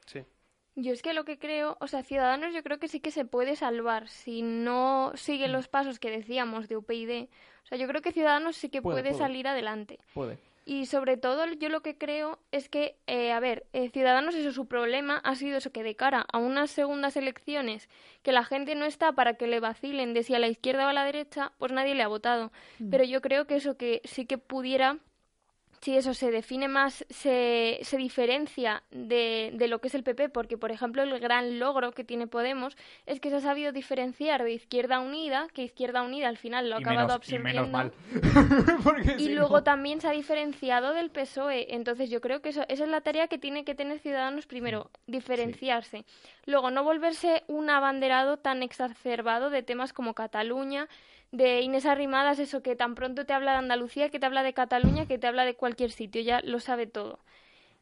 Sí. 0.08 0.26
Yo 0.76 0.94
es 0.94 1.02
que 1.02 1.13
lo 1.13 1.26
que 1.26 1.38
creo, 1.38 1.78
o 1.82 1.88
sea, 1.88 2.02
Ciudadanos 2.02 2.54
yo 2.54 2.63
creo 2.63 2.80
que 2.80 2.88
sí 2.88 3.02
que 3.02 3.12
se 3.12 3.26
puede 3.26 3.56
salvar 3.56 4.08
si 4.08 4.41
no 4.41 5.12
sigue 5.15 5.48
hmm. 5.48 5.52
los 5.52 5.67
pasos 5.67 6.00
que 6.00 6.10
decíamos 6.10 6.70
de 6.70 6.78
UPyD. 6.78 7.30
O 7.63 7.65
sea, 7.65 7.78
yo 7.78 7.88
creo 7.88 8.02
que 8.02 8.13
Ciudadanos 8.13 8.56
sí 8.56 8.70
que 8.70 8.82
puede, 8.82 9.13
salir 9.13 9.48
adelante. 9.48 10.00
Puede. 10.13 10.39
Y 10.72 10.86
sobre 10.86 11.18
todo 11.18 11.46
yo 11.48 11.68
lo 11.68 11.82
que 11.82 11.98
creo 11.98 12.40
es 12.54 12.70
que, 12.70 12.96
eh, 13.06 13.34
a 13.34 13.42
ver, 13.42 13.66
eh, 13.74 13.90
Ciudadanos, 13.90 14.36
eso 14.36 14.54
su 14.54 14.68
problema 14.70 15.18
ha 15.18 15.36
sido 15.36 15.58
eso 15.58 15.74
que 15.74 15.84
de 15.84 15.98
cara 15.98 16.26
a 16.32 16.38
unas 16.38 16.72
segundas 16.72 17.18
elecciones 17.18 17.90
que 18.24 18.32
la 18.32 18.46
gente 18.46 18.74
no 18.76 18.86
está 18.86 19.12
para 19.12 19.34
que 19.34 19.48
le 19.48 19.60
vacilen 19.60 20.14
de 20.14 20.24
si 20.24 20.34
a 20.34 20.40
la 20.40 20.48
izquierda 20.48 20.86
o 20.86 20.88
a 20.88 20.94
la 20.94 21.04
derecha, 21.04 21.52
pues 21.58 21.74
nadie 21.74 21.94
le 21.94 22.04
ha 22.04 22.08
votado. 22.08 22.54
Mm. 22.80 22.90
Pero 22.90 23.04
yo 23.04 23.20
creo 23.20 23.48
que 23.48 23.58
eso 23.58 23.76
que 23.76 24.00
sí 24.06 24.26
que 24.26 24.38
pudiera 24.38 25.00
Sí, 25.82 25.98
eso 25.98 26.13
se 26.13 26.30
define 26.30 26.67
más, 26.67 27.04
se, 27.10 27.80
se 27.82 27.98
diferencia 27.98 28.84
de, 28.91 29.50
de, 29.56 29.67
lo 29.67 29.82
que 29.82 29.88
es 29.88 29.96
el 29.96 30.04
PP, 30.04 30.30
porque, 30.30 30.56
por 30.56 30.72
ejemplo, 30.72 31.02
el 31.02 31.20
gran 31.20 31.58
logro 31.58 31.91
que 31.91 32.04
tiene 32.04 32.28
Podemos 32.28 32.78
es 33.08 33.20
que 33.20 33.32
se 33.32 33.38
ha 33.38 33.41
sabido 33.41 33.72
diferenciar 33.72 34.44
de 34.44 34.52
Izquierda 34.52 35.00
Unida, 35.00 35.48
que 35.56 35.63
Izquierda 35.63 36.04
Unida 36.04 36.28
al 36.28 36.38
final 36.38 36.70
lo 36.70 36.76
ha 36.76 36.80
acabado 36.80 37.13
absorbiendo. 37.13 37.67
Y, 39.17 39.30
luego 39.30 39.63
también 39.63 40.02
se 40.02 40.08
ha 40.08 40.12
diferenciado 40.12 40.94
del 40.94 41.10
PSOE. 41.10 41.74
Entonces, 41.74 42.12
yo 42.12 42.22
creo 42.22 42.44
que 42.44 42.50
eso, 42.50 42.63
esa 42.67 42.84
es 42.84 42.89
la 42.89 43.02
tarea 43.02 43.28
que 43.28 43.39
tiene 43.39 43.65
que 43.65 43.74
tener 43.74 43.98
Ciudadanos 43.98 44.46
primero, 44.46 44.91
mm, 45.08 45.12
diferenciarse. 45.12 46.06
Luego, 46.46 46.70
no 46.70 46.84
volverse 46.84 47.44
un 47.48 47.72
abanderado 47.72 48.38
tan 48.38 48.62
exacerbado 48.62 49.50
de 49.50 49.63
temas 49.63 49.94
como 49.94 50.13
Cataluña 50.13 50.88
de 51.32 51.62
Inés 51.62 51.86
Arrimadas, 51.86 52.39
eso 52.39 52.62
que 52.62 52.76
tan 52.76 52.96
pronto 52.96 53.26
te 53.26 53.34
habla 53.34 53.54
de 53.54 53.60
Andalucía, 53.60 54.10
que 54.10 54.20
te 54.20 54.26
habla 54.26 54.44
de 54.44 54.54
Cataluña, 54.54 55.06
que 55.06 55.17
te 55.17 55.28
habla 55.28 55.46
de 55.46 55.56
cualquier 55.56 55.91
sitio, 55.91 56.22
ya 56.22 56.41
lo 56.44 56.60
sabe 56.60 56.88
todo. 56.88 57.20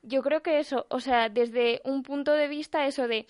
Yo 0.02 0.22
creo 0.22 0.42
que 0.42 0.60
eso, 0.60 0.86
o 0.90 1.00
sea, 1.00 1.30
desde 1.30 1.82
un 1.84 2.04
punto 2.04 2.34
de 2.34 2.48
vista, 2.48 2.86
eso 2.86 3.08
de, 3.08 3.26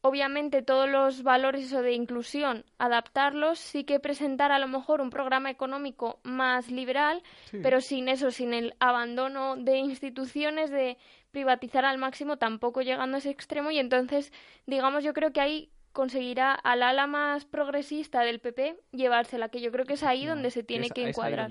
obviamente, 0.00 0.62
todos 0.62 0.88
los 0.88 1.22
valores, 1.22 1.66
eso 1.66 1.82
de 1.82 1.92
inclusión, 1.92 2.64
adaptarlos, 2.78 3.58
sí 3.58 3.84
que 3.84 4.00
presentar 4.00 4.52
a 4.52 4.58
lo 4.58 4.68
mejor 4.68 5.00
un 5.00 5.10
programa 5.10 5.50
económico 5.50 6.20
más 6.22 6.70
liberal, 6.70 7.22
pero 7.62 7.80
sin 7.80 8.08
eso, 8.08 8.30
sin 8.30 8.54
el 8.54 8.74
abandono 8.78 9.56
de 9.56 9.78
instituciones, 9.78 10.70
de 10.70 10.96
privatizar 11.32 11.84
al 11.84 11.98
máximo, 11.98 12.38
tampoco 12.38 12.80
llegando 12.80 13.16
a 13.16 13.18
ese 13.18 13.30
extremo, 13.30 13.70
y 13.70 13.78
entonces, 13.78 14.32
digamos, 14.64 15.04
yo 15.04 15.12
creo 15.12 15.32
que 15.32 15.40
hay 15.40 15.70
conseguirá 15.96 16.52
al 16.52 16.82
ala 16.82 17.06
más 17.06 17.46
progresista 17.46 18.20
del 18.20 18.38
PP 18.38 18.78
llevársela, 18.92 19.48
que 19.48 19.62
yo 19.62 19.72
creo 19.72 19.86
que 19.86 19.94
es 19.94 20.02
ahí 20.02 20.26
donde 20.26 20.50
se 20.50 20.62
tiene 20.62 20.90
que 20.90 21.08
encuadrar. 21.08 21.50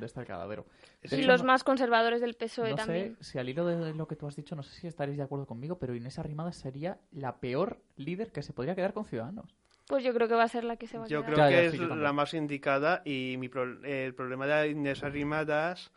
y 1.01 1.23
los 1.23 1.43
más 1.43 1.63
conservadores 1.63 2.21
del 2.21 2.35
PSOE 2.35 2.69
no 2.69 2.75
también. 2.75 3.17
Sé, 3.19 3.31
si 3.31 3.39
al 3.39 3.49
hilo 3.49 3.65
de 3.65 3.95
lo 3.95 4.07
que 4.07 4.15
tú 4.15 4.27
has 4.27 4.35
dicho, 4.35 4.55
no 4.55 4.61
sé 4.61 4.79
si 4.79 4.85
estaréis 4.85 5.17
de 5.17 5.23
acuerdo 5.23 5.47
conmigo, 5.47 5.79
pero 5.79 5.95
Inés 5.95 6.19
Arrimadas 6.19 6.57
sería 6.57 6.99
la 7.11 7.39
peor 7.39 7.81
líder 7.95 8.31
que 8.31 8.43
se 8.43 8.53
podría 8.53 8.75
quedar 8.75 8.93
con 8.93 9.05
Ciudadanos. 9.05 9.55
Pues 9.87 10.03
yo 10.03 10.13
creo 10.13 10.27
que 10.27 10.35
va 10.35 10.43
a 10.43 10.47
ser 10.47 10.63
la 10.63 10.77
que 10.77 10.85
se 10.85 10.99
va 10.99 11.05
a 11.05 11.07
quedar. 11.07 11.21
Yo 11.21 11.25
creo 11.25 11.47
que 11.47 11.65
es 11.65 11.79
la 11.79 12.13
más 12.13 12.35
indicada 12.35 13.01
y 13.03 13.37
mi 13.39 13.49
el 13.83 14.13
problema 14.13 14.45
de 14.45 14.69
Inés 14.69 15.03
Arrimadas 15.03 15.91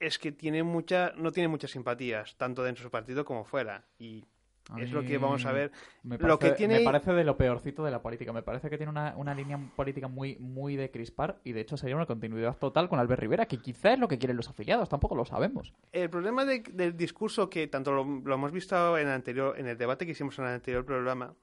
es 0.00 0.18
que 0.18 0.32
tiene 0.32 0.62
mucha, 0.62 1.12
no 1.16 1.30
tiene 1.30 1.48
muchas 1.48 1.72
simpatías, 1.72 2.36
tanto 2.36 2.62
dentro 2.62 2.82
de 2.82 2.86
su 2.86 2.90
partido 2.90 3.26
como 3.26 3.44
fuera. 3.44 3.84
Y 3.98 4.24
es 4.78 4.92
lo 4.92 5.02
que 5.02 5.18
vamos 5.18 5.44
a 5.44 5.52
ver. 5.52 5.70
Me 6.02 6.16
parece, 6.18 6.28
lo 6.28 6.38
que 6.38 6.50
tiene... 6.52 6.78
me 6.78 6.84
parece 6.84 7.12
de 7.12 7.24
lo 7.24 7.36
peorcito 7.36 7.84
de 7.84 7.90
la 7.90 8.00
política. 8.00 8.32
Me 8.32 8.42
parece 8.42 8.70
que 8.70 8.76
tiene 8.76 8.90
una, 8.90 9.14
una, 9.16 9.34
línea 9.34 9.58
política 9.76 10.08
muy, 10.08 10.36
muy 10.36 10.76
de 10.76 10.90
crispar 10.90 11.40
y 11.44 11.52
de 11.52 11.60
hecho 11.60 11.76
sería 11.76 11.96
una 11.96 12.06
continuidad 12.06 12.56
total 12.56 12.88
con 12.88 12.98
Albert 12.98 13.20
Rivera, 13.20 13.46
que 13.46 13.58
quizá 13.58 13.92
es 13.92 13.98
lo 13.98 14.08
que 14.08 14.18
quieren 14.18 14.36
los 14.36 14.48
afiliados, 14.48 14.88
tampoco 14.88 15.14
lo 15.14 15.24
sabemos. 15.24 15.74
El 15.92 16.08
problema 16.08 16.44
del 16.44 16.96
discurso 16.96 17.50
que 17.50 17.66
tanto 17.66 17.92
lo, 17.92 18.34
hemos 18.34 18.52
visto 18.52 18.96
en 18.96 19.08
el, 19.08 19.12
anterior, 19.12 19.58
en 19.58 19.68
el 19.68 19.76
debate 19.76 20.06
que 20.06 20.12
hicimos 20.12 20.38
en 20.38 20.46
el 20.46 20.52
anterior 20.52 20.84
programa 20.84 21.34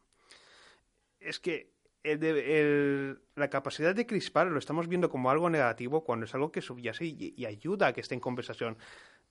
es 1.20 1.40
que 1.40 1.72
el 2.04 3.20
la 3.36 3.50
capacidad 3.52 3.94
de 3.94 4.08
crispar 4.08 4.48
lo 4.48 4.58
estamos 4.58 4.88
viendo 4.88 5.10
como 5.12 5.30
algo 5.30 5.52
negativo 5.52 6.04
cuando 6.04 6.26
es 6.26 6.34
algo 6.34 6.52
que 6.52 6.62
subyace 6.62 7.06
y, 7.06 7.36
y 7.38 7.46
ayuda 7.46 7.88
a 7.88 7.94
que 7.94 8.02
esté 8.02 8.16
en 8.16 8.22
conversación. 8.22 8.78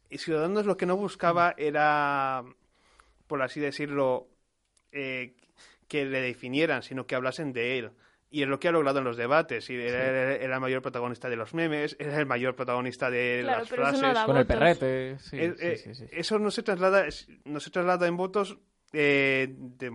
Y 0.09 0.19
Ciudadanos 0.19 0.67
lo 0.67 0.77
que 0.77 0.87
no 0.87 0.97
buscaba 0.97 1.55
era 1.57 2.45
por 3.31 3.43
así 3.43 3.61
decirlo, 3.61 4.27
eh, 4.91 5.37
que 5.87 6.05
le 6.05 6.21
definieran, 6.21 6.83
sino 6.83 7.07
que 7.07 7.15
hablasen 7.15 7.53
de 7.53 7.79
él. 7.79 7.93
Y 8.29 8.43
es 8.43 8.49
lo 8.49 8.59
que 8.59 8.67
ha 8.67 8.73
logrado 8.73 8.99
en 8.99 9.05
los 9.05 9.17
debates. 9.17 9.71
Y 9.71 9.77
era, 9.77 10.35
el 10.35 10.61
mayor 10.61 10.83
protagonista 10.83 11.29
de 11.29 11.37
los 11.37 11.55
memes, 11.55 11.97
era 12.01 12.19
el 12.19 12.27
mayor 12.27 12.57
protagonista 12.57 13.09
de 13.09 13.45
las 13.45 13.69
frases. 13.69 14.03
Con 14.27 14.37
el 14.37 14.47
perrete. 14.47 15.17
Eh, 15.31 16.09
eso 16.11 16.41
no 16.41 16.51
se 16.51 16.65
traslada, 16.65 17.07
no 17.45 17.61
se 17.61 17.71
traslada 17.71 18.09
en 18.09 18.17
votos, 18.17 18.59
eh, 18.93 19.47
de, 19.49 19.91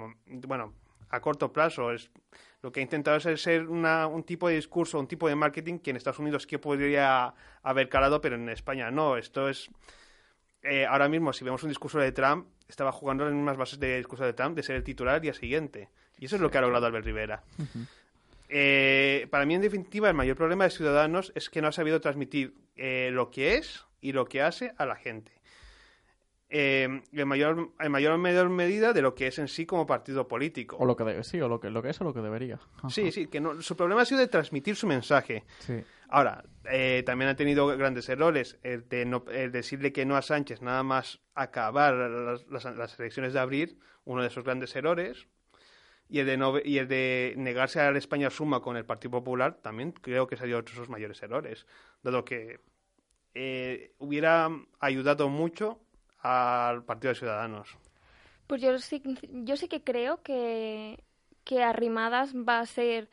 bueno, 0.48 0.74
a 1.10 1.20
corto 1.20 1.52
plazo. 1.52 1.92
Es, 1.92 2.10
lo 2.62 2.72
que 2.72 2.80
ha 2.80 2.84
intentado 2.84 3.18
es 3.18 3.42
ser 3.42 3.68
una, 3.68 4.08
un 4.08 4.24
tipo 4.24 4.48
de 4.48 4.56
discurso, 4.56 4.98
un 4.98 5.10
tipo 5.10 5.28
de 5.28 5.36
marketing 5.36 5.80
que 5.80 5.90
en 5.90 5.98
Estados 5.98 6.20
Unidos 6.20 6.48
que 6.48 6.58
podría 6.58 7.34
haber 7.64 7.90
calado, 7.90 8.22
pero 8.22 8.36
en 8.36 8.48
España 8.48 8.92
no. 8.92 9.18
Esto 9.18 9.50
es. 9.50 9.70
Ahora 10.88 11.08
mismo, 11.08 11.34
si 11.34 11.44
vemos 11.44 11.62
un 11.64 11.70
discurso 11.70 12.00
de 12.00 12.12
Trump, 12.12 12.48
estaba 12.68 12.92
jugando 12.92 13.26
las 13.26 13.34
mismas 13.34 13.58
bases 13.58 13.80
de 13.80 13.98
discurso 13.98 14.26
de 14.26 14.34
Trump 14.34 14.56
de 14.56 14.64
ser 14.64 14.76
el 14.76 14.84
titular 14.84 15.16
al 15.16 15.22
día 15.22 15.34
siguiente. 15.34 15.90
Y 16.18 16.26
eso 16.26 16.36
es 16.36 16.42
lo 16.42 16.50
que 16.50 16.58
ha 16.58 16.62
logrado 16.62 16.86
Albert 16.86 17.06
Rivera. 17.06 17.44
Eh, 18.50 19.28
para 19.30 19.46
mí, 19.46 19.56
en 19.56 19.62
definitiva, 19.62 20.08
el 20.08 20.14
mayor 20.14 20.38
problema 20.38 20.64
de 20.64 20.70
Ciudadanos 20.70 21.32
es 21.36 21.50
que 21.50 21.62
no 21.62 21.68
ha 21.68 21.72
sabido 21.72 22.00
transmitir 22.00 22.54
eh, 22.76 23.10
lo 23.12 23.32
que 23.32 23.56
es 23.56 23.86
y 24.02 24.12
lo 24.12 24.26
que 24.26 24.42
hace 24.42 24.74
a 24.78 24.86
la 24.86 24.96
gente. 24.96 25.32
Eh, 26.48 27.02
en 27.12 27.28
mayor, 27.28 27.72
en 27.80 27.92
mayor 27.92 28.14
o 28.14 28.18
menor 28.20 28.50
medida 28.50 28.94
de 28.94 29.02
lo 29.02 29.16
que 29.16 29.28
es 29.28 29.40
en 29.40 29.48
sí 29.48 29.66
como 29.66 29.88
partido 29.88 30.28
político. 30.28 30.78
O 30.78 30.86
lo 30.86 30.96
que 30.96 31.24
sí, 31.24 31.42
o 31.42 31.48
lo 31.48 31.60
que, 31.60 31.72
lo 31.72 31.82
que 31.82 31.90
es 31.90 32.00
o 32.02 32.04
lo 32.04 32.14
que 32.14 32.22
debería. 32.22 32.60
Sí, 32.88 33.12
sí, 33.12 33.28
que 33.28 33.42
no, 33.42 33.62
su 33.62 33.76
problema 33.76 34.04
ha 34.04 34.06
sido 34.06 34.20
de 34.20 34.28
transmitir 34.28 34.76
su 34.76 34.86
mensaje. 34.86 35.44
Sí. 35.60 35.84
Ahora, 36.08 36.46
eh, 36.70 37.04
también 37.06 37.30
ha 37.30 37.36
tenido 37.36 37.66
grandes 37.78 38.08
errores. 38.10 38.60
El 38.62 38.88
de 38.88 39.06
no, 39.06 39.22
decirle 39.22 39.92
que 39.92 40.06
no 40.06 40.16
a 40.16 40.22
Sánchez 40.22 40.62
nada 40.62 40.84
más 40.84 41.20
acabar 41.34 41.94
las, 41.96 43.00
elecciones 43.00 43.34
de 43.34 43.40
abril, 43.40 43.80
uno 44.04 44.22
de 44.22 44.28
esos 44.28 44.44
grandes 44.44 44.76
errores. 44.76 45.28
Y 46.08 46.20
el, 46.20 46.28
de 46.28 46.38
no, 46.38 46.60
y 46.64 46.78
el 46.78 46.88
de 46.88 47.34
negarse 47.38 47.80
a 47.80 47.92
la 47.92 47.98
España 47.98 48.30
suma 48.30 48.62
con 48.62 48.78
el 48.78 48.86
Partido 48.86 49.10
Popular, 49.10 49.56
también 49.64 49.92
creo 49.92 50.28
que 50.28 50.38
sería 50.38 50.58
otro 50.58 50.74
de 50.74 50.78
sus 50.78 50.90
mayores 50.90 51.24
errores. 51.24 51.66
Dado 52.04 52.24
que 52.24 52.60
eh, 53.34 53.96
hubiera 53.98 54.50
ayudado 54.80 55.28
mucho 55.30 55.80
al 56.26 56.84
Partido 56.84 57.10
de 57.14 57.20
Ciudadanos. 57.20 57.78
Pues 58.48 58.62
yo 58.62 58.78
sí, 58.80 59.04
yo 59.32 59.58
sí 59.58 59.68
que 59.68 59.84
creo 59.84 60.24
que, 60.24 61.04
que 61.44 61.64
Arrimadas 61.64 62.34
va 62.36 62.60
a 62.60 62.66
ser 62.66 63.10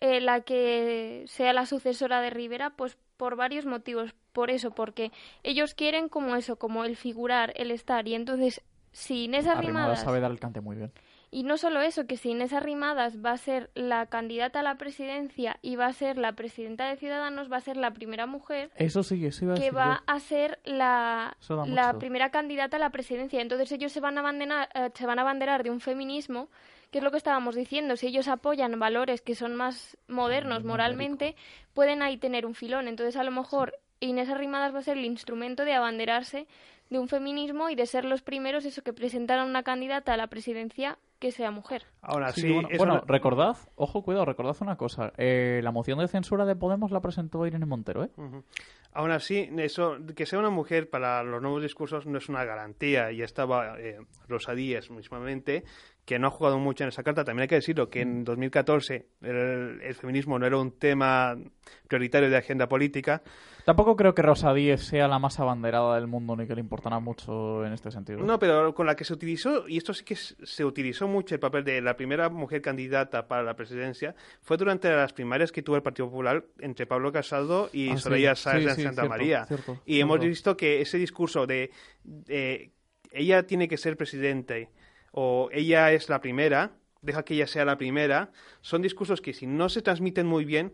eh, 0.00 0.20
la 0.20 0.40
que 0.40 1.24
sea 1.26 1.52
la 1.52 1.66
sucesora 1.66 2.22
de 2.22 2.30
Rivera, 2.30 2.70
pues 2.70 2.96
por 3.18 3.36
varios 3.36 3.66
motivos. 3.66 4.14
Por 4.32 4.50
eso, 4.50 4.72
porque 4.72 5.12
ellos 5.42 5.74
quieren 5.74 6.08
como 6.08 6.36
eso, 6.36 6.56
como 6.56 6.84
el 6.84 6.96
figurar, 6.96 7.52
el 7.56 7.70
estar. 7.70 8.08
Y 8.08 8.14
entonces, 8.14 8.62
si 8.92 9.24
Inés 9.24 9.46
Arrimadas... 9.46 10.02
sabe 10.02 10.20
dar 10.20 10.30
el 10.30 10.40
cante 10.40 10.60
muy 10.60 10.76
bien. 10.76 10.92
Y 11.34 11.42
no 11.42 11.58
solo 11.58 11.80
eso, 11.80 12.06
que 12.06 12.16
si 12.16 12.30
Inés 12.30 12.52
Arrimadas 12.52 13.16
va 13.16 13.32
a 13.32 13.36
ser 13.36 13.68
la 13.74 14.06
candidata 14.06 14.60
a 14.60 14.62
la 14.62 14.76
presidencia 14.76 15.58
y 15.62 15.74
va 15.74 15.86
a 15.86 15.92
ser 15.92 16.16
la 16.16 16.34
presidenta 16.34 16.88
de 16.88 16.94
Ciudadanos, 16.94 17.50
va 17.50 17.56
a 17.56 17.60
ser 17.60 17.76
la 17.76 17.90
primera 17.90 18.26
mujer 18.26 18.70
eso 18.76 19.02
sí, 19.02 19.26
eso 19.26 19.44
iba 19.44 19.54
a 19.54 19.56
que 19.56 19.72
va 19.72 20.04
a 20.06 20.20
ser 20.20 20.60
la, 20.64 21.36
la 21.66 21.98
primera 21.98 22.30
candidata 22.30 22.76
a 22.76 22.78
la 22.78 22.90
presidencia. 22.90 23.40
Entonces 23.40 23.72
ellos 23.72 23.90
se 23.90 23.98
van 23.98 24.16
a 24.16 24.20
abanderar, 24.20 24.68
eh, 24.74 24.90
se 24.94 25.06
van 25.06 25.18
a 25.18 25.22
abanderar 25.22 25.64
de 25.64 25.70
un 25.70 25.80
feminismo 25.80 26.50
que 26.92 26.98
es 26.98 27.04
lo 27.04 27.10
que 27.10 27.16
estábamos 27.16 27.56
diciendo, 27.56 27.96
si 27.96 28.06
ellos 28.06 28.28
apoyan 28.28 28.78
valores 28.78 29.20
que 29.20 29.34
son 29.34 29.56
más 29.56 29.98
modernos 30.06 30.62
moralmente, 30.62 31.34
pueden 31.72 32.02
ahí 32.02 32.16
tener 32.16 32.46
un 32.46 32.54
filón. 32.54 32.86
Entonces, 32.86 33.16
a 33.16 33.24
lo 33.24 33.32
mejor 33.32 33.74
Inés 33.98 34.28
Arrimadas 34.28 34.72
va 34.72 34.78
a 34.78 34.82
ser 34.82 34.98
el 34.98 35.04
instrumento 35.04 35.64
de 35.64 35.74
abanderarse 35.74 36.46
de 36.94 37.00
un 37.00 37.08
feminismo 37.08 37.70
y 37.70 37.74
de 37.74 37.86
ser 37.86 38.04
los 38.04 38.22
primeros 38.22 38.64
eso 38.64 38.82
que 38.82 38.92
presentaran 38.92 39.48
una 39.48 39.64
candidata 39.64 40.14
a 40.14 40.16
la 40.16 40.28
presidencia 40.28 40.96
que 41.18 41.32
sea 41.32 41.50
mujer. 41.50 41.82
Ahora 42.00 42.30
sí, 42.30 42.54
bueno, 42.78 43.02
recordad, 43.04 43.56
ojo, 43.74 44.04
cuidado, 44.04 44.24
recordad 44.24 44.56
una 44.60 44.76
cosa, 44.76 45.12
eh, 45.16 45.60
la 45.64 45.72
moción 45.72 45.98
de 45.98 46.06
censura 46.06 46.44
de 46.44 46.54
Podemos 46.54 46.92
la 46.92 47.00
presentó 47.00 47.44
Irene 47.46 47.66
Montero, 47.66 48.04
¿eh? 48.04 48.10
Aún 48.92 49.10
así, 49.10 49.50
eso, 49.58 49.96
que 50.14 50.24
sea 50.24 50.38
una 50.38 50.50
mujer 50.50 50.88
para 50.88 51.24
los 51.24 51.42
nuevos 51.42 51.60
discursos 51.60 52.06
no 52.06 52.18
es 52.18 52.28
una 52.28 52.44
garantía. 52.44 53.10
Y 53.10 53.22
estaba 53.22 53.76
eh, 53.80 53.98
Rosa 54.28 54.54
Díez 54.54 54.88
mismamente, 54.88 55.64
que 56.04 56.20
no 56.20 56.28
ha 56.28 56.30
jugado 56.30 56.60
mucho 56.60 56.84
en 56.84 56.88
esa 56.90 57.02
carta. 57.02 57.24
También 57.24 57.42
hay 57.42 57.48
que 57.48 57.56
decirlo 57.56 57.90
que 57.90 58.02
en 58.02 58.22
2014 58.22 59.06
el, 59.22 59.94
feminismo 59.96 60.38
no 60.38 60.46
era 60.46 60.58
un 60.58 60.78
tema 60.78 61.36
prioritario 61.88 62.30
de 62.30 62.36
agenda 62.36 62.68
política. 62.68 63.22
Tampoco 63.64 63.96
creo 63.96 64.14
que 64.14 64.20
Rosa 64.20 64.52
Díez 64.52 64.82
sea 64.82 65.08
la 65.08 65.18
más 65.18 65.40
abanderada 65.40 65.94
del 65.94 66.06
mundo 66.06 66.36
ni 66.36 66.46
que 66.46 66.54
le 66.54 66.60
importará 66.60 67.00
mucho 67.00 67.64
en 67.64 67.72
este 67.72 67.90
sentido. 67.90 68.18
No, 68.18 68.38
pero 68.38 68.74
con 68.74 68.86
la 68.86 68.94
que 68.94 69.04
se 69.04 69.14
utilizó, 69.14 69.66
y 69.66 69.78
esto 69.78 69.94
sí 69.94 70.04
que 70.04 70.16
se 70.16 70.64
utilizó 70.64 71.08
mucho 71.08 71.34
el 71.34 71.40
papel 71.40 71.64
de 71.64 71.80
la 71.80 71.96
primera 71.96 72.28
mujer 72.28 72.60
candidata 72.60 73.26
para 73.26 73.42
la 73.42 73.56
presidencia, 73.56 74.14
fue 74.42 74.58
durante 74.58 74.90
las 74.90 75.14
primarias 75.14 75.50
que 75.50 75.62
tuvo 75.62 75.76
el 75.76 75.82
Partido 75.82 76.10
Popular 76.10 76.44
entre 76.58 76.86
Pablo 76.86 77.10
Casado 77.10 77.70
y 77.72 77.90
ah, 77.90 77.96
Soraya 77.96 78.34
Sáenz 78.34 78.76
de 78.76 78.82
Santa 78.82 79.06
María. 79.06 79.46
y 79.86 80.00
hemos 80.00 80.20
visto 80.20 80.56
que 80.58 80.82
ese 80.82 80.98
discurso 80.98 81.46
de, 81.46 81.70
de 82.02 82.70
ella 83.12 83.46
tiene 83.46 83.66
que 83.66 83.78
ser 83.78 83.96
presidente 83.96 84.68
o 85.10 85.48
ella 85.52 85.90
es 85.92 86.10
la 86.10 86.20
primera, 86.20 86.72
deja 87.00 87.24
que 87.24 87.32
ella 87.32 87.46
sea 87.46 87.64
la 87.64 87.78
primera, 87.78 88.30
son 88.60 88.82
discursos 88.82 89.22
que 89.22 89.32
si 89.32 89.46
no 89.46 89.70
se 89.70 89.80
transmiten 89.80 90.26
muy 90.26 90.44
bien 90.44 90.72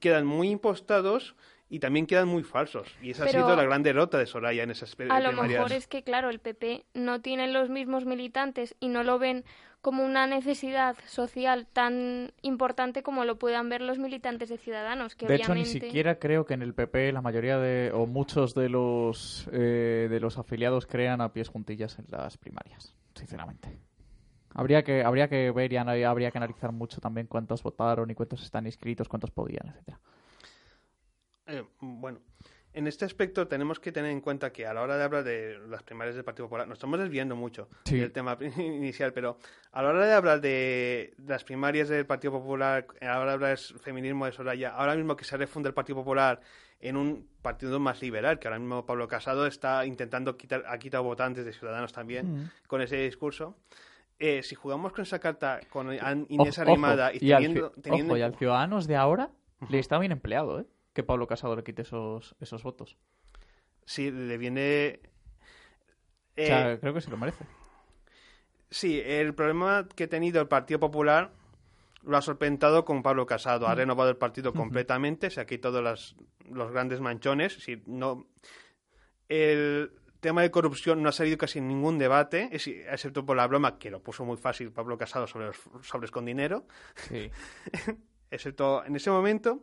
quedan 0.00 0.26
muy 0.26 0.50
impostados 0.50 1.36
y 1.68 1.80
también 1.80 2.06
quedan 2.06 2.28
muy 2.28 2.42
falsos. 2.42 2.88
Y 3.02 3.10
esa 3.10 3.24
ha 3.24 3.28
sido 3.28 3.56
la 3.56 3.64
gran 3.64 3.82
derrota 3.82 4.18
de 4.18 4.26
Soraya 4.26 4.62
en 4.62 4.70
esas 4.70 4.96
A 5.10 5.20
lo 5.20 5.32
mejor 5.32 5.72
es 5.72 5.86
que, 5.86 6.02
claro, 6.02 6.30
el 6.30 6.38
PP 6.38 6.84
no 6.94 7.20
tiene 7.20 7.48
los 7.48 7.70
mismos 7.70 8.04
militantes 8.04 8.76
y 8.80 8.88
no 8.88 9.02
lo 9.02 9.18
ven 9.18 9.44
como 9.80 10.04
una 10.04 10.26
necesidad 10.26 10.96
social 11.06 11.66
tan 11.72 12.32
importante 12.42 13.02
como 13.02 13.24
lo 13.24 13.38
puedan 13.38 13.68
ver 13.68 13.82
los 13.82 13.98
militantes 13.98 14.48
de 14.48 14.58
Ciudadanos. 14.58 15.14
Que 15.14 15.26
de 15.26 15.36
hecho, 15.36 15.54
ni 15.54 15.64
siquiera 15.64 16.18
creo 16.18 16.44
que 16.44 16.54
en 16.54 16.62
el 16.62 16.74
PP 16.74 17.12
la 17.12 17.20
mayoría 17.20 17.58
de, 17.58 17.92
o 17.92 18.06
muchos 18.06 18.54
de 18.54 18.68
los, 18.68 19.48
eh, 19.52 20.08
de 20.10 20.20
los 20.20 20.38
afiliados 20.38 20.86
crean 20.86 21.20
a 21.20 21.32
pies 21.32 21.48
juntillas 21.48 21.98
en 21.98 22.06
las 22.10 22.36
primarias, 22.36 22.94
sinceramente. 23.14 23.78
Habría 24.54 24.82
que, 24.82 25.04
habría 25.04 25.28
que 25.28 25.50
ver 25.50 25.72
y 25.72 25.76
habría 25.76 26.30
que 26.30 26.38
analizar 26.38 26.72
mucho 26.72 27.00
también 27.00 27.26
cuántos 27.26 27.62
votaron 27.62 28.10
y 28.10 28.14
cuántos 28.14 28.42
están 28.42 28.66
inscritos, 28.66 29.08
cuántos 29.08 29.30
podían, 29.30 29.68
etcétera. 29.68 30.00
Eh, 31.46 31.64
bueno, 31.80 32.20
en 32.76 32.86
este 32.86 33.06
aspecto 33.06 33.48
tenemos 33.48 33.80
que 33.80 33.90
tener 33.90 34.10
en 34.10 34.20
cuenta 34.20 34.52
que 34.52 34.66
a 34.66 34.74
la 34.74 34.82
hora 34.82 34.98
de 34.98 35.04
hablar 35.04 35.24
de 35.24 35.58
las 35.68 35.82
primarias 35.82 36.14
del 36.14 36.24
Partido 36.24 36.44
Popular, 36.44 36.68
nos 36.68 36.76
estamos 36.76 37.00
desviando 37.00 37.34
mucho 37.34 37.70
del 37.86 38.12
tema 38.12 38.36
inicial, 38.58 39.14
pero 39.14 39.38
a 39.72 39.82
la 39.82 39.88
hora 39.88 40.06
de 40.06 40.12
hablar 40.12 40.40
de, 40.42 41.14
las 41.26 41.42
primarias 41.42 41.88
del 41.88 42.04
Partido 42.04 42.32
Popular, 42.32 42.86
a 43.00 43.04
la 43.06 43.20
hora 43.20 43.28
de 43.28 43.34
hablar 43.34 43.56
del 43.56 43.80
feminismo 43.80 44.26
de 44.26 44.32
Soraya, 44.32 44.74
ahora 44.74 44.94
mismo 44.94 45.16
que 45.16 45.24
se 45.24 45.38
refunda 45.38 45.68
el 45.68 45.74
Partido 45.74 45.96
Popular 45.96 46.42
en 46.78 46.98
un 46.98 47.26
partido 47.40 47.80
más 47.80 48.02
liberal, 48.02 48.38
que 48.38 48.48
ahora 48.48 48.58
mismo 48.58 48.84
Pablo 48.84 49.08
Casado 49.08 49.46
está 49.46 49.86
intentando 49.86 50.36
quitar, 50.36 50.64
ha 50.68 50.78
quitado 50.78 51.02
votantes 51.02 51.46
de 51.46 51.54
Ciudadanos 51.54 51.94
también 51.94 52.26
mm. 52.26 52.50
con 52.66 52.82
ese 52.82 52.96
discurso. 52.96 53.56
Eh, 54.18 54.42
si 54.42 54.54
jugamos 54.54 54.92
con 54.92 55.02
esa 55.02 55.18
carta 55.18 55.60
con 55.70 55.94
Inés 56.28 56.58
Arrimada 56.58 57.14
y, 57.14 57.20
teniendo, 57.20 57.72
y 58.18 58.20
al 58.20 58.34
Ciudadanos 58.34 58.86
de 58.86 58.96
ahora 58.96 59.30
le 59.70 59.78
está 59.78 59.98
bien 59.98 60.12
empleado, 60.12 60.60
¿eh? 60.60 60.66
Que 60.96 61.02
Pablo 61.02 61.26
Casado 61.26 61.54
le 61.54 61.62
quite 61.62 61.82
esos, 61.82 62.34
esos 62.40 62.62
votos. 62.62 62.96
Sí, 63.84 64.10
le 64.10 64.38
viene... 64.38 64.98
o 66.38 66.42
sea, 66.42 66.72
eh, 66.72 66.78
creo 66.80 66.94
que 66.94 67.02
se 67.02 67.10
lo 67.10 67.18
merece. 67.18 67.44
Sí, 68.70 68.98
el 69.04 69.34
problema 69.34 69.86
que 69.94 70.04
ha 70.04 70.08
tenido 70.08 70.40
el 70.40 70.48
Partido 70.48 70.80
Popular 70.80 71.32
lo 72.02 72.16
ha 72.16 72.22
solventado 72.22 72.86
con 72.86 73.02
Pablo 73.02 73.26
Casado. 73.26 73.68
Ha 73.68 73.74
mm. 73.74 73.76
renovado 73.76 74.08
el 74.08 74.16
partido 74.16 74.54
completamente, 74.54 75.28
se 75.28 75.42
ha 75.42 75.46
quitado 75.46 75.82
las, 75.82 76.16
los 76.50 76.72
grandes 76.72 77.00
manchones. 77.02 77.52
Si 77.52 77.82
no, 77.84 78.28
el 79.28 79.92
tema 80.20 80.40
de 80.40 80.50
corrupción 80.50 81.02
no 81.02 81.10
ha 81.10 81.12
salido 81.12 81.36
casi 81.36 81.58
en 81.58 81.68
ningún 81.68 81.98
debate, 81.98 82.48
excepto 82.52 83.26
por 83.26 83.36
la 83.36 83.46
broma 83.46 83.78
que 83.78 83.90
lo 83.90 84.02
puso 84.02 84.24
muy 84.24 84.38
fácil 84.38 84.72
Pablo 84.72 84.96
Casado 84.96 85.26
sobre 85.26 85.48
los 85.48 85.56
sobres 85.82 86.10
con 86.10 86.24
dinero. 86.24 86.66
Sí. 86.94 87.30
excepto 88.30 88.82
en 88.84 88.96
ese 88.96 89.10
momento 89.10 89.62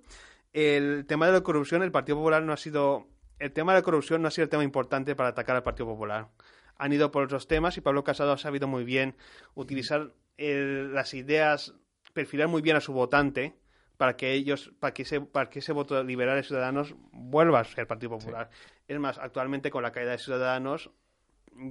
el 0.53 1.05
tema 1.07 1.25
de 1.25 1.33
la 1.33 1.41
corrupción, 1.41 1.83
el 1.83 1.91
Partido 1.91 2.17
Popular 2.17 2.43
no 2.43 2.53
ha 2.53 2.57
sido. 2.57 3.07
El 3.39 3.51
tema 3.51 3.73
de 3.73 3.79
la 3.79 3.83
corrupción 3.83 4.21
no 4.21 4.27
ha 4.27 4.31
sido 4.31 4.43
el 4.43 4.49
tema 4.49 4.63
importante 4.63 5.15
para 5.15 5.29
atacar 5.29 5.55
al 5.55 5.63
Partido 5.63 5.87
Popular. 5.87 6.29
Han 6.77 6.93
ido 6.93 7.11
por 7.11 7.23
otros 7.23 7.47
temas 7.47 7.77
y 7.77 7.81
Pablo 7.81 8.03
Casado 8.03 8.31
ha 8.31 8.37
sabido 8.37 8.67
muy 8.67 8.83
bien 8.83 9.15
utilizar 9.55 10.13
las 10.37 11.13
ideas, 11.13 11.73
perfilar 12.13 12.47
muy 12.47 12.61
bien 12.61 12.77
a 12.77 12.81
su 12.81 12.93
votante 12.93 13.55
para 13.97 14.15
que 14.15 14.33
ellos, 14.33 14.71
para 14.79 14.93
que 14.93 15.03
ese, 15.03 15.21
para 15.21 15.49
que 15.49 15.59
ese 15.59 15.71
voto 15.71 16.03
liberal 16.03 16.35
de 16.35 16.43
Ciudadanos 16.43 16.95
vuelva 17.11 17.59
a 17.59 17.63
ser 17.63 17.87
Partido 17.87 18.11
Popular. 18.11 18.49
Es 18.87 18.99
más, 18.99 19.17
actualmente 19.17 19.71
con 19.71 19.83
la 19.83 19.91
caída 19.91 20.11
de 20.11 20.17
Ciudadanos, 20.17 20.91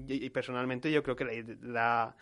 y, 0.06 0.30
personalmente 0.30 0.92
yo 0.92 1.02
creo 1.02 1.16
que 1.16 1.24
la 1.24 1.32
la 1.62 2.16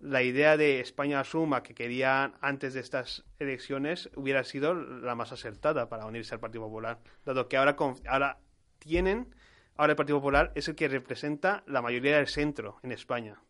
idea 0.00 0.56
de 0.56 0.80
España 0.80 1.22
suma 1.24 1.62
que 1.62 1.74
querían 1.74 2.34
antes 2.40 2.74
de 2.74 2.80
estas 2.80 3.24
elecciones 3.38 4.10
hubiera 4.14 4.44
sido 4.44 4.74
la 4.74 5.14
más 5.14 5.32
acertada 5.32 5.88
para 5.88 6.06
unirse 6.06 6.34
al 6.34 6.40
Partido 6.40 6.64
Popular, 6.64 6.98
dado 7.24 7.48
que 7.48 7.56
ahora, 7.56 7.76
ahora 8.06 8.38
tienen, 8.78 9.34
ahora 9.76 9.92
el 9.92 9.96
Partido 9.96 10.18
Popular 10.18 10.52
es 10.54 10.68
el 10.68 10.76
que 10.76 10.88
representa 10.88 11.62
la 11.66 11.82
mayoría 11.82 12.16
del 12.16 12.28
centro 12.28 12.78
en 12.82 12.92
España. 12.92 13.40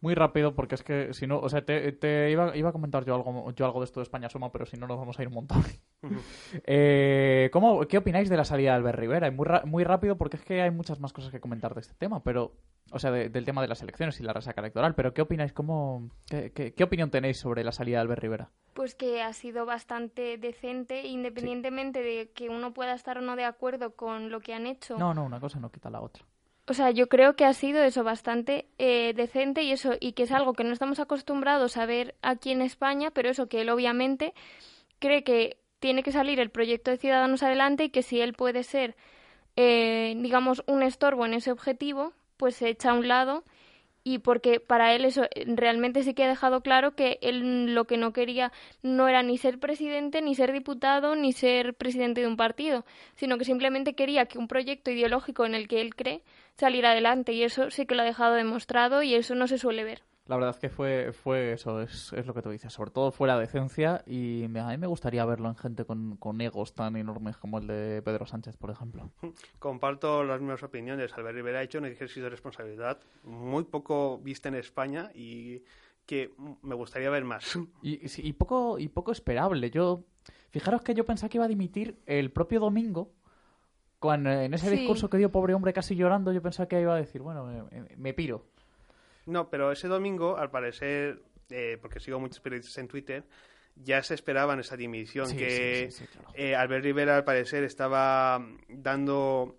Muy 0.00 0.14
rápido, 0.14 0.54
porque 0.54 0.76
es 0.76 0.84
que 0.84 1.12
si 1.12 1.26
no, 1.26 1.40
o 1.40 1.48
sea, 1.48 1.64
te, 1.64 2.30
iba, 2.30 2.56
iba, 2.56 2.68
a 2.68 2.72
comentar 2.72 3.04
yo 3.04 3.16
algo, 3.16 3.50
yo 3.50 3.64
algo 3.64 3.80
de 3.80 3.84
esto 3.84 3.98
de 3.98 4.04
España 4.04 4.28
Suma, 4.28 4.52
pero 4.52 4.64
si 4.64 4.76
no 4.76 4.86
nos 4.86 4.96
vamos 4.96 5.18
a 5.18 5.22
ir 5.22 5.28
un 5.28 5.34
montón. 5.34 5.64
Eh, 6.64 7.50
¿cómo, 7.52 7.86
¿Qué 7.86 7.98
opináis 7.98 8.28
de 8.28 8.36
la 8.36 8.44
salida 8.44 8.70
de 8.70 8.76
Albert 8.76 8.98
Rivera? 8.98 9.30
Muy, 9.30 9.46
muy 9.64 9.84
rápido, 9.84 10.16
porque 10.16 10.36
es 10.36 10.44
que 10.44 10.62
hay 10.62 10.70
muchas 10.70 11.00
más 11.00 11.12
cosas 11.12 11.30
que 11.30 11.40
comentar 11.40 11.74
de 11.74 11.80
este 11.80 11.94
tema, 11.94 12.22
pero, 12.22 12.52
o 12.92 12.98
sea, 12.98 13.10
del 13.10 13.44
tema 13.44 13.62
de 13.62 13.68
las 13.68 13.82
elecciones 13.82 14.20
y 14.20 14.22
la 14.22 14.32
resaca 14.32 14.60
electoral, 14.60 14.94
pero 14.94 15.12
¿qué 15.12 15.22
opináis? 15.22 15.52
¿Cómo, 15.52 16.10
qué, 16.28 16.52
qué, 16.52 16.84
opinión 16.84 17.10
tenéis 17.10 17.38
sobre 17.38 17.64
la 17.64 17.72
salida 17.72 17.98
de 17.98 18.02
Albert 18.02 18.22
Rivera? 18.22 18.50
Pues 18.74 18.94
que 18.94 19.22
ha 19.22 19.32
sido 19.32 19.66
bastante 19.66 20.38
decente, 20.38 21.06
independientemente 21.06 22.00
de 22.02 22.30
que 22.32 22.48
uno 22.48 22.72
pueda 22.72 22.94
estar 22.94 23.18
o 23.18 23.22
no 23.22 23.34
de 23.36 23.44
acuerdo 23.44 23.96
con 23.96 24.30
lo 24.30 24.40
que 24.40 24.54
han 24.54 24.66
hecho. 24.66 24.96
No, 24.96 25.14
no, 25.14 25.24
una 25.24 25.40
cosa 25.40 25.58
no 25.58 25.70
quita 25.70 25.90
la 25.90 26.00
otra. 26.00 26.24
O 26.68 26.74
sea, 26.74 26.90
yo 26.90 27.08
creo 27.08 27.34
que 27.34 27.46
ha 27.46 27.54
sido 27.54 27.82
eso 27.82 28.04
bastante 28.04 28.68
eh, 28.76 29.14
decente 29.16 29.62
y 29.62 29.72
eso 29.72 29.92
y 29.98 30.12
que 30.12 30.24
es 30.24 30.32
algo 30.32 30.52
que 30.52 30.64
no 30.64 30.72
estamos 30.72 31.00
acostumbrados 31.00 31.78
a 31.78 31.86
ver 31.86 32.14
aquí 32.20 32.52
en 32.52 32.60
España, 32.60 33.10
pero 33.10 33.30
eso 33.30 33.48
que 33.48 33.62
él 33.62 33.70
obviamente 33.70 34.34
cree 34.98 35.24
que 35.24 35.56
tiene 35.80 36.02
que 36.02 36.12
salir 36.12 36.40
el 36.40 36.50
proyecto 36.50 36.90
de 36.90 36.98
Ciudadanos 36.98 37.42
adelante 37.42 37.84
y 37.84 37.90
que 37.90 38.02
si 38.02 38.20
él 38.20 38.34
puede 38.34 38.62
ser, 38.62 38.96
eh, 39.56 40.14
digamos, 40.18 40.62
un 40.66 40.82
estorbo 40.82 41.26
en 41.26 41.34
ese 41.34 41.52
objetivo, 41.52 42.12
pues 42.36 42.56
se 42.56 42.68
echa 42.68 42.90
a 42.90 42.94
un 42.94 43.08
lado 43.08 43.44
y 44.04 44.18
porque 44.18 44.60
para 44.60 44.94
él 44.94 45.04
eso 45.04 45.24
eh, 45.24 45.44
realmente 45.46 46.02
sí 46.02 46.14
que 46.14 46.24
ha 46.24 46.28
dejado 46.28 46.62
claro 46.62 46.94
que 46.94 47.18
él 47.20 47.74
lo 47.74 47.84
que 47.84 47.96
no 47.98 48.12
quería 48.12 48.52
no 48.82 49.08
era 49.08 49.22
ni 49.22 49.38
ser 49.38 49.58
presidente, 49.58 50.22
ni 50.22 50.34
ser 50.34 50.52
diputado, 50.52 51.14
ni 51.14 51.32
ser 51.32 51.74
presidente 51.74 52.22
de 52.22 52.26
un 52.26 52.36
partido, 52.36 52.84
sino 53.16 53.38
que 53.38 53.44
simplemente 53.44 53.94
quería 53.94 54.26
que 54.26 54.38
un 54.38 54.48
proyecto 54.48 54.90
ideológico 54.90 55.44
en 55.44 55.54
el 55.54 55.68
que 55.68 55.80
él 55.80 55.94
cree 55.94 56.22
salir 56.56 56.86
adelante 56.86 57.32
y 57.32 57.42
eso 57.42 57.70
sí 57.70 57.86
que 57.86 57.94
lo 57.94 58.02
ha 58.02 58.06
dejado 58.06 58.34
demostrado 58.34 59.02
y 59.02 59.14
eso 59.14 59.34
no 59.34 59.46
se 59.46 59.58
suele 59.58 59.84
ver. 59.84 60.02
La 60.28 60.36
verdad 60.36 60.50
es 60.50 60.58
que 60.58 60.68
fue, 60.68 61.12
fue 61.12 61.52
eso, 61.52 61.80
es, 61.80 62.12
es 62.12 62.26
lo 62.26 62.34
que 62.34 62.42
tú 62.42 62.50
dices, 62.50 62.72
sobre 62.72 62.90
todo 62.90 63.10
fue 63.10 63.26
la 63.26 63.38
decencia 63.38 64.02
y 64.06 64.44
a 64.44 64.48
mí 64.48 64.76
me 64.76 64.86
gustaría 64.86 65.24
verlo 65.24 65.48
en 65.48 65.56
gente 65.56 65.86
con, 65.86 66.16
con, 66.18 66.40
egos 66.40 66.74
tan 66.74 66.96
enormes 66.96 67.38
como 67.38 67.58
el 67.58 67.66
de 67.66 68.02
Pedro 68.02 68.26
Sánchez, 68.26 68.56
por 68.58 68.70
ejemplo. 68.70 69.10
Comparto 69.58 70.24
las 70.24 70.40
mismas 70.40 70.62
opiniones. 70.62 71.14
Albert 71.14 71.34
Rivera 71.34 71.60
ha 71.60 71.62
hecho 71.62 71.78
un 71.78 71.86
ejercicio 71.86 72.24
de 72.24 72.30
responsabilidad 72.30 73.00
muy 73.24 73.64
poco 73.64 74.18
vista 74.18 74.48
en 74.48 74.56
España 74.56 75.10
y 75.14 75.62
que 76.04 76.34
me 76.62 76.74
gustaría 76.74 77.10
ver 77.10 77.24
más. 77.24 77.58
Y, 77.82 78.00
y, 78.28 78.32
poco, 78.34 78.78
y 78.78 78.88
poco 78.88 79.12
esperable. 79.12 79.70
Yo, 79.70 80.04
fijaros 80.50 80.82
que 80.82 80.94
yo 80.94 81.06
pensaba 81.06 81.28
que 81.28 81.38
iba 81.38 81.44
a 81.46 81.48
dimitir 81.48 81.98
el 82.06 82.30
propio 82.30 82.60
domingo 82.60 83.12
cuando 83.98 84.30
en 84.30 84.54
ese 84.54 84.70
discurso 84.70 85.10
que 85.10 85.16
dio 85.18 85.32
pobre 85.32 85.54
hombre 85.54 85.72
casi 85.72 85.96
llorando, 85.96 86.32
yo 86.32 86.40
pensaba 86.40 86.68
que 86.68 86.80
iba 86.80 86.94
a 86.94 86.98
decir, 86.98 87.20
bueno, 87.20 87.68
me, 87.96 88.14
piro. 88.14 88.46
No, 89.28 89.50
pero 89.50 89.70
ese 89.70 89.88
domingo, 89.88 90.38
al 90.38 90.50
parecer, 90.50 91.20
eh, 91.50 91.76
porque 91.80 92.00
sigo 92.00 92.18
muchos 92.18 92.40
periodistas 92.40 92.78
en 92.78 92.88
Twitter, 92.88 93.24
ya 93.76 94.02
se 94.02 94.14
esperaban 94.14 94.58
esa 94.58 94.74
dimisión, 94.76 95.36
que 95.36 95.90
eh, 96.34 96.56
Albert 96.56 96.82
Rivera, 96.82 97.16
al 97.16 97.24
parecer, 97.24 97.62
estaba 97.62 98.42
dando 98.68 99.58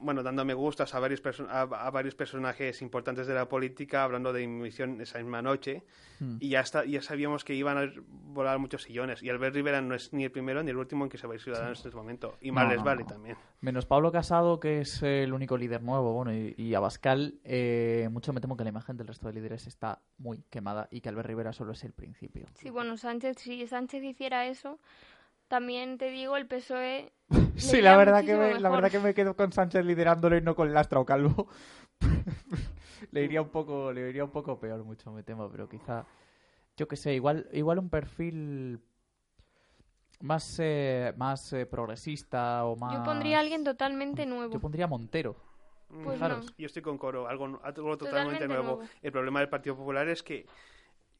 bueno, 0.00 0.22
dando 0.22 0.44
me 0.44 0.54
gustas 0.54 0.94
a 0.94 1.00
varios, 1.00 1.22
a, 1.48 1.90
varios 1.90 2.14
personajes 2.14 2.82
importantes 2.82 3.26
de 3.26 3.34
la 3.34 3.48
política, 3.48 4.04
hablando 4.04 4.32
de 4.32 4.40
dimisión 4.40 5.00
esa 5.00 5.18
misma 5.18 5.42
noche, 5.42 5.84
hmm. 6.20 6.36
y 6.40 6.50
ya, 6.50 6.60
está, 6.60 6.84
ya 6.84 7.02
sabíamos 7.02 7.44
que 7.44 7.54
iban 7.54 7.78
a 7.78 7.92
volar 8.08 8.58
muchos 8.58 8.82
sillones. 8.82 9.22
Y 9.22 9.30
Albert 9.30 9.54
Rivera 9.54 9.80
no 9.80 9.94
es 9.94 10.12
ni 10.12 10.24
el 10.24 10.30
primero 10.30 10.62
ni 10.62 10.70
el 10.70 10.76
último 10.76 11.04
en 11.04 11.10
que 11.10 11.18
se 11.18 11.26
va 11.26 11.32
a 11.32 11.36
ir 11.36 11.42
Ciudadanos 11.42 11.80
en 11.80 11.88
este 11.88 11.96
momento. 11.96 12.36
Y 12.40 12.50
mal 12.50 12.68
les 12.68 12.82
vale 12.82 13.04
también. 13.04 13.36
Menos 13.60 13.86
Pablo 13.86 14.12
Casado, 14.12 14.60
que 14.60 14.80
es 14.80 15.02
el 15.02 15.32
único 15.32 15.56
líder 15.56 15.82
nuevo, 15.82 16.12
bueno, 16.12 16.32
y, 16.34 16.74
Abascal, 16.74 17.40
eh, 17.44 18.08
mucho 18.10 18.32
me 18.32 18.40
temo 18.40 18.56
que 18.56 18.64
la 18.64 18.70
imagen 18.70 18.96
del 18.96 19.06
resto 19.06 19.28
de 19.28 19.34
líderes 19.34 19.66
está 19.66 20.02
muy 20.18 20.42
quemada 20.50 20.88
y 20.90 21.00
que 21.00 21.08
Albert 21.08 21.28
Rivera 21.28 21.52
solo 21.52 21.72
es 21.72 21.82
el 21.84 21.92
principio. 21.92 22.46
Sí, 22.54 22.70
bueno, 22.70 22.96
Sánchez, 22.96 23.38
si 23.38 23.66
Sánchez 23.66 24.02
hiciera 24.04 24.46
eso, 24.46 24.78
también 25.48 25.98
te 25.98 26.10
digo, 26.10 26.36
el 26.36 26.46
PSOE. 26.46 27.12
sí, 27.56 27.80
la 27.80 27.96
verdad, 27.96 28.24
que 28.24 28.34
me, 28.34 28.60
la 28.60 28.68
verdad 28.70 28.90
que 28.90 28.98
me 28.98 29.14
quedo 29.14 29.36
con 29.36 29.52
Sánchez 29.52 29.84
liderándolo 29.84 30.36
y 30.36 30.42
no 30.42 30.54
con 30.54 30.72
Lastra 30.72 31.00
o 31.00 31.06
Calvo. 31.06 31.48
le 33.12 33.22
iría 33.22 33.42
un 33.42 33.48
poco 33.48 33.92
le 33.92 34.08
iría 34.08 34.24
un 34.24 34.30
poco 34.30 34.58
peor, 34.58 34.84
mucho 34.84 35.12
me 35.12 35.22
temo, 35.22 35.50
pero 35.50 35.68
quizá. 35.68 36.04
Yo 36.76 36.86
qué 36.88 36.96
sé, 36.96 37.14
igual, 37.14 37.48
igual 37.52 37.78
un 37.78 37.88
perfil 37.88 38.82
más, 40.20 40.58
eh, 40.62 41.14
más 41.16 41.52
eh, 41.52 41.64
progresista 41.64 42.64
o 42.66 42.76
más. 42.76 42.94
Yo 42.94 43.02
pondría 43.02 43.38
a 43.38 43.40
alguien 43.40 43.64
totalmente 43.64 44.26
nuevo. 44.26 44.52
Yo 44.52 44.60
pondría 44.60 44.86
Montero. 44.86 45.36
Pues 45.88 46.20
Yo 46.58 46.66
estoy 46.66 46.82
con 46.82 46.98
Coro, 46.98 47.28
algo, 47.28 47.60
totalmente, 47.96 48.48
nuevo. 48.48 48.80
El 49.02 49.12
problema 49.12 49.40
del 49.40 49.48
Partido 49.48 49.76
Popular 49.76 50.08
es 50.08 50.22
que 50.22 50.46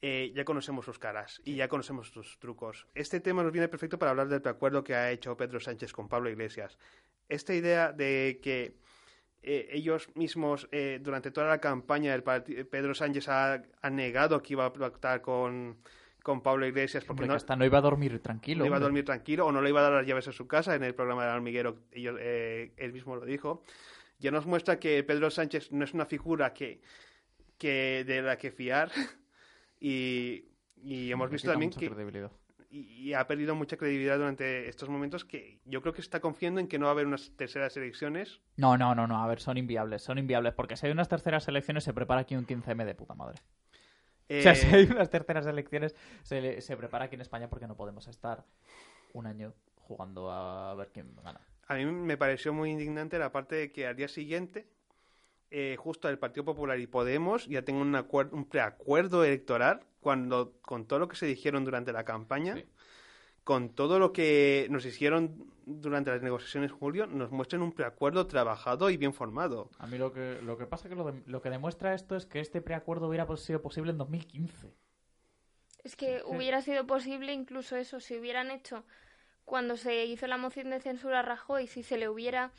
eh, 0.03 0.33
ya 0.35 0.45
conocemos 0.45 0.85
sus 0.85 0.99
caras 0.99 1.41
y 1.45 1.55
ya 1.57 1.69
conocemos 1.69 2.11
sus 2.11 2.39
trucos. 2.39 2.87
Este 2.95 3.21
tema 3.21 3.43
nos 3.43 3.53
viene 3.53 3.69
perfecto 3.69 3.99
para 3.99 4.11
hablar 4.11 4.29
del 4.29 4.47
acuerdo 4.47 4.85
que 4.85 4.95
ha 4.95 5.11
hecho 5.11 5.37
Pedro 5.37 5.59
Sánchez 5.59 5.93
con 5.93 6.09
Pablo 6.09 6.29
Iglesias. 6.29 6.79
Esta 7.29 7.55
idea 7.55 7.93
de 7.93 8.39
que 8.43 8.77
eh, 9.43 9.69
ellos 9.73 10.11
mismos, 10.15 10.69
eh, 10.71 11.01
durante 11.03 11.31
toda 11.31 11.49
la 11.49 11.59
campaña, 11.59 12.15
el 12.15 12.23
Pedro 12.23 12.95
Sánchez 12.95 13.29
ha, 13.29 13.63
negado 13.91 14.43
que 14.43 14.53
iba 14.53 14.67
a 14.67 14.73
pactar 14.73 15.23
con, 15.23 15.79
con 16.23 16.43
Pablo 16.43 16.67
Iglesias 16.67 17.05
porque 17.05 17.23
Hombre, 17.23 17.29
no, 17.29 17.35
hasta 17.35 17.57
no 17.57 17.65
iba 17.65 17.79
a 17.79 17.83
dormir 17.83 18.21
tranquilo. 18.21 18.61
no 18.61 18.67
iba 18.67 18.77
a 18.77 18.81
dormir 18.81 19.05
tranquilo 19.05 19.47
o 19.47 19.53
no 19.53 19.63
le 19.63 19.71
iba 19.71 19.81
a 19.81 19.85
dar 19.85 19.93
las 19.93 20.07
llaves 20.07 20.29
a 20.29 20.33
su 20.33 20.47
casa 20.47 20.75
en 20.75 20.85
el 20.85 20.95
programa 20.95 21.25
del 21.25 21.37
hormiguero, 21.37 21.79
ellos, 21.91 22.19
él 22.21 22.93
mismo 22.93 23.17
lo 23.17 23.25
dijo. 23.25 23.63
Ya 24.19 24.31
nos 24.31 24.47
muestra 24.47 24.79
que 24.79 25.03
Pedro 25.05 25.31
Sánchez 25.31 25.73
no 25.73 25.85
es 25.85 25.95
una 25.95 26.07
figura 26.07 26.53
que, 26.53 26.81
que 27.59 28.05
de 28.07 28.23
la 28.23 28.37
que 28.37 28.51
fiar 28.51 28.91
y, 29.81 30.45
y 30.83 31.11
hemos 31.11 31.31
visto 31.31 31.51
también 31.51 31.71
que 31.71 31.91
y, 32.69 33.13
ha 33.15 33.27
perdido 33.27 33.55
mucha 33.55 33.77
credibilidad 33.77 34.19
durante 34.19 34.69
estos 34.69 34.89
momentos 34.89 35.25
que 35.25 35.61
yo 35.65 35.81
creo 35.81 35.95
que 35.95 36.01
está 36.01 36.21
confiando 36.21 36.61
en 36.61 36.67
que 36.69 36.79
no 36.79 36.87
va 36.87 36.91
a 36.91 36.93
haber 36.93 37.07
unas 37.07 37.31
terceras 37.37 37.77
elecciones. 37.77 38.41
No, 38.57 38.77
no, 38.77 38.95
no, 38.95 39.07
no, 39.07 39.23
a 39.23 39.27
ver, 39.27 39.41
son 39.41 39.57
inviables, 39.57 40.03
son 40.03 40.19
inviables, 40.19 40.53
porque 40.53 40.77
si 40.77 40.87
hay 40.87 40.93
unas 40.93 41.09
terceras 41.09 41.47
elecciones 41.49 41.85
se 41.85 41.95
prepara 41.95 42.23
aquí 42.23 42.35
un 42.37 42.47
15M 42.47 42.85
de 42.85 42.95
puta 42.95 43.15
madre. 43.15 43.41
Eh, 44.29 44.41
O 44.41 44.43
sea, 44.43 44.55
si 44.57 44.67
hay 44.67 44.85
unas 44.87 45.09
terceras 45.09 45.47
elecciones 45.47 45.95
se, 46.23 46.41
le- 46.41 46.61
se 46.61 46.77
prepara 46.77 47.05
aquí 47.05 47.15
en 47.15 47.21
España 47.21 47.49
porque 47.49 47.69
no 47.69 47.77
podemos 47.77 48.09
estar 48.09 48.45
un 49.13 49.27
año 49.27 49.55
jugando 49.77 50.31
a 50.33 50.75
ver 50.75 50.91
quién 50.93 51.15
gana. 51.23 51.41
A 51.69 51.77
mí 51.77 51.85
me 51.87 52.17
pareció 52.17 52.53
muy 52.53 52.71
indignante 52.73 53.19
la 53.19 53.31
parte 53.33 53.55
de 53.55 53.73
que 53.73 53.87
al 53.87 53.95
día 53.97 54.09
siguiente, 54.09 54.67
eh, 55.51 55.77
justo 55.79 56.09
el 56.09 56.19
Partido 56.19 56.45
Popular 56.45 56.79
y 56.79 56.87
Podemos 56.87 57.47
ya 57.47 57.63
tengan 57.63 57.95
un, 57.95 58.29
un 58.33 58.45
preacuerdo 58.49 59.25
electoral 59.25 59.81
cuando 60.01 60.55
con 60.63 60.87
todo 60.87 60.99
lo 60.99 61.09
que 61.09 61.17
se 61.17 61.27
dijeron 61.27 61.65
durante 61.65 61.93
la 61.93 62.05
campaña, 62.05 62.55
Sí. 62.57 62.65
con 63.45 63.71
todo 63.71 63.99
lo 63.99 64.13
que 64.13 64.67
nos 64.71 64.85
hicieron 64.85 65.53
durante 65.67 66.11
las 66.11 66.23
negociaciones 66.23 66.71
en 66.71 66.77
julio, 66.79 67.07
nos 67.07 67.31
muestren 67.31 67.63
un 67.63 67.73
preacuerdo 67.73 68.27
trabajado 68.27 68.91
y 68.91 68.97
bien 68.97 69.13
formado. 69.15 69.71
A 69.79 69.87
mí 69.87 69.99
lo 69.99 70.13
que, 70.13 70.41
lo 70.43 70.57
que 70.59 70.67
pasa 70.67 70.89
que 70.89 70.95
lo, 70.97 71.11
de- 71.11 71.23
lo 71.27 71.43
que 71.43 71.51
demuestra 71.51 71.95
esto 71.95 72.17
es 72.17 72.27
que 72.27 72.41
este 72.41 72.61
preacuerdo 72.61 73.09
hubiera 73.09 73.27
sido 73.37 73.63
posible 73.63 73.91
en 73.93 73.99
2015. 73.99 74.73
Es 75.85 75.95
que 75.97 76.23
hubiera 76.27 76.63
sido 76.63 76.87
posible 76.87 77.33
incluso 77.33 77.77
eso, 77.77 78.01
si 78.01 78.17
hubieran 78.19 78.51
hecho 78.51 78.85
cuando 79.45 79.77
se 79.77 80.05
hizo 80.07 80.27
la 80.27 80.37
moción 80.39 80.71
de 80.71 80.81
censura 80.81 81.21
a 81.21 81.23
Rajoy, 81.23 81.69
si 81.69 81.85
se 81.85 81.97
le 81.97 82.09
hubiera, 82.09 82.51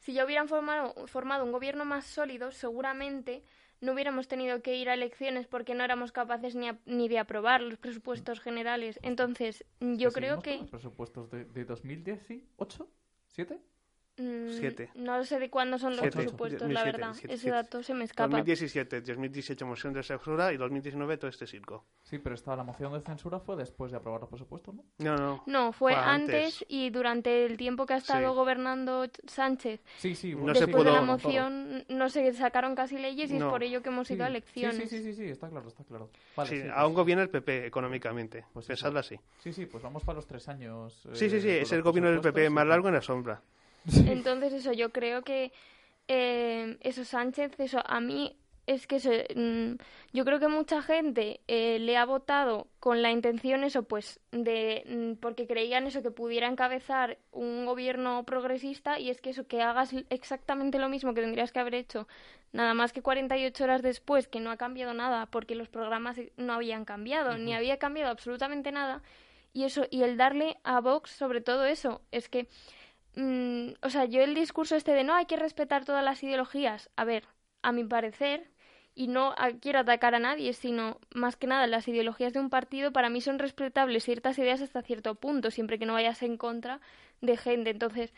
si 0.00 0.12
ya 0.12 0.24
hubieran 0.24 0.48
formado, 0.48 1.06
formado 1.06 1.44
un 1.44 1.52
gobierno 1.52 1.84
más 1.84 2.04
sólido, 2.06 2.50
seguramente 2.50 3.42
no 3.80 3.92
hubiéramos 3.92 4.28
tenido 4.28 4.62
que 4.62 4.76
ir 4.76 4.88
a 4.88 4.94
elecciones 4.94 5.46
porque 5.46 5.74
no 5.74 5.84
éramos 5.84 6.12
capaces 6.12 6.54
ni, 6.54 6.68
a- 6.68 6.78
ni 6.86 7.08
de 7.08 7.18
aprobar 7.18 7.60
los 7.60 7.78
presupuestos 7.78 8.40
generales. 8.40 8.98
Entonces, 9.02 9.64
yo 9.80 10.08
¿Que 10.10 10.14
creo 10.20 10.40
que... 10.40 10.58
los 10.58 10.70
presupuestos 10.70 11.30
de, 11.30 11.44
de 11.44 11.64
2018? 11.64 12.88
¿7? 13.36 13.58
Mm, 14.16 14.50
Siete. 14.58 14.90
No 14.94 15.24
sé 15.24 15.38
de 15.38 15.50
cuándo 15.50 15.78
son 15.78 15.90
los 15.92 16.00
Siete. 16.00 16.16
presupuestos, 16.18 16.62
la 16.70 16.80
2007, 16.84 16.92
verdad. 16.98 17.14
siete, 17.14 17.34
Ese 17.34 17.42
siete. 17.42 17.56
dato 17.56 17.82
se 17.82 17.94
me 17.94 18.04
escapa. 18.04 18.28
2017, 18.28 19.00
2018 19.00 19.66
moción 19.66 19.92
de 19.92 20.02
censura 20.02 20.52
y 20.52 20.56
2019 20.56 21.16
todo 21.18 21.28
este 21.30 21.46
circo. 21.46 21.84
Sí, 22.02 22.18
pero 22.18 22.34
esta, 22.34 22.54
la 22.56 22.62
moción 22.64 22.92
de 22.92 23.00
censura 23.00 23.40
fue 23.40 23.56
después 23.56 23.90
de 23.90 23.96
aprobar 23.98 24.20
los 24.20 24.30
presupuestos, 24.30 24.74
¿no? 24.74 24.84
No, 24.98 25.16
no. 25.16 25.42
No, 25.46 25.72
fue 25.72 25.94
antes. 25.94 26.34
antes. 26.60 26.64
y 26.68 26.90
durante 26.90 27.44
el 27.46 27.56
tiempo 27.56 27.86
que 27.86 27.94
ha 27.94 27.98
estado 27.98 28.30
Sí. 28.30 28.34
gobernando 28.36 29.06
Sánchez 29.26 29.80
Sí, 29.98 30.14
sí. 30.14 30.34
No 30.34 30.54
se 30.54 30.66
después 30.66 30.84
de 30.84 30.90
la 30.92 31.00
pudo- 31.00 31.06
moción 31.06 31.84
no 31.88 32.08
se 32.08 32.32
sacaron 32.34 32.74
casi 32.74 32.98
leyes 32.98 33.30
y 33.30 33.38
No. 33.38 33.46
es 33.46 33.50
por 33.52 33.62
ello 33.62 33.82
que 33.82 33.88
hemos 33.88 34.10
ido 34.10 34.24
a 34.24 34.28
elecciones. 34.28 34.76
Sí, 34.76 34.86
sí, 34.88 34.98
sí, 35.02 35.14
sí, 35.14 35.14
sí, 35.14 35.24
está 35.30 35.48
claro, 35.48 35.68
está 35.68 35.84
claro. 35.84 36.10
Vale, 36.36 36.48
Sí, 36.50 36.56
sí, 36.56 36.62
pues- 36.62 36.74
aún 36.76 36.94
gobierna 36.94 37.22
el 37.24 37.30
PP 37.30 37.66
económicamente. 37.66 38.44
Pues 38.52 38.66
Pensadlo 38.66 38.98
así. 39.00 39.18
sí, 39.38 39.52
sí, 39.52 39.66
pues 39.66 39.82
vamos 39.82 40.04
para 40.04 40.16
los 40.16 40.26
tres 40.26 40.48
años. 40.48 41.06
Sí, 41.14 41.28
sí, 41.30 41.40
sí, 41.40 41.48
eh, 41.48 41.62
es 41.62 41.72
el 41.72 41.82
gobierno 41.82 42.10
del 42.10 42.20
PP 42.20 42.50
más 42.50 42.64
sí. 42.64 42.68
largo 42.68 42.88
en 42.88 42.94
la 42.94 43.02
sombra. 43.02 43.42
Entonces 44.06 44.52
eso, 44.52 44.72
yo 44.72 44.90
creo 44.90 45.22
que 45.22 45.52
eh, 46.08 46.76
eso 46.80 47.04
Sánchez, 47.04 47.58
eso 47.58 47.80
a 47.84 48.00
mí 48.00 48.36
es 48.66 48.86
que 48.86 48.96
eso, 48.96 49.10
mm, 49.34 49.74
yo 50.12 50.24
creo 50.24 50.40
que 50.40 50.48
mucha 50.48 50.80
gente 50.80 51.40
eh, 51.48 51.78
le 51.78 51.96
ha 51.96 52.04
votado 52.06 52.66
con 52.80 53.02
la 53.02 53.10
intención 53.10 53.62
eso, 53.62 53.82
pues 53.82 54.20
de 54.32 54.84
mm, 54.86 55.20
porque 55.20 55.46
creían 55.46 55.86
eso 55.86 56.02
que 56.02 56.10
pudiera 56.10 56.48
encabezar 56.48 57.18
un 57.32 57.66
gobierno 57.66 58.24
progresista 58.24 58.98
y 58.98 59.10
es 59.10 59.20
que 59.20 59.30
eso 59.30 59.46
que 59.46 59.60
hagas 59.60 59.94
exactamente 60.08 60.78
lo 60.78 60.88
mismo 60.88 61.12
que 61.14 61.20
tendrías 61.20 61.52
que 61.52 61.60
haber 61.60 61.74
hecho 61.74 62.08
nada 62.52 62.72
más 62.72 62.92
que 62.92 63.02
48 63.02 63.64
horas 63.64 63.82
después 63.82 64.28
que 64.28 64.40
no 64.40 64.50
ha 64.50 64.56
cambiado 64.56 64.94
nada 64.94 65.26
porque 65.26 65.54
los 65.56 65.68
programas 65.68 66.18
no 66.36 66.54
habían 66.54 66.84
cambiado 66.84 67.36
ni 67.36 67.54
había 67.54 67.78
cambiado 67.78 68.10
absolutamente 68.10 68.72
nada 68.72 69.02
y 69.52 69.64
eso 69.64 69.86
y 69.90 70.02
el 70.02 70.16
darle 70.16 70.56
a 70.64 70.80
Vox 70.80 71.10
sobre 71.10 71.40
todo 71.40 71.64
eso 71.66 72.00
es 72.12 72.28
que 72.28 72.48
Mm, 73.16 73.74
o 73.82 73.90
sea, 73.90 74.04
yo 74.06 74.22
el 74.22 74.34
discurso 74.34 74.76
este 74.76 74.92
de 74.92 75.04
no 75.04 75.14
hay 75.14 75.26
que 75.26 75.36
respetar 75.36 75.84
todas 75.84 76.04
las 76.04 76.22
ideologías, 76.22 76.90
a 76.96 77.04
ver, 77.04 77.24
a 77.62 77.72
mi 77.72 77.84
parecer, 77.84 78.50
y 78.96 79.08
no 79.08 79.34
quiero 79.60 79.80
atacar 79.80 80.14
a 80.14 80.20
nadie, 80.20 80.52
sino 80.52 80.98
más 81.12 81.36
que 81.36 81.46
nada 81.46 81.66
las 81.66 81.88
ideologías 81.88 82.32
de 82.32 82.40
un 82.40 82.50
partido 82.50 82.92
para 82.92 83.10
mí 83.10 83.20
son 83.20 83.38
respetables 83.38 84.04
ciertas 84.04 84.38
ideas 84.38 84.60
hasta 84.62 84.82
cierto 84.82 85.16
punto, 85.16 85.50
siempre 85.50 85.78
que 85.78 85.86
no 85.86 85.94
vayas 85.94 86.22
en 86.22 86.36
contra 86.36 86.80
de 87.20 87.36
gente. 87.36 87.70
Entonces, 87.70 88.14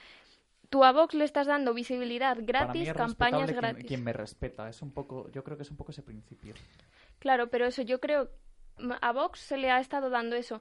tú 0.68 0.84
a 0.84 0.92
Vox 0.92 1.14
le 1.14 1.24
estás 1.24 1.46
dando 1.46 1.72
visibilidad 1.72 2.36
Para 2.36 2.72
mí 2.72 2.84
gratis, 2.84 2.92
campañas 2.92 3.50
quien- 3.50 3.56
gratis. 3.60 3.86
Quien, 3.86 4.04
me 4.04 4.12
respeta, 4.12 4.68
es 4.68 4.82
un 4.82 4.92
poco, 4.92 5.30
yo 5.30 5.42
creo 5.44 5.56
que 5.56 5.62
es 5.62 5.70
un 5.70 5.76
poco 5.78 5.92
ese 5.92 6.02
principio. 6.02 6.54
Claro, 7.18 7.48
pero 7.48 7.66
eso 7.66 7.82
yo 7.82 7.98
creo 8.00 8.30
a 9.00 9.12
Vox 9.12 9.40
se 9.40 9.56
le 9.56 9.70
ha 9.70 9.80
estado 9.80 10.10
dando 10.10 10.36
eso 10.36 10.60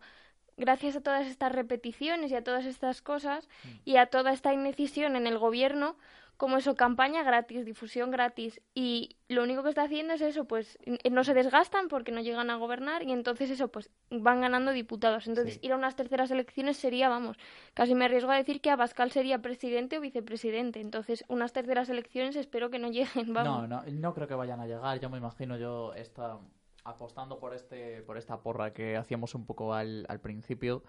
gracias 0.57 0.95
a 0.95 1.01
todas 1.01 1.27
estas 1.27 1.51
repeticiones 1.51 2.31
y 2.31 2.35
a 2.35 2.43
todas 2.43 2.65
estas 2.65 3.01
cosas 3.01 3.49
y 3.83 3.97
a 3.97 4.07
toda 4.07 4.31
esta 4.31 4.53
indecisión 4.53 5.15
en 5.15 5.27
el 5.27 5.37
gobierno 5.37 5.97
como 6.37 6.57
eso 6.57 6.75
campaña 6.75 7.23
gratis, 7.23 7.63
difusión 7.65 8.11
gratis 8.11 8.61
y 8.73 9.15
lo 9.29 9.43
único 9.43 9.63
que 9.63 9.69
está 9.69 9.83
haciendo 9.83 10.13
es 10.15 10.21
eso, 10.21 10.43
pues 10.45 10.77
no 11.09 11.23
se 11.23 11.33
desgastan 11.33 11.87
porque 11.87 12.11
no 12.11 12.19
llegan 12.19 12.49
a 12.49 12.57
gobernar 12.57 13.03
y 13.03 13.13
entonces 13.13 13.49
eso 13.49 13.69
pues 13.69 13.89
van 14.09 14.41
ganando 14.41 14.71
diputados. 14.71 15.27
Entonces 15.27 15.53
Sí. 15.55 15.59
ir 15.63 15.71
a 15.71 15.77
unas 15.77 15.95
terceras 15.95 16.31
elecciones 16.31 16.75
sería, 16.75 17.07
vamos, 17.07 17.37
casi 17.73 17.95
me 17.95 18.03
arriesgo 18.03 18.31
a 18.31 18.35
decir 18.35 18.59
que 18.59 18.69
Abascal 18.69 19.11
sería 19.11 19.39
presidente 19.41 19.97
o 19.97 20.01
vicepresidente. 20.01 20.81
Entonces 20.81 21.23
unas 21.29 21.53
terceras 21.53 21.87
elecciones 21.87 22.35
espero 22.35 22.69
que 22.69 22.79
no 22.79 22.89
lleguen, 22.89 23.33
vamos. 23.33 23.69
No, 23.69 23.83
no, 23.83 23.83
no 23.89 24.13
creo 24.13 24.27
que 24.27 24.35
vayan 24.35 24.59
a 24.59 24.67
llegar. 24.67 24.99
Yo 24.99 25.09
me 25.09 25.17
imagino 25.17 25.57
yo 25.57 25.93
esta, 25.93 26.37
apostando 26.85 27.39
por 27.39 27.53
este, 27.53 28.01
por 28.03 28.17
esta 28.17 28.41
porra 28.41 28.71
que 28.71 28.95
hacíamos 28.95 29.35
un 29.35 29.45
poco 29.45 29.73
al, 29.73 30.05
al 30.07 30.21
principio. 30.21 30.83